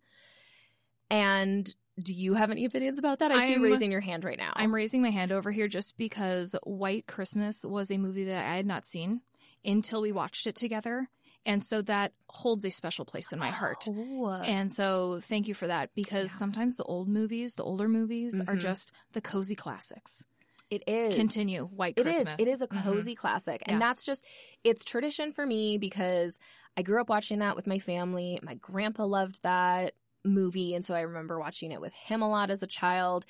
And 1.10 1.74
do 2.02 2.14
you 2.14 2.36
have 2.36 2.50
any 2.52 2.64
opinions 2.66 2.98
about 2.98 3.20
that? 3.20 3.32
I 3.32 3.42
see 3.42 3.48
you 3.50 3.54
I'm- 3.56 3.62
raising 3.64 3.92
your 3.92 4.00
hand 4.02 4.24
right 4.24 4.38
now. 4.38 4.54
I'm 4.56 4.74
raising 4.74 5.02
my 5.02 5.10
hand 5.10 5.32
over 5.32 5.52
here 5.52 5.68
just 5.68 5.98
because 5.98 6.56
White 6.64 7.08
Christmas 7.08 7.66
was 7.66 7.92
a 7.92 7.98
movie 7.98 8.24
that 8.26 8.46
I 8.50 8.56
had 8.56 8.66
not 8.66 8.86
seen 8.86 9.22
until 9.66 10.02
we 10.02 10.12
watched 10.12 10.48
it 10.48 10.56
together. 10.56 11.10
And 11.46 11.64
so 11.64 11.82
that 11.84 12.12
holds 12.28 12.66
a 12.66 12.70
special 12.70 13.06
place 13.06 13.32
in 13.32 13.40
my 13.40 13.48
heart. 13.50 13.86
Oh. 13.90 14.30
And 14.44 14.72
so 14.72 15.20
thank 15.22 15.48
you 15.48 15.54
for 15.54 15.68
that 15.68 15.90
because 15.96 16.32
Yeah. 16.34 16.38
sometimes 16.40 16.76
the 16.76 16.84
old 16.84 17.08
movies, 17.08 17.56
the 17.56 17.64
older 17.64 17.88
movies 17.88 18.40
are 18.48 18.56
Mhm. 18.56 18.60
just 18.62 18.92
the 19.14 19.22
cozy 19.22 19.56
classics. 19.56 20.26
it 20.72 20.84
is. 20.86 21.16
Continue 21.16 21.64
White 21.66 21.96
It 21.98 22.06
is. 22.06 22.18
Christmas. 22.18 22.40
It 22.40 22.48
is 22.48 22.62
a 22.62 22.68
Mhm. 22.68 22.84
cozy 22.84 23.16
classic. 23.16 23.64
And 23.66 23.72
Yeah. 23.76 23.80
that's 23.80 24.06
just, 24.06 24.24
it's 24.64 24.84
tradition 24.86 25.34
for 25.34 25.44
me 25.48 25.80
because 25.80 26.38
I 26.78 26.84
grew 26.84 27.02
up 27.02 27.10
watching 27.10 27.40
that 27.40 27.56
with 27.56 27.66
my 27.66 27.80
family. 27.80 28.38
My 28.44 28.54
grandpa 28.54 29.06
loved 29.06 29.42
that 29.42 29.96
movie. 30.24 30.76
And 30.76 30.86
so 30.86 30.94
I 30.94 31.02
remember 31.02 31.40
watching 31.40 31.72
it 31.72 31.82
with 31.82 31.94
him 31.94 32.22
a 32.22 32.30
lot 32.30 32.52
as 32.52 32.62
a 32.62 32.68
child. 32.68 33.26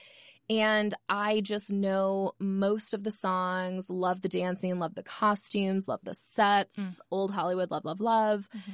And 0.50 0.94
I 1.08 1.42
just 1.42 1.72
know 1.72 2.34
most 2.40 2.94
of 2.94 3.04
the 3.04 3.12
songs, 3.12 3.90
love 3.90 4.22
the 4.22 4.30
dancing, 4.30 4.80
love 4.80 4.96
the 4.96 5.04
costumes, 5.04 5.88
love 5.88 6.00
the 6.04 6.16
sets, 6.16 6.78
Mm. 6.80 6.96
old 7.12 7.32
Hollywood, 7.32 7.70
love, 7.72 7.86
love, 7.86 8.02
love. 8.02 8.50
Mhm. 8.56 8.74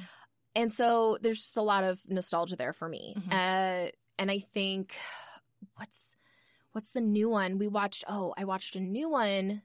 And 0.56 0.72
so 0.72 1.18
there's 1.22 1.40
just 1.42 1.58
a 1.58 1.62
lot 1.62 1.84
of 1.84 2.08
nostalgia 2.10 2.56
there 2.56 2.72
for 2.74 2.88
me. 2.88 3.14
Mhm. 3.18 3.32
Uh, 3.88 3.92
and 4.18 4.32
I 4.32 4.40
think 4.40 4.96
what's 5.76 6.16
what's 6.72 6.92
the 6.92 7.02
new 7.02 7.30
one 7.30 7.58
we 7.58 7.68
watched? 7.68 8.04
Oh, 8.08 8.34
I 8.38 8.44
watched 8.46 8.76
a 8.76 8.80
new 8.82 9.10
one 9.10 9.62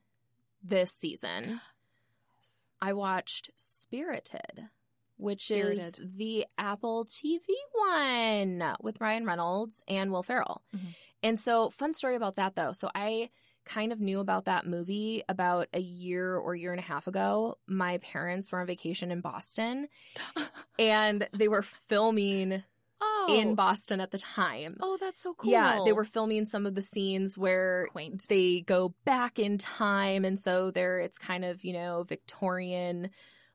this 0.62 0.92
season. 0.92 1.60
I 2.80 2.92
watched 2.92 3.50
Spirited 3.56 4.70
which 5.16 5.50
is 5.50 6.00
the 6.02 6.46
Apple 6.56 7.04
TV 7.04 7.44
one 7.74 8.74
with 8.80 8.98
Ryan 9.02 9.26
Reynolds 9.26 9.84
and 9.86 10.10
Will 10.10 10.22
Ferrell. 10.22 10.62
Mhm. 10.74 10.94
And 11.22 11.38
so, 11.38 11.70
fun 11.70 11.92
story 11.92 12.16
about 12.16 12.36
that 12.36 12.54
though. 12.54 12.72
So, 12.72 12.90
I 12.94 13.30
kind 13.66 13.92
of 13.92 14.00
knew 14.00 14.20
about 14.20 14.46
that 14.46 14.66
movie 14.66 15.22
about 15.28 15.68
a 15.74 15.80
year 15.80 16.34
or 16.34 16.54
year 16.54 16.72
and 16.72 16.80
a 16.80 16.84
half 16.84 17.06
ago. 17.06 17.56
My 17.66 17.98
parents 17.98 18.50
were 18.50 18.60
on 18.60 18.66
vacation 18.66 19.10
in 19.10 19.20
Boston 19.20 19.88
and 20.78 21.28
they 21.36 21.48
were 21.48 21.62
filming 21.62 22.62
Oh, 23.02 23.28
in 23.34 23.54
Boston 23.54 23.98
at 24.00 24.10
the 24.10 24.18
time. 24.18 24.76
oh, 24.82 24.98
that's 25.00 25.20
so 25.22 25.32
cool. 25.32 25.50
Yeah, 25.50 25.78
they 25.86 25.92
were 25.94 26.04
filming 26.04 26.44
some 26.44 26.66
of 26.66 26.74
the 26.74 26.82
scenes 26.82 27.38
where 27.38 27.86
quaint. 27.92 28.26
they 28.28 28.60
go 28.60 28.94
back 29.06 29.38
in 29.38 29.56
time 29.56 30.26
and 30.26 30.38
so 30.38 30.70
there 30.70 31.00
it's 31.00 31.18
kind 31.18 31.42
of 31.46 31.64
you 31.64 31.72
know 31.72 32.02
victorian 32.06 33.08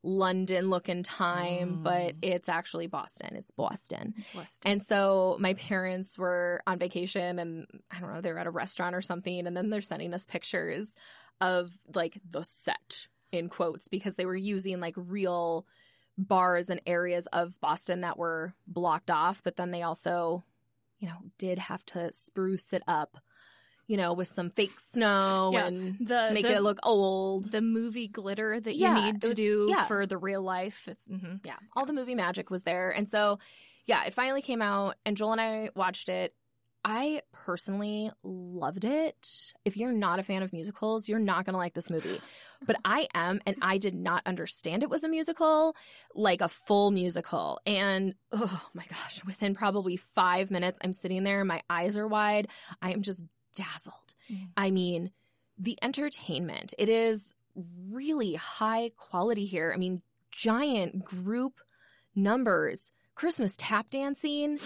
london 0.06 0.70
looking 0.70 1.02
time 1.04 1.78
Mm. 1.80 1.84
but 1.84 2.14
it's 2.22 2.48
actually 2.48 2.86
boston 2.88 3.36
it's 3.36 3.50
boston 3.52 4.14
Blessed. 4.34 4.64
and 4.66 4.82
so 4.82 5.36
my 5.40 5.56
parents 5.56 6.18
were 6.20 6.62
on 6.68 6.78
vacation 6.78 7.40
and 7.40 7.66
i 7.92 8.00
don't 8.00 8.14
know 8.14 8.22
they 8.22 8.32
were 8.32 8.38
at 8.40 8.46
a 8.48 8.52
restaurant 8.52 8.96
or 8.96 9.02
something 9.02 9.48
and 9.48 9.58
then 9.58 9.70
they're 9.70 9.82
sending 9.82 10.14
us 10.14 10.26
pictures 10.28 10.94
of 11.42 11.72
like 11.96 12.20
the 12.30 12.44
set 12.44 13.08
in 13.32 13.50
quotes 13.50 13.88
because 13.88 14.16
they 14.16 14.26
were 14.28 14.36
using 14.36 14.80
like 14.80 14.94
real 14.96 15.66
bars 16.18 16.70
and 16.70 16.82
areas 16.86 17.28
of 17.34 17.60
boston 17.60 18.02
that 18.02 18.18
were 18.18 18.54
blocked 18.68 19.10
off 19.10 19.42
but 19.44 19.56
then 19.58 19.72
they 19.72 19.82
also 19.82 20.44
you 21.00 21.08
know 21.08 21.18
did 21.40 21.58
have 21.58 21.84
to 21.86 22.14
spruce 22.14 22.72
it 22.74 22.84
up 22.88 23.18
you 23.88 23.98
know 23.98 24.14
with 24.14 24.28
some 24.28 24.50
fake 24.50 24.80
snow 24.80 25.52
Yeah, 25.54 25.68
and 25.68 25.98
the 26.00 26.32
make 26.34 26.46
the, 26.46 26.56
it 26.56 26.62
look 26.64 26.80
old. 26.84 27.52
the 27.52 27.62
movie 27.62 28.08
glitter 28.08 28.60
that 28.60 28.76
Yeah, 28.76 28.98
you 28.98 29.12
need 29.12 29.22
to 29.22 29.30
was- 29.30 29.38
do 29.38 29.68
yeah. 29.70 29.86
for 29.86 30.06
the 30.06 30.18
real 30.18 30.42
life. 30.42 30.88
It's 30.88 31.08
mhm. 31.08 31.46
yeah 31.46 31.58
all 31.76 31.86
the 31.86 31.94
movie 31.94 32.16
magic 32.16 32.50
was 32.50 32.64
there. 32.64 32.92
And 32.92 33.08
so 33.08 33.40
yeah 33.86 34.04
it 34.06 34.14
finally 34.14 34.42
came 34.42 34.62
out 34.62 34.96
and 35.06 35.16
joel 35.16 35.34
and 35.34 35.42
i 35.42 35.70
watched 35.76 36.10
it. 36.10 36.34
I 36.88 37.22
personally 37.34 38.12
loved 38.24 38.86
it. 38.86 39.54
If 39.66 39.76
you're 39.76 39.92
not 39.92 40.20
a 40.20 40.24
fan 40.24 40.44
of 40.44 40.54
musicals 40.54 41.08
you're 41.10 41.20
not 41.20 41.46
going 41.46 41.54
to 41.54 41.58
like 41.58 41.74
this 41.74 41.90
movie. 41.90 42.20
But 42.66 42.78
i 42.86 43.08
am 43.14 43.42
and 43.46 43.58
i 43.62 43.78
did 43.78 43.94
not 43.94 44.24
understand 44.26 44.82
it 44.82 44.90
was 44.90 45.04
a 45.04 45.10
musical 45.10 45.76
like 46.16 46.42
a 46.42 46.48
full 46.48 46.90
musical. 46.92 47.60
And 47.66 48.16
oh 48.32 48.70
my 48.74 48.86
gosh 48.90 49.24
within 49.26 49.54
probably 49.56 49.98
five 49.98 50.50
minutes 50.52 50.80
i'm 50.84 50.94
sitting 50.94 51.24
there 51.24 51.44
my 51.46 51.62
eyes 51.70 51.98
are 51.98 52.08
wide. 52.08 52.48
I 52.82 52.92
am 52.94 53.02
just 53.02 53.24
dazzled 53.56 54.14
Mm. 54.32 54.48
i 54.58 54.72
mean 54.72 55.12
the 55.58 55.78
entertainment 55.84 56.74
it 56.80 56.90
is 56.90 57.36
really 57.90 58.34
high 58.36 58.92
quality 58.98 59.46
here 59.46 59.72
i 59.74 59.78
mean 59.78 60.02
giant 60.32 61.04
group 61.06 61.60
numbers 62.16 62.92
christmas 63.14 63.56
tap 63.58 63.90
dancing 63.90 64.58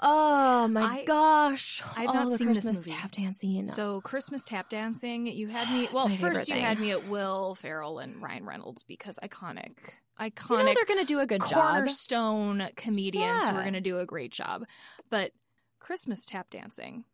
oh 0.00 0.68
my 0.68 0.80
I- 1.00 1.04
gosh 1.04 1.82
I've 1.96 2.08
oh, 2.08 2.12
not 2.12 2.30
seen 2.30 2.48
this 2.48 2.64
christmas 2.64 2.86
tap 2.86 3.10
dancing 3.10 3.62
So 3.64 4.00
Christmas 4.00 4.44
tap 4.44 4.68
dancing, 4.68 5.26
you 5.26 5.48
had 5.48 5.68
me. 5.70 5.88
Well, 5.92 6.08
first 6.08 6.48
you 6.48 6.54
had 6.54 6.78
me 6.78 6.92
at 6.92 7.06
Will 7.08 7.54
Ferrell 7.54 7.98
and 7.98 8.22
Ryan 8.22 8.46
Reynolds 8.46 8.82
because 8.84 9.18
iconic, 9.22 9.76
you 10.20 10.26
know 10.26 10.30
iconic 10.30 10.74
they're 10.74 10.84
gonna 10.86 11.04
do 11.04 11.18
a 11.20 11.26
good 11.26 11.40
job 11.42 11.72
cornerstone 11.72 12.68
comedians 12.76 13.44
who 13.46 13.52
Yeah. 13.52 13.58
are 13.58 13.62
going 13.62 13.74
to 13.74 13.80
do 13.80 13.98
a 13.98 14.06
great 14.06 14.32
job. 14.32 14.64
But 15.10 15.32
Christmas 15.80 16.24
tap 16.24 16.48
dancing, 16.50 17.04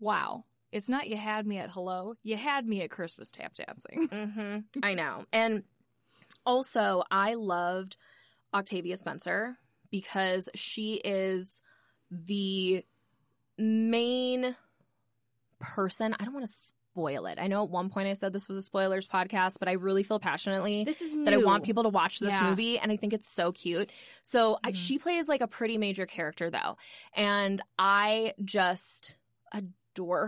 wow! 0.00 0.44
It's 0.72 0.88
not 0.88 1.08
you 1.08 1.16
had 1.16 1.46
me 1.46 1.58
at 1.58 1.70
hello, 1.70 2.14
you 2.22 2.36
had 2.36 2.66
me 2.66 2.82
at 2.82 2.90
Christmas 2.90 3.30
tap 3.30 3.54
dancing. 3.54 4.08
hmm 4.12 4.58
I 4.82 4.94
know. 4.94 5.24
And 5.32 5.62
also, 6.44 7.02
I 7.10 7.34
loved 7.34 7.96
Octavia 8.52 8.96
Spencer 8.96 9.56
because 9.90 10.48
she 10.54 10.94
is 11.04 11.60
the 12.10 12.84
main 13.58 14.56
person. 15.60 16.14
I 16.18 16.24
don't 16.24 16.34
want 16.34 16.46
to 16.46 16.52
spoil 16.52 17.26
it. 17.26 17.38
I 17.40 17.46
know 17.46 17.62
at 17.64 17.70
one 17.70 17.90
point 17.90 18.08
I 18.08 18.12
said 18.12 18.32
this 18.32 18.48
was 18.48 18.58
a 18.58 18.62
spoilers 18.62 19.08
podcast, 19.08 19.58
but 19.58 19.68
I 19.68 19.72
really 19.72 20.02
feel 20.02 20.18
passionately 20.18 20.84
This 20.84 21.02
is 21.02 21.14
that 21.24 21.32
I 21.32 21.36
want 21.38 21.64
people 21.64 21.82
to 21.84 21.88
watch 21.88 22.18
this 22.20 22.40
Yeah. 22.40 22.50
movie, 22.50 22.78
and 22.78 22.90
I 22.92 22.96
think 22.96 23.12
it's 23.12 23.26
so 23.28 23.52
cute. 23.52 23.90
So 24.22 24.58
I, 24.64 24.70
Mhm. 24.72 24.76
she 24.76 24.98
plays 24.98 25.28
like 25.28 25.40
a 25.40 25.48
pretty 25.48 25.78
major 25.78 26.06
character, 26.06 26.50
though, 26.50 26.76
and 27.14 27.60
I 27.78 28.34
just 28.44 29.16
adore 29.52 29.72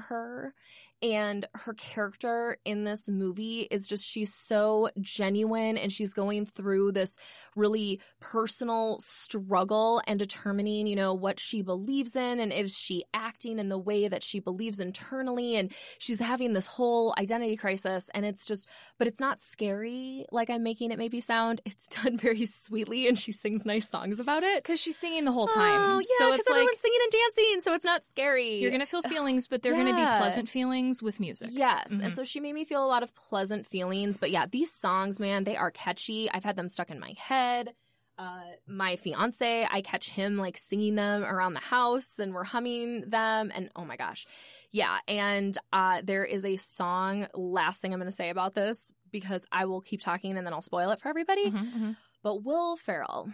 her. 0.08 0.54
And 1.00 1.46
her 1.54 1.74
character 1.74 2.56
in 2.64 2.82
this 2.82 3.08
movie 3.08 3.68
is 3.70 3.86
just, 3.86 4.04
she's 4.04 4.34
so 4.34 4.88
genuine 5.00 5.78
and 5.78 5.92
she's 5.92 6.12
going 6.12 6.44
through 6.44 6.92
this 6.92 7.16
really 7.54 8.00
personal 8.20 8.98
struggle 8.98 10.02
and 10.08 10.18
determining, 10.18 10.88
you 10.88 10.96
know, 10.96 11.14
what 11.14 11.38
she 11.38 11.62
believes 11.62 12.16
in 12.16 12.40
and 12.40 12.52
is 12.52 12.76
she 12.76 13.04
acting 13.14 13.60
in 13.60 13.68
the 13.68 13.78
way 13.78 14.08
that 14.08 14.24
she 14.24 14.40
believes 14.40 14.80
internally. 14.80 15.54
And 15.54 15.72
she's 15.98 16.18
having 16.18 16.52
this 16.52 16.66
whole 16.66 17.14
identity 17.16 17.56
crisis. 17.56 18.10
And 18.12 18.26
it's 18.26 18.44
just, 18.44 18.68
but 18.98 19.06
it's 19.06 19.20
not 19.20 19.38
scary 19.38 20.26
like 20.32 20.50
I'm 20.50 20.64
making 20.64 20.90
it 20.90 20.98
maybe 20.98 21.20
sound. 21.20 21.60
It's 21.64 21.88
done 22.02 22.16
very 22.16 22.44
sweetly 22.44 23.06
and 23.06 23.16
she 23.16 23.30
sings 23.30 23.64
nice 23.64 23.88
songs 23.88 24.18
about 24.18 24.42
it. 24.42 24.64
because 24.64 24.80
she's 24.80 24.98
singing 24.98 25.24
the 25.24 25.32
whole 25.32 25.48
oh, 25.48 25.54
time. 25.54 25.80
Oh, 25.80 25.98
yeah, 25.98 26.04
so 26.18 26.26
because 26.26 26.40
it's 26.40 26.50
like 26.50 26.56
everyone's 26.56 26.80
singing 26.80 27.00
and 27.04 27.12
dancing, 27.12 27.60
so 27.60 27.74
it's 27.74 27.84
not 27.84 28.02
scary. 28.02 28.58
you're 28.58 28.70
going 28.70 28.80
to 28.80 28.86
feel 28.86 29.02
feelings, 29.02 29.46
but 29.46 29.62
they're 29.62 29.74
going 29.74 29.86
to 29.86 29.94
be 29.94 30.02
pleasant 30.02 30.48
feelings 30.48 30.87
with 31.02 31.20
music. 31.20 31.48
Yes. 31.52 31.92
Mhm. 31.92 32.04
And 32.04 32.16
so 32.16 32.24
she 32.24 32.40
made 32.40 32.54
me 32.54 32.64
feel 32.64 32.84
a 32.84 32.86
lot 32.88 33.02
of 33.02 33.14
pleasant 33.14 33.66
feelings. 33.66 34.16
But 34.18 34.30
yeah, 34.30 34.46
these 34.46 34.72
songs, 34.72 35.18
man, 35.20 35.44
they 35.44 35.56
are 35.56 35.70
catchy. 35.70 36.30
I've 36.30 36.44
had 36.44 36.56
them 36.56 36.68
stuck 36.68 36.90
in 36.90 36.98
my 36.98 37.14
head. 37.18 37.74
Uh, 38.18 38.42
my 38.66 38.96
fiance, 38.96 39.64
I 39.70 39.80
catch 39.80 40.10
him 40.10 40.36
like 40.38 40.56
singing 40.58 40.96
them 40.96 41.22
around 41.22 41.52
the 41.54 41.60
house 41.60 42.18
and 42.18 42.34
we're 42.34 42.42
humming 42.42 43.02
them. 43.08 43.52
And 43.54 43.70
oh 43.76 43.84
my 43.84 43.96
gosh. 43.96 44.26
Yeah. 44.72 44.98
And 45.06 45.56
uh, 45.72 46.00
there 46.02 46.24
is 46.24 46.44
a 46.44 46.56
song, 46.56 47.28
last 47.34 47.80
thing 47.80 47.92
I'm 47.92 48.00
going 48.00 48.10
to 48.10 48.16
say 48.16 48.30
about 48.30 48.54
this, 48.54 48.90
because 49.12 49.46
I 49.52 49.66
will 49.66 49.80
keep 49.80 50.00
talking 50.00 50.36
and 50.36 50.44
then 50.44 50.52
I'll 50.52 50.62
spoil 50.62 50.90
it 50.90 51.00
for 51.00 51.08
everybody. 51.08 51.50
Mhm, 51.50 51.72
mhm. 51.72 51.96
But 52.24 52.42
Will 52.42 52.76
Ferrell 52.76 53.32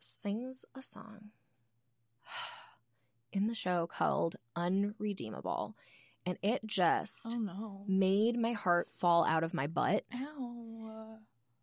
sings 0.00 0.64
a 0.74 0.82
song 0.82 1.30
in 3.32 3.46
the 3.46 3.54
show 3.54 3.86
called 3.86 4.36
Unredeemable. 4.56 5.76
And 6.26 6.36
it 6.42 6.66
just 6.66 7.36
Oh 7.36 7.40
no! 7.40 7.84
made 7.86 8.36
my 8.36 8.52
heart 8.52 8.88
fall 8.90 9.24
out 9.24 9.44
of 9.44 9.54
my 9.54 9.68
butt. 9.68 10.04
Ow. 10.12 11.18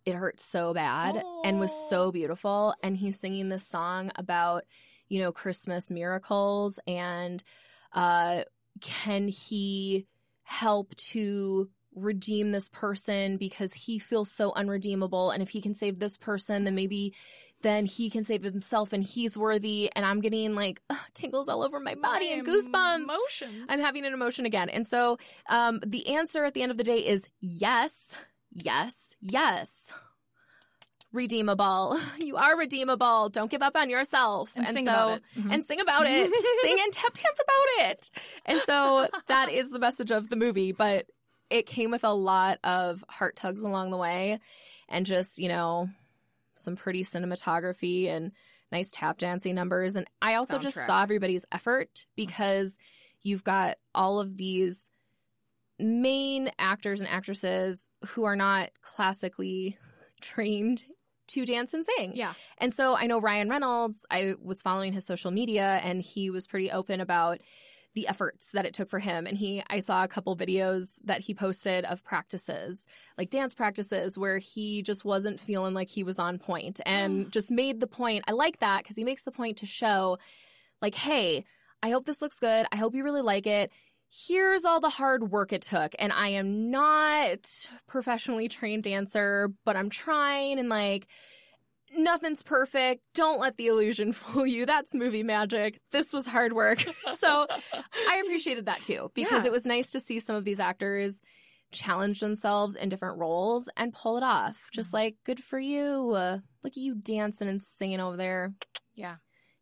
It 0.06 0.16
hurt 0.16 0.40
so 0.40 0.74
bad 0.74 1.22
and 1.46 1.60
was 1.60 1.74
so 1.90 2.12
beautiful. 2.12 2.74
And 2.84 2.96
he's 2.98 3.20
singing 3.20 3.50
this 3.50 3.68
song 3.68 4.12
about, 4.16 4.64
you 5.08 5.20
know, 5.20 5.32
Christmas 5.32 5.92
miracles 5.92 6.80
and 6.88 7.44
uh, 7.94 8.44
can 8.82 9.28
he 9.28 10.08
help 10.44 10.96
to 10.96 11.70
redeem 11.96 12.52
this 12.52 12.70
person 12.70 13.38
because 13.38 13.74
he 13.74 14.00
feels 14.00 14.32
so 14.32 14.52
unredeemable 14.54 15.30
and 15.30 15.44
if 15.44 15.50
he 15.50 15.62
can 15.62 15.76
save 15.76 16.00
this 16.00 16.18
person 16.18 16.64
then 16.64 16.74
maybe 16.74 17.14
then 17.64 17.86
he 17.86 18.10
can 18.10 18.24
save 18.24 18.44
himself 18.44 18.94
and 18.94 19.04
he's 19.04 19.38
worthy 19.38 19.90
and 19.96 20.06
i'm 20.06 20.22
getting 20.22 20.54
like 20.56 20.82
ugh, 20.90 20.98
tingles 21.14 21.50
all 21.50 21.64
over 21.64 21.80
my 21.80 21.96
body 21.96 22.32
and 22.32 22.46
goosebumps 22.46 23.04
Emotions. 23.04 23.68
I'm 23.70 23.80
having 23.80 24.06
an 24.06 24.14
emotion 24.14 24.46
again. 24.46 24.70
And 24.70 24.86
so 24.86 25.18
um, 25.50 25.80
the 25.86 26.16
answer 26.16 26.46
at 26.46 26.54
the 26.54 26.62
end 26.62 26.72
of 26.72 26.78
the 26.78 26.84
day 26.84 27.00
is 27.00 27.28
yes, 27.42 28.18
yes, 28.52 29.16
yes. 29.22 29.94
Redeemable. 31.12 32.00
You 32.24 32.38
are 32.38 32.58
redeemable. 32.58 33.30
Don't 33.30 33.52
give 33.52 33.62
up 33.62 33.76
on 33.76 33.90
yourself. 33.90 34.52
And 34.56 34.68
sing 34.68 34.86
so, 34.86 34.92
about 34.92 35.18
it. 35.18 35.24
Mhm. 35.38 35.54
And 35.54 35.66
sing 35.66 35.80
about 35.82 36.06
it. 36.08 36.32
sing 36.62 36.78
and 36.82 36.94
tap 36.94 37.14
dance 37.14 37.42
about 37.42 37.90
it. 37.90 38.10
And 38.46 38.60
so 38.60 39.08
that 39.28 39.52
is 39.52 39.70
the 39.72 39.80
message 39.80 40.12
of 40.12 40.30
the 40.30 40.36
movie. 40.36 40.72
But 40.72 41.06
it 41.50 41.66
came 41.66 41.92
with 41.92 42.04
a 42.04 42.14
lot 42.14 42.60
of 42.64 43.04
heart 43.10 43.36
tugs 43.36 43.62
along 43.62 43.92
the 43.92 43.98
way 43.98 44.40
and 44.90 45.06
just, 45.06 45.38
you 45.38 45.50
know, 45.50 45.90
some 46.56 46.76
pretty 46.76 47.04
cinematography 47.04 48.10
and 48.10 48.32
nice 48.72 48.92
tap 48.92 49.18
dancing 49.18 49.56
numbers. 49.56 49.96
And 49.96 50.08
I 50.22 50.36
also 50.36 50.58
just 50.60 50.86
saw 50.86 51.02
everybody's 51.02 51.46
effort 51.52 52.06
because 52.16 52.80
you've 53.22 53.44
got 53.44 53.78
all 53.94 54.20
of 54.20 54.36
these 54.38 54.90
main 55.80 56.50
actors 56.60 57.02
and 57.02 57.10
actresses 57.10 57.90
who 58.08 58.24
are 58.24 58.36
not 58.36 58.70
classically 58.82 59.78
trained 60.22 60.86
to 61.28 61.46
dance 61.46 61.74
and 61.74 61.86
sing. 61.86 62.12
Yeah. 62.16 62.34
And 62.58 62.74
so 62.74 62.96
I 62.96 63.06
know 63.06 63.20
Ryan 63.20 63.50
Reynolds, 63.50 64.06
I 64.12 64.36
was 64.42 64.62
following 64.62 64.94
his 64.94 65.06
social 65.06 65.32
media 65.32 65.80
and 65.84 66.02
he 66.02 66.30
was 66.30 66.48
pretty 66.48 66.72
open 66.72 67.02
about 67.02 67.40
the 67.96 68.08
efforts 68.08 68.50
that 68.54 68.66
it 68.66 68.74
took 68.74 68.90
for 68.90 69.00
him. 69.00 69.28
And 69.28 69.38
he, 69.38 69.64
I 69.70 69.80
saw 69.80 70.04
a 70.04 70.08
couple 70.08 70.36
videos 70.36 71.00
that 71.04 71.22
he 71.22 71.34
posted 71.34 71.86
of 71.86 72.04
practices, 72.04 72.88
like 73.18 73.30
dance 73.30 73.54
practices, 73.54 74.18
where 74.18 74.40
he 74.40 74.82
just 74.82 75.06
wasn't 75.06 75.40
feeling 75.40 75.74
like 75.74 75.90
he 75.90 76.04
was 76.04 76.20
on 76.20 76.40
point 76.40 76.82
and 76.86 77.32
just 77.32 77.52
made 77.52 77.80
the 77.80 77.88
point. 77.88 78.24
I 78.28 78.32
like 78.32 78.60
that 78.60 78.84
because 78.84 78.98
he 78.98 79.04
makes 79.04 79.24
the 79.24 79.32
point 79.32 79.58
to 79.58 79.66
show, 79.66 80.18
like, 80.82 80.96
hey, 80.96 81.46
I 81.82 81.90
hope 81.90 82.06
this 82.06 82.22
looks 82.22 82.40
good. 82.40 82.66
I 82.72 82.78
hope 82.78 82.96
you 82.96 83.04
really 83.04 83.22
like 83.22 83.46
it. 83.46 83.72
Here's 84.10 84.64
all 84.64 84.80
the 84.80 84.90
hard 84.90 85.32
work 85.32 85.54
it 85.54 85.64
took. 85.64 85.94
And 86.00 86.14
I 86.14 86.30
am 86.30 86.70
not 86.72 87.48
professionally 87.88 88.48
trained 88.48 88.84
dancer, 88.84 89.52
but 89.66 89.76
I'm 89.76 89.90
trying 89.90 90.60
and 90.60 90.70
like, 90.70 91.08
nothing's 91.98 92.44
perfect. 92.44 93.06
Don't 93.14 93.40
let 93.40 93.58
the 93.58 93.68
illusion 93.68 94.12
fool 94.14 94.46
you. 94.46 94.66
That's 94.66 94.94
movie 94.94 95.24
magic. 95.24 95.80
This 95.92 96.14
was 96.14 96.28
hard 96.28 96.54
work. 96.54 96.80
so 97.16 97.48
I 98.10 98.22
appreciated 98.24 98.66
that 98.68 98.84
too 98.84 99.12
because 99.14 99.44
Yeah. 99.44 99.48
it 99.48 99.52
was 99.52 99.66
nice 99.66 99.92
to 99.92 100.00
see 100.00 100.20
some 100.20 100.36
of 100.36 100.46
these 100.46 100.60
actors 100.60 101.22
challenge 101.72 102.20
themselves 102.20 102.76
in 102.76 102.88
different 102.90 103.18
roles 103.18 103.68
and 103.76 103.94
pull 103.94 104.18
it 104.18 104.24
off. 104.24 104.70
Just 104.72 104.94
like, 104.94 105.16
good 105.26 105.40
for 105.44 105.58
you. 105.60 106.12
Uh, 106.12 106.38
look 106.64 106.74
at 106.74 106.78
you 106.78 106.96
dancing 106.96 107.48
and 107.48 107.60
singing 107.62 108.00
over 108.00 108.16
there. 108.18 108.54
Yeah. 108.96 109.16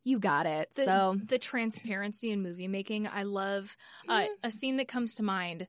You 0.03 0.19
got 0.19 0.45
it. 0.45 0.69
The, 0.75 0.83
so 0.85 1.15
the 1.23 1.37
transparency 1.37 2.31
in 2.31 2.41
movie 2.41 2.67
making, 2.67 3.07
I 3.07 3.23
love. 3.23 3.77
Uh, 4.09 4.25
a 4.43 4.49
scene 4.51 4.77
that 4.77 4.87
comes 4.87 5.13
to 5.15 5.23
mind 5.23 5.67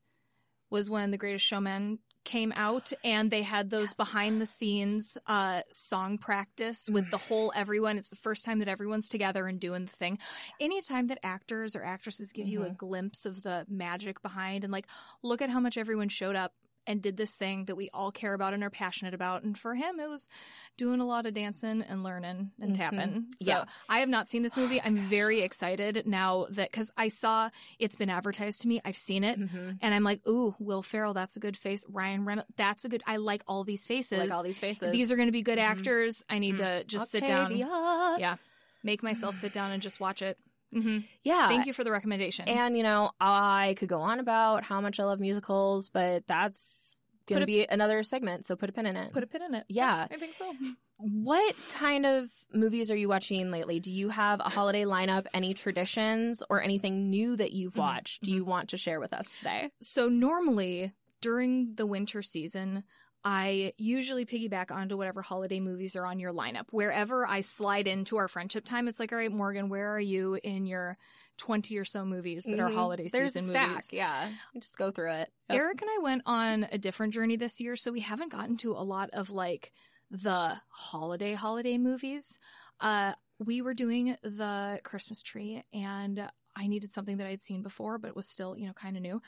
was 0.71 0.89
when 0.91 1.11
The 1.11 1.19
Greatest 1.19 1.45
Showman 1.45 1.99
came 2.25 2.53
out 2.57 2.93
and 3.05 3.31
they 3.31 3.43
had 3.43 3.71
those 3.71 3.95
behind 3.95 4.41
the 4.41 4.47
scenes 4.47 5.19
uh, 5.27 5.63
song 5.69 6.19
practice 6.19 6.89
with 6.91 7.11
the 7.11 7.19
whole 7.19 7.53
everyone. 7.55 7.99
It's 7.99 8.11
the 8.11 8.17
first 8.17 8.45
time 8.45 8.59
that 8.61 8.69
everyone's 8.69 9.09
together 9.09 9.47
and 9.47 9.59
doing 9.59 9.85
the 9.85 9.91
thing. 9.91 10.19
Anytime 10.61 11.09
that 11.09 11.19
actors 11.23 11.75
or 11.77 11.83
actresses 11.83 12.33
give 12.33 12.49
you 12.49 12.63
a 12.65 12.71
glimpse 12.71 13.27
of 13.27 13.43
the 13.43 13.67
magic 13.69 14.23
behind 14.23 14.65
and 14.65 14.73
like, 14.73 14.87
look 15.23 15.43
at 15.43 15.51
how 15.51 15.61
much 15.61 15.77
everyone 15.77 16.09
showed 16.09 16.37
up 16.37 16.53
and 16.87 17.03
did 17.03 17.17
this 17.17 17.37
thing 17.37 17.67
that 17.67 17.77
we 17.77 17.89
all 17.93 18.11
care 18.11 18.35
about 18.35 18.55
and 18.55 18.63
are 18.65 18.71
passionate 18.71 19.15
about. 19.15 19.43
And 19.43 19.57
for 19.59 19.75
him, 19.75 20.01
it 20.01 20.09
was 20.09 20.29
doing 20.77 21.01
a 21.01 21.07
lot 21.07 21.27
of 21.27 21.35
dancing 21.35 21.83
and 21.83 22.03
learning 22.03 22.51
and 22.61 22.73
mm-hmm. 22.73 22.97
tapping. 22.97 23.27
So 23.37 23.51
Yeah. 23.51 23.65
I 23.89 23.99
have 23.99 24.09
not 24.09 24.29
seen 24.29 24.43
this 24.43 24.57
movie. 24.57 24.81
I'm 24.83 24.97
very 24.97 25.43
excited 25.43 26.05
now 26.07 26.47
that 26.51 26.71
because 26.71 26.91
I 26.97 27.09
saw 27.09 27.51
it's 27.79 27.97
been 27.97 28.11
advertised 28.11 28.63
to 28.63 28.69
me. 28.69 28.81
I've 28.85 28.97
seen 28.97 29.25
it, 29.25 29.39
mm-hmm. 29.39 29.73
and 29.81 29.95
I'm 29.95 30.05
like, 30.05 30.27
ooh, 30.27 30.55
Will 30.59 30.83
Ferrell, 30.83 31.15
that's 31.15 31.37
a 31.37 31.41
good 31.41 31.57
face. 31.57 31.85
Ryan 31.89 32.25
Reynolds, 32.25 32.49
that's 32.57 32.85
a 32.85 32.89
good. 32.89 33.03
I 33.07 33.17
like 33.17 33.43
all 33.47 33.65
these 33.65 33.87
faces. 33.87 34.19
like 34.19 34.33
all 34.33 34.43
these 34.43 34.61
faces. 34.61 34.93
These 34.93 35.13
are 35.13 35.17
going 35.17 35.29
to 35.29 35.33
be 35.33 35.43
good 35.43 35.59
mm-hmm. 35.59 35.79
actors. 35.79 36.25
I 36.29 36.39
need 36.39 36.59
to 36.59 36.85
just 36.85 37.11
sit 37.11 37.27
down. 37.27 37.57
Yeah, 37.57 38.37
make 38.83 39.03
myself 39.03 39.35
sit 39.35 39.53
down 39.53 39.71
and 39.71 39.83
just 39.83 40.01
watch 40.01 40.23
it. 40.23 40.39
Mm-hmm. 40.75 40.99
Yeah. 41.23 41.49
Thank 41.49 41.67
you 41.67 41.73
for 41.73 41.85
the 41.85 41.91
recommendation. 41.91 42.49
And, 42.49 42.77
you 42.77 42.83
know, 42.83 43.11
I 43.21 43.75
could 43.79 43.89
go 43.89 44.01
on 44.01 44.21
about 44.21 44.65
how 44.65 44.81
much 44.81 45.01
I 45.01 45.05
love 45.05 45.21
musicals, 45.21 45.89
but 45.89 46.27
that's 46.27 46.99
going 47.27 47.41
to 47.41 47.47
be 47.47 47.65
another 47.65 48.03
segment. 48.03 48.45
So 48.45 48.57
put 48.57 48.69
a 48.69 48.73
pin 48.73 48.87
in 48.87 48.97
it. 48.97 49.13
Put 49.13 49.23
a 49.23 49.27
pin 49.27 49.43
in 49.43 49.55
it. 49.55 49.65
Yeah. 49.69 50.07
I 50.11 50.17
think 50.17 50.35
so. 50.35 50.53
What 51.05 51.57
kind 51.79 52.07
of 52.07 52.31
movies 52.55 52.93
are 52.93 52.97
you 52.97 53.09
watching 53.09 53.51
lately? 53.51 53.81
Do 53.81 53.93
you 53.93 54.09
have 54.11 54.39
a 54.39 54.49
holiday 54.49 54.85
lineup, 54.85 55.27
any 55.35 55.53
traditions, 55.53 56.45
or 56.49 56.63
anything 56.63 57.11
new 57.11 57.35
that 57.35 57.51
you've 57.51 57.73
mm-hmm. 57.73 57.81
watched? 57.81 58.23
Do 58.23 58.31
you 58.31 58.43
mm-hmm. 58.43 58.51
want 58.51 58.69
to 58.69 58.77
share 58.77 59.01
with 59.01 59.13
us 59.13 59.37
today? 59.37 59.71
So 59.79 60.09
normally 60.09 60.93
during 61.21 61.75
the 61.75 61.87
winter 61.87 62.23
season, 62.23 62.85
I 63.25 63.73
usually 63.79 64.27
piggyback 64.27 64.71
onto 64.73 64.97
whatever 64.97 65.23
holiday 65.23 65.61
movies 65.61 65.95
are 65.95 66.05
on 66.07 66.19
your 66.19 66.33
lineup. 66.33 66.67
Wherever 66.71 67.27
I 67.27 67.43
slide 67.43 67.87
into 67.87 68.17
our 68.17 68.27
friendship 68.27 68.65
time, 68.65 68.89
it's 68.89 68.99
like, 68.99 69.13
all 69.13 69.19
right, 69.19 69.31
Morgan, 69.31 69.69
where 69.69 69.95
are 69.95 70.01
you 70.01 70.39
in 70.43 70.67
your 70.67 70.99
20 71.39 71.79
or 71.79 71.85
so 71.85 72.05
movies 72.05 72.45
that 72.45 72.59
are 72.59 72.69
holiday 72.69 73.05
Mm-hmm. 73.05 73.17
There's 73.17 73.35
season 73.35 73.49
stack. 73.49 73.69
movies? 73.69 73.91
Yeah. 73.93 74.29
You 74.55 74.61
Just 74.61 74.77
go 74.77 74.91
through 74.91 75.13
it. 75.13 75.29
Yep. 75.51 75.59
Eric 75.59 75.83
and 75.83 75.91
I 75.91 75.99
went 76.03 76.23
on 76.27 76.67
a 76.73 76.79
different 76.79 77.13
journey 77.15 77.37
this 77.37 77.61
year, 77.61 77.77
so 77.77 77.93
we 77.93 78.01
haven't 78.01 78.33
gotten 78.33 78.57
to 78.59 78.73
a 78.73 78.83
lot 78.83 79.11
of 79.13 79.31
like 79.31 79.73
the 80.11 80.61
holiday 80.69 81.35
holiday 81.35 81.79
movies. 81.79 82.39
Uh, 82.81 83.13
we 83.39 83.63
were 83.63 83.75
doing 83.75 84.17
the 84.23 84.81
Christmas 84.85 85.23
tree, 85.23 85.63
and 85.73 86.29
I 86.55 86.67
needed 86.67 86.93
something 86.93 87.17
that 87.17 87.27
I'd 87.27 87.43
seen 87.43 87.63
before, 87.63 87.99
but 87.99 88.09
it 88.09 88.17
was 88.17 88.29
still 88.29 88.57
you 88.57 88.67
know 88.67 88.73
kind 88.73 88.97
of 88.97 89.03
new. 89.03 89.23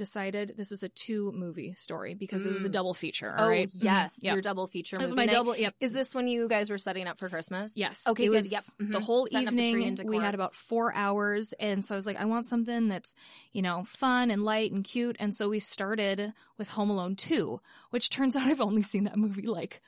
Decided 0.00 0.54
this 0.56 0.72
is 0.72 0.82
a 0.82 0.88
two 0.88 1.30
movie 1.32 1.74
story 1.74 2.14
because 2.14 2.46
it 2.46 2.52
was 2.54 2.64
a 2.64 2.70
double 2.70 2.94
feature. 2.94 3.34
Oh, 3.36 3.42
all 3.42 3.48
right? 3.50 3.68
yes. 3.74 4.18
Mhm. 4.18 4.24
Yep. 4.24 4.32
Your 4.32 4.40
double 4.40 4.66
feature. 4.66 4.96
This 4.96 5.08
is 5.08 5.14
movie 5.14 5.16
my 5.16 5.24
night. 5.26 5.32
double- 5.32 5.56
yep. 5.56 5.74
Is 5.78 5.92
this 5.92 6.14
when 6.14 6.26
you 6.26 6.48
guys 6.48 6.70
were 6.70 6.78
setting 6.78 7.06
up 7.06 7.18
for 7.18 7.28
Christmas? 7.28 7.76
Yes. 7.76 8.08
Okay, 8.08 8.24
it 8.24 8.30
was 8.30 8.50
Yep. 8.50 8.62
the 8.78 8.98
Mhm. 8.98 9.02
whole 9.02 9.26
Setting 9.26 9.54
the 9.56 9.62
evening. 9.62 9.98
and 10.00 10.08
we 10.08 10.16
had 10.18 10.34
about 10.34 10.54
four 10.54 10.94
hours, 10.94 11.52
and 11.60 11.84
so 11.84 11.94
I 11.94 11.96
was 11.96 12.06
like, 12.06 12.16
I 12.18 12.24
want 12.24 12.46
something 12.46 12.88
that's 12.88 13.14
you 13.52 13.60
know 13.60 13.84
fun 13.84 14.30
and 14.30 14.42
light 14.42 14.72
and 14.72 14.82
cute. 14.82 15.16
And 15.20 15.34
so 15.34 15.50
we 15.50 15.58
started 15.58 16.32
with 16.56 16.70
Home 16.70 16.88
Alone 16.88 17.14
Two, 17.14 17.60
which 17.90 18.08
turns 18.08 18.34
out 18.36 18.46
I've 18.46 18.62
only 18.62 18.80
seen 18.82 19.04
that 19.04 19.18
movie 19.18 19.42
like 19.46 19.82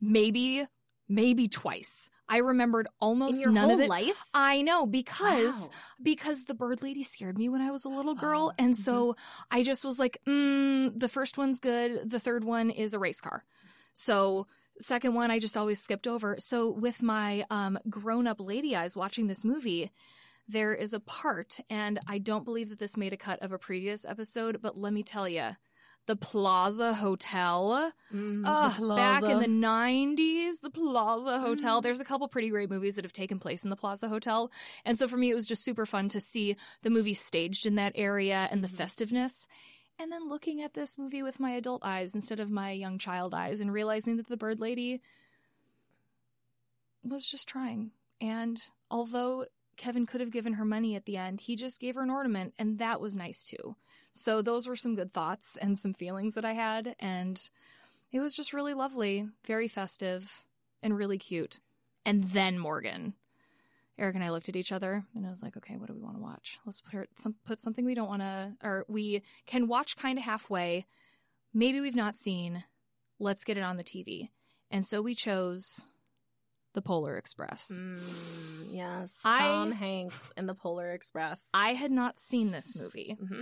maybe 0.00 0.66
maybe 1.08 1.48
twice. 1.48 2.10
I 2.32 2.38
remembered 2.38 2.88
almost 3.00 3.46
none 3.46 3.70
of 3.70 3.80
it. 3.80 3.88
life? 3.88 4.24
I 4.32 4.62
know 4.62 4.86
because 4.86 5.68
Wow. 5.68 5.74
because 6.02 6.44
the 6.44 6.54
bird 6.54 6.82
lady 6.82 7.02
scared 7.02 7.36
me 7.38 7.48
when 7.48 7.60
I 7.60 7.70
was 7.70 7.84
a 7.84 7.88
little 7.90 8.14
girl, 8.14 8.52
Oh, 8.52 8.54
and 8.58 8.74
so 8.74 9.16
I 9.50 9.62
just 9.62 9.84
was 9.84 9.98
like, 9.98 10.18
mm, 10.26 10.98
the 10.98 11.08
first 11.08 11.36
one's 11.36 11.60
good. 11.60 12.08
The 12.08 12.18
third 12.20 12.44
one 12.44 12.70
is 12.70 12.94
a 12.94 12.98
race 12.98 13.20
car. 13.20 13.44
So 13.92 14.46
second 14.80 15.14
one 15.14 15.30
I 15.30 15.38
just 15.38 15.56
always 15.56 15.80
skipped 15.80 16.06
over. 16.06 16.36
So 16.38 16.70
with 16.72 17.02
my 17.02 17.44
um, 17.50 17.78
grown 17.90 18.26
up 18.26 18.40
lady 18.40 18.74
eyes 18.74 18.96
watching 18.96 19.26
this 19.26 19.44
movie, 19.44 19.90
there 20.48 20.74
is 20.74 20.92
a 20.92 21.00
part, 21.00 21.60
and 21.70 21.98
I 22.08 22.18
don't 22.18 22.44
believe 22.44 22.70
that 22.70 22.78
this 22.78 22.96
made 22.96 23.12
a 23.12 23.16
cut 23.18 23.40
of 23.42 23.52
a 23.52 23.58
previous 23.58 24.04
episode, 24.04 24.60
but 24.62 24.76
let 24.76 24.92
me 24.92 25.02
tell 25.02 25.28
you. 25.28 25.50
The 26.06 26.16
Plaza 26.16 26.94
Hotel. 26.94 27.92
Mm, 28.12 28.42
Ugh, 28.44 28.96
back 28.96 29.22
in 29.22 29.38
the 29.38 29.46
90s, 29.46 30.60
the 30.62 30.70
Plaza 30.70 31.38
mm. 31.38 31.40
Hotel. 31.40 31.80
There's 31.80 32.00
a 32.00 32.04
couple 32.04 32.26
pretty 32.28 32.48
great 32.48 32.70
movies 32.70 32.96
that 32.96 33.04
have 33.04 33.12
taken 33.12 33.38
place 33.38 33.64
in 33.64 33.70
the 33.70 33.76
Plaza 33.76 34.08
Hotel. 34.08 34.50
And 34.84 34.98
so 34.98 35.06
for 35.06 35.16
me, 35.16 35.30
it 35.30 35.34
was 35.34 35.46
just 35.46 35.64
super 35.64 35.86
fun 35.86 36.08
to 36.10 36.20
see 36.20 36.56
the 36.82 36.90
movie 36.90 37.14
staged 37.14 37.66
in 37.66 37.76
that 37.76 37.92
area 37.94 38.48
and 38.50 38.62
the 38.62 38.68
mm-hmm. 38.68 38.76
festiveness. 38.76 39.46
And 39.98 40.10
then 40.10 40.28
looking 40.28 40.62
at 40.62 40.74
this 40.74 40.98
movie 40.98 41.22
with 41.22 41.38
my 41.38 41.52
adult 41.52 41.84
eyes 41.84 42.14
instead 42.14 42.40
of 42.40 42.50
my 42.50 42.72
young 42.72 42.98
child 42.98 43.34
eyes 43.34 43.60
and 43.60 43.72
realizing 43.72 44.16
that 44.16 44.28
the 44.28 44.36
bird 44.36 44.58
lady 44.58 45.00
was 47.04 47.28
just 47.28 47.48
trying. 47.48 47.92
And 48.20 48.60
although 48.90 49.44
Kevin 49.76 50.06
could 50.06 50.20
have 50.20 50.30
given 50.30 50.54
her 50.54 50.64
money 50.64 50.96
at 50.96 51.06
the 51.06 51.16
end, 51.16 51.40
he 51.40 51.56
just 51.56 51.80
gave 51.80 51.94
her 51.94 52.02
an 52.02 52.10
ornament, 52.10 52.54
and 52.58 52.78
that 52.78 53.00
was 53.00 53.16
nice 53.16 53.42
too. 53.42 53.76
So 54.12 54.42
those 54.42 54.66
were 54.68 54.76
some 54.76 54.94
good 54.94 55.12
thoughts 55.12 55.56
and 55.56 55.76
some 55.76 55.94
feelings 55.94 56.34
that 56.34 56.44
I 56.44 56.52
had, 56.52 56.94
and 57.00 57.40
it 58.12 58.20
was 58.20 58.36
just 58.36 58.52
really 58.52 58.74
lovely, 58.74 59.26
very 59.46 59.68
festive, 59.68 60.44
and 60.82 60.96
really 60.96 61.18
cute. 61.18 61.60
And 62.04 62.24
then 62.24 62.58
Morgan. 62.58 63.14
Eric 63.98 64.14
and 64.16 64.24
I 64.24 64.30
looked 64.30 64.48
at 64.48 64.56
each 64.56 64.72
other 64.72 65.04
and 65.14 65.26
I 65.26 65.30
was 65.30 65.42
like, 65.42 65.56
okay, 65.58 65.76
what 65.76 65.86
do 65.86 65.94
we 65.94 66.00
want 66.00 66.16
to 66.16 66.22
watch? 66.22 66.58
Let's 66.66 66.80
put 66.80 66.94
her, 66.94 67.06
some, 67.14 67.36
put 67.44 67.60
something 67.60 67.84
we 67.84 67.94
don't 67.94 68.08
want 68.08 68.22
to, 68.22 68.52
or 68.62 68.84
we 68.88 69.22
can 69.46 69.68
watch 69.68 69.96
kind 69.96 70.18
of 70.18 70.24
halfway. 70.24 70.86
Maybe 71.54 71.80
we've 71.80 71.94
not 71.94 72.16
seen. 72.16 72.64
Let's 73.20 73.44
get 73.44 73.58
it 73.58 73.62
on 73.62 73.76
the 73.76 73.84
TV. 73.84 74.30
And 74.70 74.84
so 74.84 75.02
we 75.02 75.14
chose 75.14 75.92
The 76.72 76.80
Polar 76.82 77.16
Express. 77.16 77.78
Mm, 77.80 78.74
yes. 78.74 79.22
I- 79.24 79.40
Tom 79.40 79.72
Hanks 79.72 80.32
in 80.36 80.46
the 80.46 80.54
Polar 80.54 80.92
Express. 80.92 81.46
I 81.54 81.74
had 81.74 81.92
not 81.92 82.18
seen 82.18 82.50
this 82.50 82.74
movie. 82.74 83.16
Mm-hmm. 83.22 83.40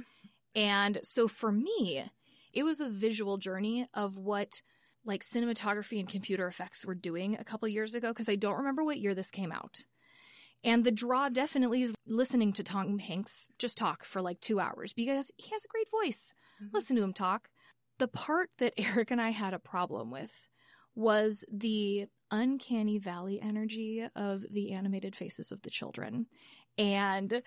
And 0.54 0.98
so 1.02 1.28
for 1.28 1.52
me, 1.52 2.04
it 2.52 2.62
was 2.64 2.80
a 2.80 2.88
visual 2.88 3.38
journey 3.38 3.86
of 3.94 4.16
what 4.16 4.60
like 5.04 5.22
cinematography 5.22 5.98
and 5.98 6.08
computer 6.08 6.46
effects 6.46 6.84
were 6.84 6.94
doing 6.94 7.36
a 7.38 7.44
couple 7.44 7.68
years 7.68 7.94
ago 7.94 8.08
because 8.08 8.28
I 8.28 8.36
don't 8.36 8.58
remember 8.58 8.84
what 8.84 8.98
year 8.98 9.14
this 9.14 9.30
came 9.30 9.52
out. 9.52 9.78
And 10.62 10.84
the 10.84 10.90
draw 10.90 11.30
definitely 11.30 11.82
is 11.82 11.94
listening 12.06 12.52
to 12.54 12.62
Tom 12.62 12.98
Hanks 12.98 13.48
just 13.58 13.78
talk 13.78 14.04
for 14.04 14.20
like 14.20 14.40
two 14.40 14.60
hours 14.60 14.92
because 14.92 15.32
he 15.38 15.50
has 15.50 15.64
a 15.64 15.68
great 15.68 15.90
voice. 15.90 16.34
Listen 16.72 16.96
to 16.96 17.02
him 17.02 17.14
talk. 17.14 17.48
The 17.98 18.08
part 18.08 18.50
that 18.58 18.74
Eric 18.78 19.10
and 19.10 19.20
I 19.20 19.30
had 19.30 19.54
a 19.54 19.58
problem 19.58 20.10
with 20.10 20.46
was 20.94 21.44
the 21.50 22.06
uncanny 22.30 22.98
valley 22.98 23.40
energy 23.40 24.06
of 24.14 24.44
the 24.50 24.72
animated 24.72 25.16
faces 25.16 25.50
of 25.50 25.62
the 25.62 25.70
children. 25.70 26.26
And 26.76 27.42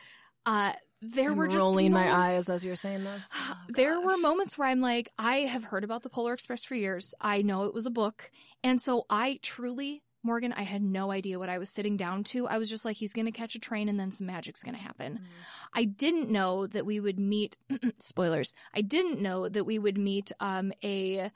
uh, 0.45 0.73
there 1.03 1.31
I'm 1.31 1.37
were 1.37 1.47
just 1.47 1.63
rolling 1.65 1.91
my 1.91 2.05
moments- 2.05 2.29
eyes 2.29 2.49
as 2.49 2.65
you're 2.65 2.75
saying 2.75 3.03
this. 3.03 3.29
Oh, 3.49 3.57
there 3.69 3.99
were 3.99 4.17
moments 4.17 4.57
where 4.57 4.67
I'm 4.67 4.81
like, 4.81 5.09
I 5.17 5.37
have 5.39 5.63
heard 5.65 5.83
about 5.83 6.03
the 6.03 6.09
Polar 6.09 6.33
Express 6.33 6.63
for 6.63 6.75
years. 6.75 7.13
I 7.19 7.41
know 7.41 7.63
it 7.63 7.73
was 7.73 7.85
a 7.85 7.91
book. 7.91 8.29
And 8.63 8.81
so 8.81 9.05
I 9.09 9.39
truly, 9.41 10.03
Morgan, 10.23 10.53
I 10.53 10.61
had 10.63 10.81
no 10.81 11.11
idea 11.11 11.39
what 11.39 11.49
I 11.49 11.57
was 11.57 11.69
sitting 11.73 11.97
down 11.97 12.23
to. 12.25 12.47
I 12.47 12.57
was 12.57 12.69
just 12.69 12.85
like, 12.85 12.97
he's 12.97 13.13
going 13.13 13.25
to 13.25 13.31
catch 13.31 13.55
a 13.55 13.59
train 13.59 13.89
and 13.89 13.99
then 13.99 14.11
some 14.11 14.27
magic's 14.27 14.63
going 14.63 14.75
to 14.75 14.81
happen. 14.81 15.13
Mm. 15.15 15.25
I 15.73 15.83
didn't 15.85 16.29
know 16.29 16.67
that 16.67 16.85
we 16.85 16.99
would 16.99 17.19
meet, 17.19 17.57
spoilers, 17.99 18.53
I 18.73 18.81
didn't 18.81 19.19
know 19.21 19.49
that 19.49 19.65
we 19.65 19.79
would 19.79 19.97
meet 19.97 20.31
um, 20.39 20.71
a 20.83 21.31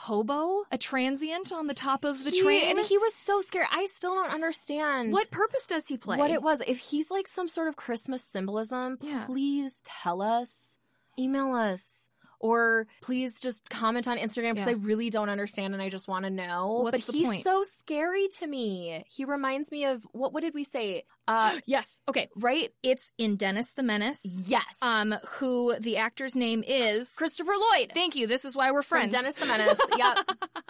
hobo, 0.00 0.64
a 0.70 0.76
transient 0.78 1.52
on 1.52 1.66
the 1.68 1.74
top 1.74 2.04
of 2.04 2.22
the 2.22 2.30
He- 2.30 2.42
train. 2.42 2.76
and 2.76 2.86
he 2.86 2.98
was 2.98 3.14
so 3.14 3.40
scared. 3.40 3.66
I 3.72 3.86
still 3.86 4.14
don't 4.14 4.30
understand 4.30 5.12
what 5.12 5.30
purpose 5.30 5.66
does 5.66 5.88
he 5.88 5.96
play? 5.96 6.18
what 6.18 6.30
it 6.30 6.42
was. 6.42 6.60
If 6.66 6.78
he's 6.78 7.10
like 7.10 7.26
some 7.26 7.48
sort 7.48 7.68
of 7.68 7.76
Christmas 7.76 8.22
symbolism, 8.22 8.98
Yeah. 9.00 9.24
please 9.26 9.82
tell 9.84 10.20
us. 10.22 10.78
Email 11.18 11.52
us. 11.54 12.08
or 12.38 12.86
please 13.00 13.40
just 13.40 13.70
comment 13.70 14.06
on 14.06 14.18
Instagram 14.18 14.52
because 14.52 14.66
Yeah. 14.68 14.72
I 14.74 14.76
really 14.76 15.08
don't 15.08 15.30
understand 15.30 15.72
and 15.72 15.82
I 15.82 15.88
just 15.88 16.06
want 16.06 16.26
to 16.26 16.30
know. 16.30 16.80
What's 16.82 17.06
but 17.06 17.14
he's 17.14 17.26
point? 17.26 17.42
so 17.44 17.62
scary 17.62 18.28
to 18.38 18.46
me. 18.46 19.02
He 19.08 19.24
reminds 19.24 19.72
me 19.72 19.86
of 19.86 20.02
what? 20.12 20.34
What 20.34 20.42
did 20.42 20.52
we 20.52 20.62
say? 20.62 21.04
Uh, 21.28 21.52
Yes. 21.66 22.00
Okay. 22.08 22.28
right? 22.36 22.70
It's 22.82 23.12
in 23.18 23.36
Dennis 23.36 23.72
the 23.74 23.82
Menace. 23.82 24.46
Yes. 24.48 24.78
Um, 24.82 25.14
who 25.38 25.74
the 25.78 25.96
actor's 25.98 26.36
name 26.36 26.62
is 26.66 27.14
Christopher 27.16 27.52
Lloyd. 27.72 27.92
Thank 27.94 28.16
you. 28.16 28.26
This 28.26 28.44
is 28.44 28.54
why 28.56 28.70
we're 28.70 28.82
from 28.82 28.98
friends. 29.00 29.14
Dennis 29.14 29.34
the 29.34 29.46
Menace. 29.46 29.78
yep. 29.98 30.18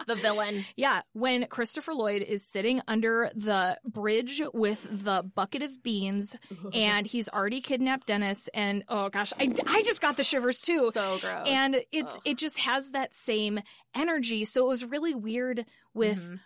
The 0.06 0.14
villain. 0.14 0.64
Yeah, 0.76 1.02
when 1.12 1.46
Christopher 1.46 1.92
Lloyd 1.94 2.22
is 2.22 2.44
sitting 2.46 2.80
under 2.88 3.30
the 3.34 3.78
bridge 3.84 4.40
with 4.54 5.04
the 5.04 5.22
bucket 5.34 5.62
of 5.62 5.82
beans 5.82 6.36
and 6.72 7.06
he's 7.06 7.28
already 7.28 7.60
kidnapped 7.60 8.06
Dennis 8.06 8.48
and 8.54 8.82
oh 8.88 9.08
gosh, 9.08 9.32
I, 9.38 9.48
I 9.66 9.82
just 9.82 10.00
got 10.00 10.16
the 10.16 10.24
shivers 10.24 10.60
too. 10.60 10.90
So 10.94 11.18
gross. 11.20 11.46
And 11.48 11.76
it's 11.92 12.18
it 12.24 12.38
just 12.38 12.60
has 12.60 12.92
that 12.92 13.12
same 13.14 13.60
energy. 13.94 14.44
So 14.44 14.64
it 14.64 14.68
was 14.68 14.84
really 14.84 15.14
weird 15.14 15.64
with 15.92 16.18
Mm-hmm. 16.22 16.36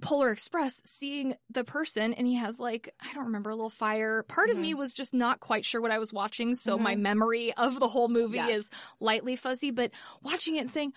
Polar 0.00 0.30
Express 0.30 0.80
seeing 0.84 1.34
the 1.50 1.64
person 1.64 2.12
and 2.14 2.26
he 2.26 2.34
has 2.36 2.60
like 2.60 2.94
I 3.00 3.12
don't 3.14 3.26
remember 3.26 3.50
a 3.50 3.54
little 3.56 3.70
fire. 3.70 4.22
Part 4.24 4.50
of 4.50 4.58
me 4.58 4.70
Mm-hmm. 4.70 4.78
was 4.78 4.92
just 4.92 5.12
not 5.14 5.40
quite 5.40 5.64
sure 5.64 5.80
what 5.80 5.90
I 5.90 5.98
was 5.98 6.12
watching, 6.12 6.54
so 6.54 6.78
my 6.78 6.94
memory 6.94 7.52
of 7.54 7.80
the 7.80 7.88
whole 7.88 8.08
movie 8.08 8.36
Yes. 8.36 8.56
is 8.58 8.70
lightly 9.00 9.34
fuzzy, 9.36 9.70
but 9.70 9.90
watching 10.22 10.56
it 10.56 10.60
and 10.60 10.70
saying, 10.70 10.92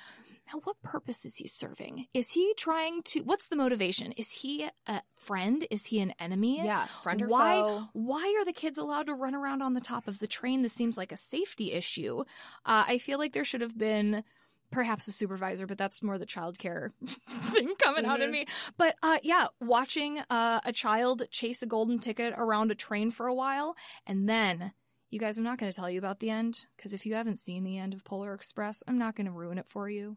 now 0.53 0.59
what 0.63 0.81
purpose 0.81 1.23
is 1.25 1.37
he 1.37 1.47
serving? 1.47 2.07
Is 2.13 2.31
he 2.33 2.53
trying 2.57 3.01
to 3.05 3.21
what's 3.21 3.47
the 3.47 3.55
motivation? 3.55 4.11
Is 4.13 4.31
he 4.31 4.67
a 4.87 5.01
friend? 5.15 5.65
Is 5.71 5.85
he 5.87 5.99
an 5.99 6.13
enemy? 6.19 6.63
Yeah, 6.63 6.85
friend 7.03 7.21
or 7.21 7.27
why 7.27 7.61
foe. 7.61 7.87
why 7.93 8.35
are 8.39 8.45
the 8.45 8.51
kids 8.53 8.77
allowed 8.77 9.05
to 9.07 9.13
run 9.13 9.33
around 9.33 9.61
on 9.61 9.73
the 9.73 9.81
top 9.81 10.07
of 10.07 10.19
the 10.19 10.27
train? 10.27 10.61
This 10.61 10.73
seems 10.73 10.97
like 10.97 11.11
a 11.11 11.17
safety 11.17 11.71
issue. 11.71 12.21
Uh, 12.65 12.83
I 12.87 12.97
feel 12.97 13.17
like 13.17 13.33
there 13.33 13.45
should 13.45 13.61
have 13.61 13.77
been 13.77 14.23
perhaps 14.71 15.07
a 15.07 15.11
supervisor, 15.11 15.67
but 15.67 15.77
that's 15.77 16.01
more 16.01 16.17
the 16.17 16.25
childcare 16.25 16.89
thing 17.07 17.73
coming 17.77 18.05
out 18.05 18.21
in 18.21 18.31
me. 18.31 18.45
But 18.77 18.95
uh, 19.03 19.17
yeah, 19.23 19.47
watching 19.59 20.19
uh, 20.29 20.61
a 20.65 20.71
child 20.71 21.23
chase 21.31 21.61
a 21.61 21.65
golden 21.65 21.99
ticket 21.99 22.33
around 22.37 22.71
a 22.71 22.75
train 22.75 23.11
for 23.11 23.27
a 23.27 23.33
while, 23.33 23.75
and 24.07 24.27
then 24.27 24.73
you 25.11 25.19
guys, 25.19 25.37
I'm 25.37 25.43
not 25.43 25.57
going 25.57 25.71
to 25.71 25.75
tell 25.75 25.89
you 25.89 25.99
about 25.99 26.19
the 26.19 26.29
end 26.29 26.65
because 26.77 26.93
if 26.93 27.05
you 27.05 27.15
haven't 27.15 27.37
seen 27.37 27.63
the 27.63 27.77
end 27.77 27.93
of 27.93 28.05
Polar 28.05 28.33
Express, 28.33 28.81
I'm 28.87 28.97
not 28.97 29.15
going 29.15 29.25
to 29.25 29.31
ruin 29.31 29.57
it 29.57 29.67
for 29.67 29.89
you. 29.89 30.15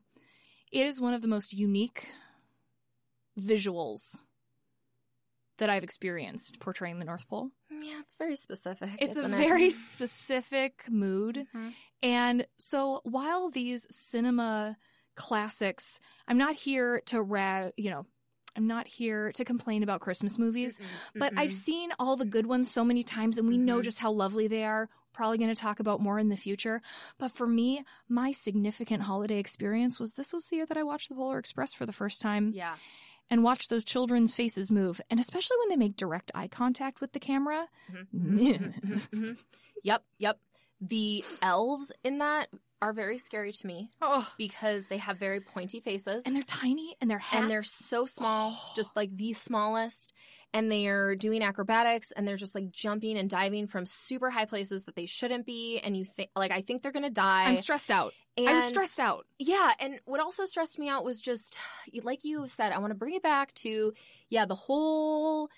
It 0.70 0.86
is 0.86 1.00
one 1.00 1.14
of 1.14 1.22
the 1.22 1.28
most 1.28 1.52
unique 1.52 2.12
visuals 3.38 4.24
that 5.58 5.70
I've 5.70 5.84
experienced 5.84 6.60
portraying 6.60 6.98
the 6.98 7.04
North 7.04 7.28
Pole. 7.28 7.50
Yeah, 7.70 8.00
it's 8.00 8.16
very 8.16 8.36
specific. 8.36 8.90
It's 8.98 9.16
a 9.16 9.24
it? 9.24 9.30
very 9.30 9.70
specific 9.70 10.84
mood. 10.90 11.46
Mm-hmm. 11.54 11.68
And 12.02 12.46
so 12.58 13.00
while 13.04 13.50
these 13.50 13.86
cinema 13.90 14.76
classics, 15.14 16.00
I'm 16.26 16.38
not 16.38 16.54
here 16.54 17.02
to 17.06 17.22
ra, 17.22 17.70
you 17.76 17.90
know, 17.90 18.06
I'm 18.56 18.66
not 18.66 18.86
here 18.86 19.32
to 19.32 19.44
complain 19.44 19.82
about 19.82 20.00
Christmas 20.00 20.38
movies, 20.38 20.80
but 21.14 21.32
I've 21.36 21.52
seen 21.52 21.90
all 21.98 22.16
the 22.16 22.24
good 22.24 22.46
ones 22.46 22.70
so 22.70 22.84
many 22.84 23.02
times 23.02 23.36
and 23.36 23.48
we 23.48 23.58
know 23.58 23.76
mm-hmm. 23.76 23.82
just 23.82 23.98
how 23.98 24.12
lovely 24.12 24.46
they 24.46 24.64
are. 24.64 24.88
Probably 25.12 25.38
going 25.38 25.54
to 25.54 25.60
talk 25.60 25.80
about 25.80 26.00
more 26.00 26.18
in 26.18 26.28
the 26.28 26.36
future. 26.36 26.82
But 27.18 27.30
for 27.30 27.46
me, 27.46 27.84
my 28.08 28.32
significant 28.32 29.02
holiday 29.02 29.38
experience 29.38 30.00
was 30.00 30.14
this 30.14 30.32
was 30.32 30.48
the 30.48 30.56
year 30.56 30.66
that 30.66 30.76
I 30.76 30.82
watched 30.82 31.08
the 31.08 31.14
Polar 31.14 31.38
Express 31.38 31.72
for 31.74 31.86
the 31.86 31.92
first 31.92 32.20
time 32.20 32.50
Yeah. 32.52 32.74
And 33.30 33.42
watch 33.42 33.68
those 33.68 33.84
children's 33.84 34.34
faces 34.34 34.70
move. 34.70 35.00
And 35.10 35.18
especially 35.18 35.56
when 35.60 35.68
they 35.68 35.76
make 35.76 35.96
direct 35.96 36.30
eye 36.34 36.48
contact 36.48 37.00
with 37.00 37.12
the 37.12 37.20
camera. 37.20 37.66
Mm-hmm. 37.92 38.38
Mm-hmm. 38.38 39.32
Yep. 39.84 40.02
Yep. 40.18 40.38
The 40.80 41.22
elves 41.42 41.92
in 42.02 42.16
that 42.18 42.48
are 42.80 42.92
very 42.92 43.18
scary 43.18 43.52
to 43.52 43.66
me 43.66 43.90
oh. 44.02 44.30
because 44.36 44.86
they 44.86 44.98
have 44.98 45.18
very 45.18 45.40
pointy 45.40 45.80
faces 45.80 46.24
And 46.26 46.34
they're 46.34 46.42
tiny 46.42 46.96
and 47.00 47.10
they're 47.10 47.22
and 47.32 47.50
they're 47.50 47.62
so 47.62 48.06
small, 48.06 48.52
oh. 48.54 48.72
just 48.76 48.96
like 48.96 49.14
the 49.16 49.32
smallest. 49.32 50.12
And 50.52 50.70
they're 50.70 51.16
doing 51.16 51.42
acrobatics 51.42 52.12
and 52.12 52.28
they're 52.28 52.36
just 52.36 52.54
like 52.54 52.70
jumping 52.70 53.18
and 53.18 53.28
diving 53.28 53.66
from 53.66 53.84
super 53.84 54.30
high 54.30 54.44
places 54.44 54.84
that 54.84 54.94
they 54.94 55.06
shouldn't 55.06 55.44
be. 55.44 55.80
And 55.82 55.96
you 55.96 56.04
think, 56.04 56.30
like, 56.36 56.52
I 56.52 56.60
think 56.60 56.82
they're 56.82 56.92
going 56.92 57.04
to 57.04 57.10
die. 57.10 57.44
I'm 57.44 57.56
stressed 57.56 57.90
out. 57.90 58.14
I 58.38 58.54
was 58.54 58.64
stressed 58.64 58.98
out. 58.98 59.26
Yeah, 59.38 59.72
and 59.78 60.00
what 60.06 60.20
also 60.20 60.44
stressed 60.44 60.78
me 60.78 60.88
out 60.88 61.04
was 61.04 61.20
just 61.20 61.58
like 62.02 62.24
you 62.24 62.48
said, 62.48 62.72
I 62.72 62.78
want 62.78 62.90
to 62.90 62.96
bring 62.96 63.14
it 63.14 63.22
back 63.22 63.54
to 63.54 63.92
yeah, 64.28 64.44
the 64.44 64.54
whole 64.54 65.48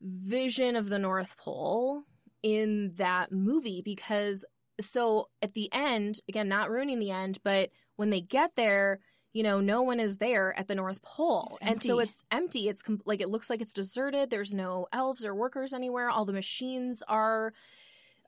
vision 0.00 0.76
of 0.76 0.88
the 0.88 0.98
North 0.98 1.36
Pole 1.36 2.02
in 2.42 2.92
that 2.96 3.32
movie 3.32 3.82
because 3.84 4.44
so 4.80 5.28
at 5.42 5.54
the 5.54 5.68
end, 5.72 6.20
again, 6.28 6.48
not 6.48 6.70
ruining 6.70 6.98
the 6.98 7.10
end, 7.10 7.38
but 7.42 7.70
when 7.96 8.10
they 8.10 8.20
get 8.20 8.54
there, 8.54 9.00
you 9.32 9.42
know, 9.42 9.60
no 9.60 9.82
one 9.82 10.00
is 10.00 10.16
there 10.16 10.56
at 10.58 10.68
the 10.68 10.74
North 10.74 11.02
Pole. 11.02 11.58
And 11.60 11.82
so 11.82 11.98
it's 11.98 12.24
empty. 12.30 12.68
It's 12.68 12.82
com- 12.82 13.00
like 13.04 13.20
it 13.20 13.28
looks 13.28 13.50
like 13.50 13.60
it's 13.60 13.74
deserted. 13.74 14.30
There's 14.30 14.54
no 14.54 14.86
elves 14.92 15.24
or 15.24 15.34
workers 15.34 15.74
anywhere. 15.74 16.08
All 16.08 16.24
the 16.24 16.32
machines 16.32 17.02
are 17.06 17.52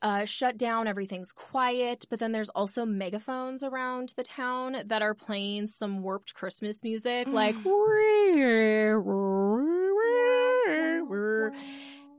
uh, 0.03 0.25
shut 0.25 0.57
down. 0.57 0.87
Everything's 0.87 1.33
quiet. 1.33 2.07
But 2.09 2.19
then 2.19 2.33
there's 2.33 2.49
also 2.51 2.85
megaphones 2.87 3.63
around 3.65 4.15
the 4.17 4.23
town 4.23 4.77
that 4.87 5.03
are 5.03 5.15
playing 5.15 5.67
some 5.67 6.03
warped 6.03 6.35
Christmas 6.35 6.83
music, 6.83 7.27
like. 7.31 7.55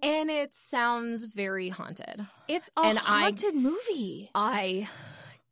And 0.03 0.31
it 0.31 0.53
sounds 0.53 1.25
very 1.25 1.69
haunted. 1.69 2.25
It's 2.47 2.71
a 2.77 2.81
And 2.81 2.97
I- 2.97 3.01
haunted 3.01 3.55
movie. 3.55 4.31
I 4.33 4.87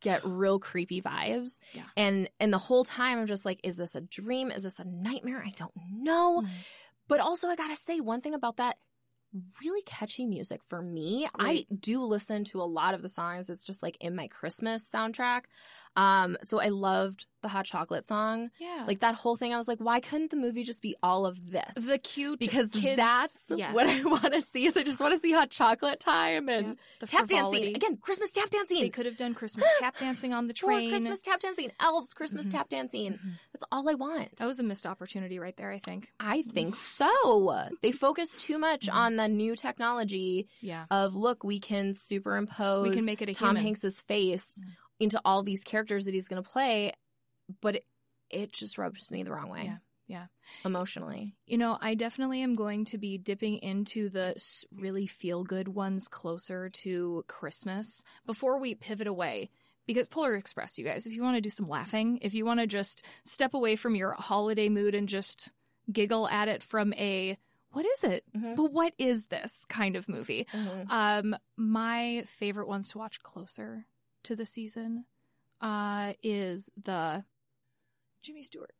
get 0.00 0.22
real 0.24 0.58
creepy 0.58 1.00
vibes. 1.00 1.60
Yeah. 1.72 1.82
And 1.96 2.28
and 2.40 2.52
the 2.52 2.58
whole 2.58 2.84
time 2.84 3.18
I'm 3.18 3.26
just 3.26 3.44
like, 3.44 3.60
is 3.62 3.76
this 3.76 3.94
a 3.94 4.00
dream? 4.00 4.50
Is 4.50 4.62
this 4.64 4.80
a 4.80 4.84
nightmare? 4.88 5.42
I 5.46 5.50
don't 5.56 5.72
know. 5.92 6.40
Mm-hmm. 6.40 6.52
But 7.06 7.20
also 7.20 7.48
I 7.48 7.54
gotta 7.56 7.76
say 7.76 8.00
one 8.00 8.20
thing 8.20 8.34
about 8.34 8.56
that 8.56 8.76
really 9.62 9.82
catchy 9.82 10.26
music 10.26 10.60
for 10.66 10.82
me. 10.82 11.28
Great. 11.32 11.66
I 11.70 11.74
do 11.74 12.02
listen 12.02 12.44
to 12.44 12.60
a 12.60 12.64
lot 12.64 12.94
of 12.94 13.02
the 13.02 13.08
songs. 13.08 13.50
It's 13.50 13.64
just 13.64 13.82
like 13.82 13.96
in 14.00 14.16
my 14.16 14.28
Christmas 14.28 14.90
soundtrack. 14.90 15.42
Um, 15.96 16.36
so 16.42 16.60
I 16.60 16.68
loved 16.68 17.26
the 17.42 17.48
hot 17.48 17.64
chocolate 17.64 18.06
song. 18.06 18.50
Yeah. 18.58 18.84
Like 18.86 19.00
that 19.00 19.14
whole 19.14 19.36
thing, 19.36 19.52
I 19.52 19.56
was 19.56 19.66
like, 19.66 19.78
why 19.78 20.00
couldn't 20.00 20.30
the 20.30 20.36
movie 20.36 20.62
just 20.62 20.82
be 20.82 20.94
all 21.02 21.26
of 21.26 21.50
this? 21.50 21.74
the 21.74 21.98
cute 21.98 22.38
because 22.38 22.70
kids. 22.70 22.96
that's 22.96 23.52
yes. 23.54 23.74
what 23.74 23.86
I 23.86 24.00
want 24.04 24.34
to 24.34 24.40
see. 24.40 24.66
Is 24.66 24.76
I 24.76 24.82
just 24.82 25.00
want 25.00 25.14
to 25.14 25.20
see 25.20 25.32
hot 25.32 25.50
chocolate 25.50 26.00
time 26.00 26.48
and. 26.48 26.76
The 27.00 27.06
tap 27.06 27.28
frivolity. 27.28 27.58
dancing 27.58 27.76
again. 27.76 27.96
Christmas 27.96 28.32
tap 28.32 28.50
dancing. 28.50 28.80
They 28.80 28.88
could 28.88 29.06
have 29.06 29.16
done 29.16 29.34
Christmas 29.34 29.66
tap 29.80 29.96
dancing 29.98 30.32
on 30.32 30.46
the 30.46 30.52
train. 30.52 30.90
Christmas 30.90 31.22
tap 31.22 31.40
dancing, 31.40 31.70
elves 31.80 32.14
Christmas 32.14 32.46
mm-hmm. 32.46 32.58
tap 32.58 32.68
dancing. 32.68 33.14
Mm-hmm. 33.14 33.28
That's 33.52 33.64
all 33.72 33.88
I 33.88 33.94
want. 33.94 34.36
That 34.36 34.46
was 34.46 34.60
a 34.60 34.64
missed 34.64 34.86
opportunity 34.86 35.38
right 35.38 35.56
there, 35.56 35.70
I 35.70 35.78
think. 35.78 36.12
I 36.20 36.42
think 36.42 36.76
so. 36.76 37.68
They 37.82 37.92
focus 37.92 38.36
too 38.36 38.58
much 38.58 38.86
mm-hmm. 38.86 38.96
on 38.96 39.16
the 39.16 39.28
new 39.28 39.56
technology 39.56 40.48
Yeah. 40.60 40.84
of 40.90 41.14
look, 41.14 41.42
we 41.42 41.58
can 41.58 41.94
superimpose 41.94 42.88
We 42.88 42.94
can 42.94 43.04
make 43.04 43.22
it 43.22 43.28
a 43.28 43.34
Tom 43.34 43.50
human. 43.50 43.62
Hanks's 43.64 44.00
face 44.00 44.62
mm. 44.64 44.72
Into 45.00 45.20
all 45.24 45.42
these 45.42 45.64
characters 45.64 46.04
that 46.04 46.14
he's 46.14 46.28
going 46.28 46.42
to 46.42 46.48
play, 46.48 46.92
but 47.60 47.76
it, 47.76 47.86
it 48.30 48.52
just 48.52 48.78
rubs 48.78 49.10
me 49.10 49.22
the 49.22 49.32
wrong 49.32 49.48
way 49.48 49.64
Yeah. 49.64 49.76
Yeah. 50.06 50.26
emotionally. 50.64 51.34
You 51.46 51.58
know, 51.58 51.78
I 51.80 51.94
definitely 51.94 52.42
am 52.42 52.54
going 52.54 52.84
to 52.86 52.98
be 52.98 53.18
dipping 53.18 53.58
into 53.58 54.08
the 54.08 54.34
really 54.72 55.06
feel 55.06 55.42
good 55.42 55.68
ones 55.68 56.06
closer 56.08 56.68
to 56.68 57.24
Christmas 57.26 58.04
before 58.26 58.58
we 58.60 58.74
pivot 58.74 59.06
away. 59.06 59.50
Because 59.86 60.06
Polar 60.06 60.36
Express, 60.36 60.78
you 60.78 60.84
guys, 60.84 61.06
if 61.06 61.16
you 61.16 61.22
want 61.22 61.36
to 61.36 61.40
do 61.40 61.48
some 61.48 61.68
laughing, 61.68 62.18
if 62.22 62.34
you 62.34 62.44
want 62.44 62.60
to 62.60 62.66
just 62.68 63.04
step 63.24 63.54
away 63.54 63.74
from 63.74 63.96
your 63.96 64.12
holiday 64.12 64.68
mood 64.68 64.94
and 64.94 65.08
just 65.08 65.50
giggle 65.90 66.28
at 66.28 66.46
it 66.46 66.62
from 66.62 66.92
a 66.94 67.36
what 67.72 67.84
is 67.86 68.04
it? 68.04 68.24
But 68.56 68.72
what 68.72 68.92
is 68.98 69.26
this 69.26 69.64
kind 69.68 69.96
of 69.96 70.08
movie? 70.08 70.46
Um, 70.90 71.36
my 71.56 72.24
favorite 72.26 72.68
ones 72.68 72.90
to 72.90 72.98
watch 72.98 73.20
closer 73.22 73.86
to 74.24 74.36
the 74.36 74.46
season 74.46 75.04
uh, 75.60 76.14
is 76.22 76.70
the 76.82 77.24
Jimmy 78.22 78.42
Stewart. 78.42 78.72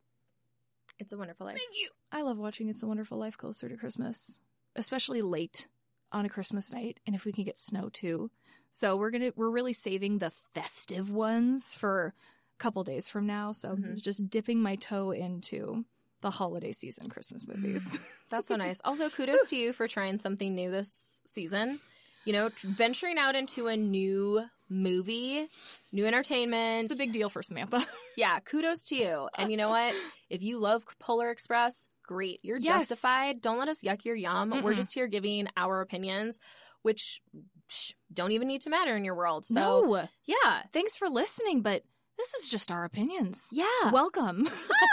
It's 0.99 1.12
a 1.12 1.18
wonderful 1.18 1.47
life. 1.47 1.57
Thank 1.57 1.80
you. 1.80 1.88
I 2.12 2.22
love 2.22 2.38
watching 2.38 2.68
It's 2.68 2.82
a 2.82 2.86
Wonderful 2.86 3.18
Life 3.18 3.38
closer 3.38 3.68
to 3.68 3.76
Christmas, 3.76 4.41
especially 4.76 5.22
late 5.22 5.68
on 6.12 6.26
a 6.26 6.28
Christmas 6.28 6.72
night, 6.72 7.01
and 7.07 7.14
if 7.14 7.24
we 7.24 7.32
can 7.32 7.45
get 7.45 7.57
snow 7.57 7.88
too. 7.88 8.30
So 8.70 8.97
we're 8.97 9.11
gonna 9.11 9.32
we're 9.36 9.51
really 9.51 9.72
saving 9.72 10.18
the 10.18 10.30
festive 10.30 11.11
ones 11.11 11.74
for 11.74 12.14
a 12.59 12.62
couple 12.62 12.84
days 12.84 13.09
from 13.09 13.26
now. 13.26 13.53
So 13.53 13.74
this 13.76 13.97
is 13.97 14.03
just 14.03 14.28
dipping 14.28 14.61
my 14.61 14.76
toe 14.76 15.11
into 15.11 15.84
the 16.20 16.30
holiday 16.30 16.72
season 16.72 17.09
Christmas 17.09 17.49
movies. 17.49 17.99
That's 18.30 18.49
so 18.49 18.57
nice. 18.57 18.80
Also, 18.84 19.09
kudos 19.09 19.49
to 19.51 19.57
you 19.57 19.72
for 19.72 19.88
trying 19.88 20.18
something 20.18 20.55
new 20.55 20.70
this 20.70 21.22
season. 21.26 21.80
You 22.24 22.32
know, 22.34 22.50
venturing 22.62 23.18
out 23.18 23.34
into 23.34 23.66
a 23.68 23.76
new 23.76 24.42
movie, 24.68 25.46
new 25.92 26.06
entertainment. 26.06 26.90
it's 26.90 26.94
a 26.94 27.02
big 27.02 27.12
deal 27.12 27.28
for 27.28 27.42
Samantha. 27.42 27.84
Yeah, 28.16 28.38
kudos 28.40 28.86
to 28.88 28.96
you. 28.96 29.28
And 29.38 29.50
you 29.50 29.56
know 29.56 29.70
what? 29.70 29.94
If 30.28 30.42
you 30.42 30.58
love 30.58 30.84
Polar 30.98 31.30
Express, 31.30 31.88
great. 32.02 32.40
You're 32.42 32.58
Yes. 32.58 32.88
justified. 32.90 33.40
Don't 33.40 33.58
let 33.58 33.68
us 33.68 33.82
yuck 33.82 34.04
your 34.04 34.14
yum. 34.16 34.62
We're 34.62 34.74
just 34.74 34.92
here 34.92 35.06
giving 35.06 35.48
our 35.56 35.80
opinions, 35.80 36.38
which 36.82 37.22
psh, 37.70 37.94
don't 38.12 38.32
even 38.32 38.46
need 38.48 38.60
to 38.62 38.70
matter 38.70 38.94
in 38.94 39.04
your 39.04 39.14
world. 39.14 39.46
So, 39.46 39.54
no, 39.86 40.08
yeah. 40.26 40.62
thanks 40.72 40.96
for 40.96 41.08
listening, 41.08 41.62
but 41.62 41.82
this 42.20 42.34
is 42.34 42.50
just 42.50 42.70
our 42.70 42.84
opinions. 42.84 43.48
Yeah. 43.50 43.64
Welcome. 43.92 44.46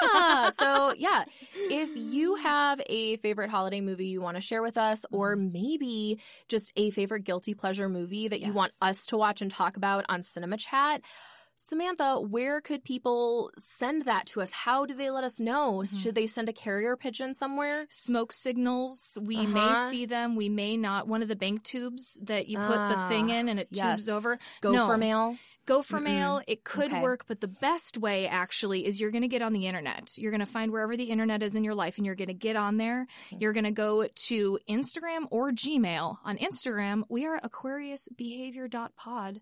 Ah, 0.03 0.49
so 0.57 0.93
yeah, 0.97 1.25
if 1.55 1.89
you 1.95 2.35
have 2.51 2.79
a 2.87 3.17
favorite 3.17 3.49
holiday 3.49 3.81
movie 3.81 4.05
you 4.07 4.21
want 4.21 4.37
to 4.37 4.41
share 4.41 4.61
with 4.61 4.77
us, 4.77 5.05
or 5.11 5.35
maybe 5.35 6.19
just 6.47 6.71
a 6.77 6.89
favorite 6.91 7.25
guilty 7.25 7.53
pleasure 7.53 7.89
movie 7.89 8.27
that 8.29 8.39
you 8.39 8.53
want 8.53 8.71
us 8.81 9.05
to 9.07 9.17
watch 9.17 9.41
and 9.41 9.51
talk 9.51 9.75
about 9.77 10.05
on 10.07 10.21
Cinema 10.21 10.55
Chat, 10.57 11.01
Samantha, 11.59 12.21
where 12.21 12.61
could 12.61 12.83
people 12.83 13.49
send 13.57 14.03
that 14.05 14.27
to 14.27 14.41
us? 14.41 14.51
How 14.51 14.85
do 14.85 14.93
they 14.93 15.09
let 15.09 15.23
us 15.23 15.39
know? 15.39 15.83
Should 15.83 16.13
they 16.13 16.27
send 16.27 16.47
a 16.49 16.53
carrier 16.53 16.95
pigeon 16.95 17.33
somewhere? 17.33 17.87
Smoke 17.89 18.31
signals. 18.31 19.17
We 19.19 19.47
may 19.47 19.59
Uh-huh. 19.61 19.89
see 19.89 20.05
them. 20.05 20.35
We 20.35 20.49
may 20.49 20.77
not. 20.77 21.07
One 21.07 21.23
of 21.23 21.27
the 21.29 21.35
bank 21.35 21.63
tubes 21.63 22.19
that 22.21 22.47
you 22.47 22.59
put 22.59 22.77
the 22.89 23.05
thing 23.09 23.29
in 23.29 23.49
and 23.49 23.59
it 23.59 23.69
Yes. 23.71 24.05
tubes 24.05 24.09
over. 24.09 24.37
Go 24.61 24.71
No. 24.71 24.85
for 24.87 24.97
mail. 24.97 25.35
Go 25.67 25.83
for 25.83 25.99
mail. 25.99 26.41
It 26.47 26.63
could 26.63 26.91
Okay. 26.91 27.01
work, 27.01 27.25
but 27.27 27.41
the 27.41 27.47
best 27.47 27.97
way 27.97 28.27
actually 28.27 28.85
is 28.85 28.99
you're 28.99 29.11
going 29.11 29.21
to 29.21 29.27
get 29.27 29.41
on 29.41 29.53
the 29.53 29.67
internet. 29.67 30.17
You're 30.17 30.31
going 30.31 30.39
to 30.39 30.45
find 30.47 30.71
wherever 30.71 30.97
the 30.97 31.11
internet 31.11 31.43
is 31.43 31.55
in 31.55 31.63
your 31.63 31.75
life 31.75 31.97
and 31.97 32.05
you're 32.05 32.15
going 32.15 32.29
to 32.29 32.33
get 32.33 32.55
on 32.55 32.77
there. 32.77 33.05
You're 33.37 33.53
going 33.53 33.65
to 33.65 33.71
go 33.71 34.07
to 34.27 34.59
Instagram 34.69 35.27
or 35.29 35.51
Gmail. 35.51 36.17
On 36.23 36.37
Instagram, 36.37 37.03
we 37.09 37.25
are 37.25 37.39
aquariusbehavior.pod. 37.41 39.41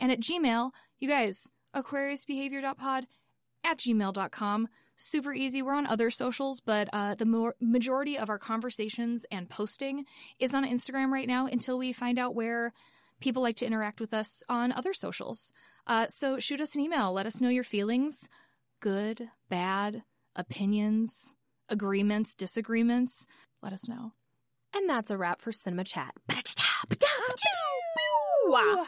And 0.00 0.12
at 0.12 0.20
Gmail, 0.20 0.70
you 0.98 1.08
guys, 1.08 1.46
aquariusbehavior.pod 1.74 3.06
at 3.64 3.78
gmail.com. 3.78 4.68
Super 4.98 5.34
easy. 5.34 5.60
We're 5.60 5.74
on 5.74 5.86
other 5.86 6.08
socials, 6.08 6.62
but 6.62 6.88
uh, 6.92 7.14
the 7.16 7.26
more, 7.26 7.54
majority 7.60 8.16
of 8.16 8.30
our 8.30 8.38
conversations 8.38 9.26
and 9.30 9.50
posting 9.50 10.06
is 10.38 10.54
on 10.54 10.64
Instagram 10.64 11.10
right 11.10 11.28
now 11.28 11.46
until 11.46 11.76
we 11.76 11.92
find 11.92 12.18
out 12.18 12.34
where 12.34 12.72
people 13.20 13.42
like 13.42 13.56
to 13.56 13.66
interact 13.66 14.00
with 14.00 14.12
us 14.14 14.42
on 14.48 14.72
other 14.72 14.92
socials. 14.92 15.52
Uh, 15.86 16.06
so 16.08 16.38
shoot 16.38 16.60
us 16.60 16.74
an 16.74 16.80
email. 16.80 17.12
Let 17.12 17.26
us 17.26 17.40
know 17.40 17.48
your 17.48 17.64
feelings 17.64 18.28
good, 18.80 19.30
bad, 19.48 20.02
opinions, 20.34 21.34
agreements, 21.68 22.34
disagreements. 22.34 23.26
Let 23.62 23.72
us 23.72 23.88
know. 23.88 24.12
And 24.74 24.88
that's 24.88 25.10
a 25.10 25.16
wrap 25.16 25.40
for 25.40 25.52
Cinema 25.52 25.84
Chat. 25.84 26.12
Wow. 28.46 28.86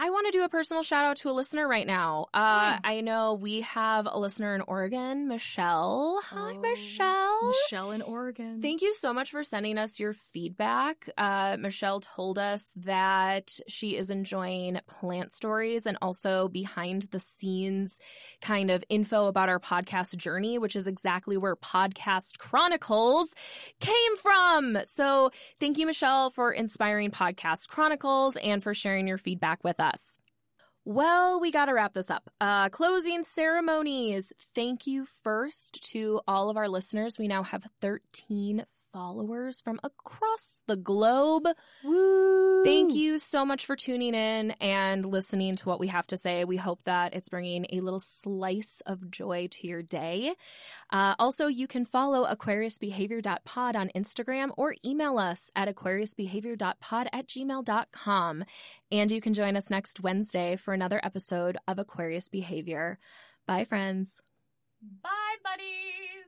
I 0.00 0.10
want 0.10 0.26
to 0.26 0.30
do 0.32 0.44
a 0.44 0.48
personal 0.48 0.84
shout 0.84 1.04
out 1.04 1.16
to 1.18 1.30
a 1.30 1.32
listener 1.32 1.66
right 1.66 1.86
now. 1.86 2.26
Uh, 2.32 2.78
I 2.84 3.00
know 3.00 3.34
we 3.34 3.62
have 3.62 4.06
a 4.08 4.16
listener 4.16 4.54
in 4.54 4.60
Oregon, 4.60 5.26
Michelle. 5.26 6.20
Hi, 6.30 6.52
Oh, 6.54 6.60
Michelle. 6.60 7.48
Michelle 7.48 7.90
in 7.90 8.02
Oregon. 8.02 8.62
Thank 8.62 8.80
you 8.80 8.94
so 8.94 9.12
much 9.12 9.32
for 9.32 9.42
sending 9.42 9.76
us 9.76 9.98
your 9.98 10.12
feedback. 10.12 11.08
Uh, 11.18 11.56
Michelle 11.58 11.98
told 11.98 12.38
us 12.38 12.70
that 12.76 13.58
she 13.66 13.96
is 13.96 14.10
enjoying 14.10 14.78
plant 14.86 15.32
stories 15.32 15.84
and 15.84 15.98
also 16.00 16.48
behind 16.48 17.08
the 17.10 17.18
scenes 17.18 17.98
kind 18.40 18.70
of 18.70 18.84
info 18.88 19.26
about 19.26 19.48
our 19.48 19.58
podcast 19.58 20.16
journey, 20.16 20.58
which 20.58 20.76
is 20.76 20.86
exactly 20.86 21.36
where 21.36 21.56
Podcast 21.56 22.38
Chronicles 22.38 23.34
came 23.80 24.16
from. 24.22 24.78
So 24.84 25.32
thank 25.58 25.76
you, 25.76 25.86
Michelle, 25.86 26.30
for 26.30 26.52
inspiring 26.52 27.10
Podcast 27.10 27.66
Chronicles 27.68 28.36
and 28.36 28.62
for 28.62 28.74
sharing 28.74 29.08
your 29.08 29.18
feedback 29.18 29.64
with 29.64 29.80
us. 29.88 30.18
Well, 30.84 31.38
we 31.38 31.50
got 31.50 31.66
to 31.66 31.74
wrap 31.74 31.92
this 31.92 32.10
up. 32.10 32.30
Uh, 32.40 32.70
closing 32.70 33.22
ceremonies. 33.22 34.32
Thank 34.54 34.86
you 34.86 35.04
first 35.04 35.82
to 35.92 36.22
all 36.26 36.48
of 36.48 36.56
our 36.56 36.66
listeners. 36.68 37.18
We 37.18 37.28
now 37.28 37.42
have 37.42 37.66
13 37.82 38.64
followers 38.92 39.60
from 39.60 39.80
across 39.82 40.62
the 40.66 40.76
globe. 40.76 41.46
Woo! 41.84 42.64
Thank 42.64 42.94
you 42.94 43.18
so 43.18 43.44
much 43.44 43.66
for 43.66 43.76
tuning 43.76 44.14
in 44.14 44.52
and 44.60 45.04
listening 45.04 45.56
to 45.56 45.68
what 45.68 45.80
we 45.80 45.88
have 45.88 46.06
to 46.08 46.16
say. 46.16 46.44
We 46.44 46.56
hope 46.56 46.82
that 46.84 47.14
it's 47.14 47.28
bringing 47.28 47.66
a 47.72 47.80
little 47.80 47.98
slice 47.98 48.82
of 48.86 49.10
joy 49.10 49.48
to 49.52 49.66
your 49.66 49.82
day. 49.82 50.34
Uh, 50.90 51.14
also, 51.18 51.46
you 51.46 51.66
can 51.66 51.84
follow 51.84 52.26
aquariusbehavior.pod 52.26 53.76
on 53.76 53.90
Instagram 53.94 54.50
or 54.56 54.74
email 54.84 55.18
us 55.18 55.50
at 55.54 55.74
aquariusbehavior.pod 55.74 57.08
at 57.12 57.26
gmail.com. 57.26 58.44
And 58.90 59.12
you 59.12 59.20
can 59.20 59.34
join 59.34 59.56
us 59.56 59.70
next 59.70 60.00
Wednesday 60.00 60.56
for 60.56 60.74
another 60.74 61.00
episode 61.02 61.58
of 61.66 61.78
Aquarius 61.78 62.28
Behavior. 62.28 62.98
Bye, 63.46 63.64
friends. 63.64 64.20
Bye, 65.02 65.36
buddies. 65.42 66.27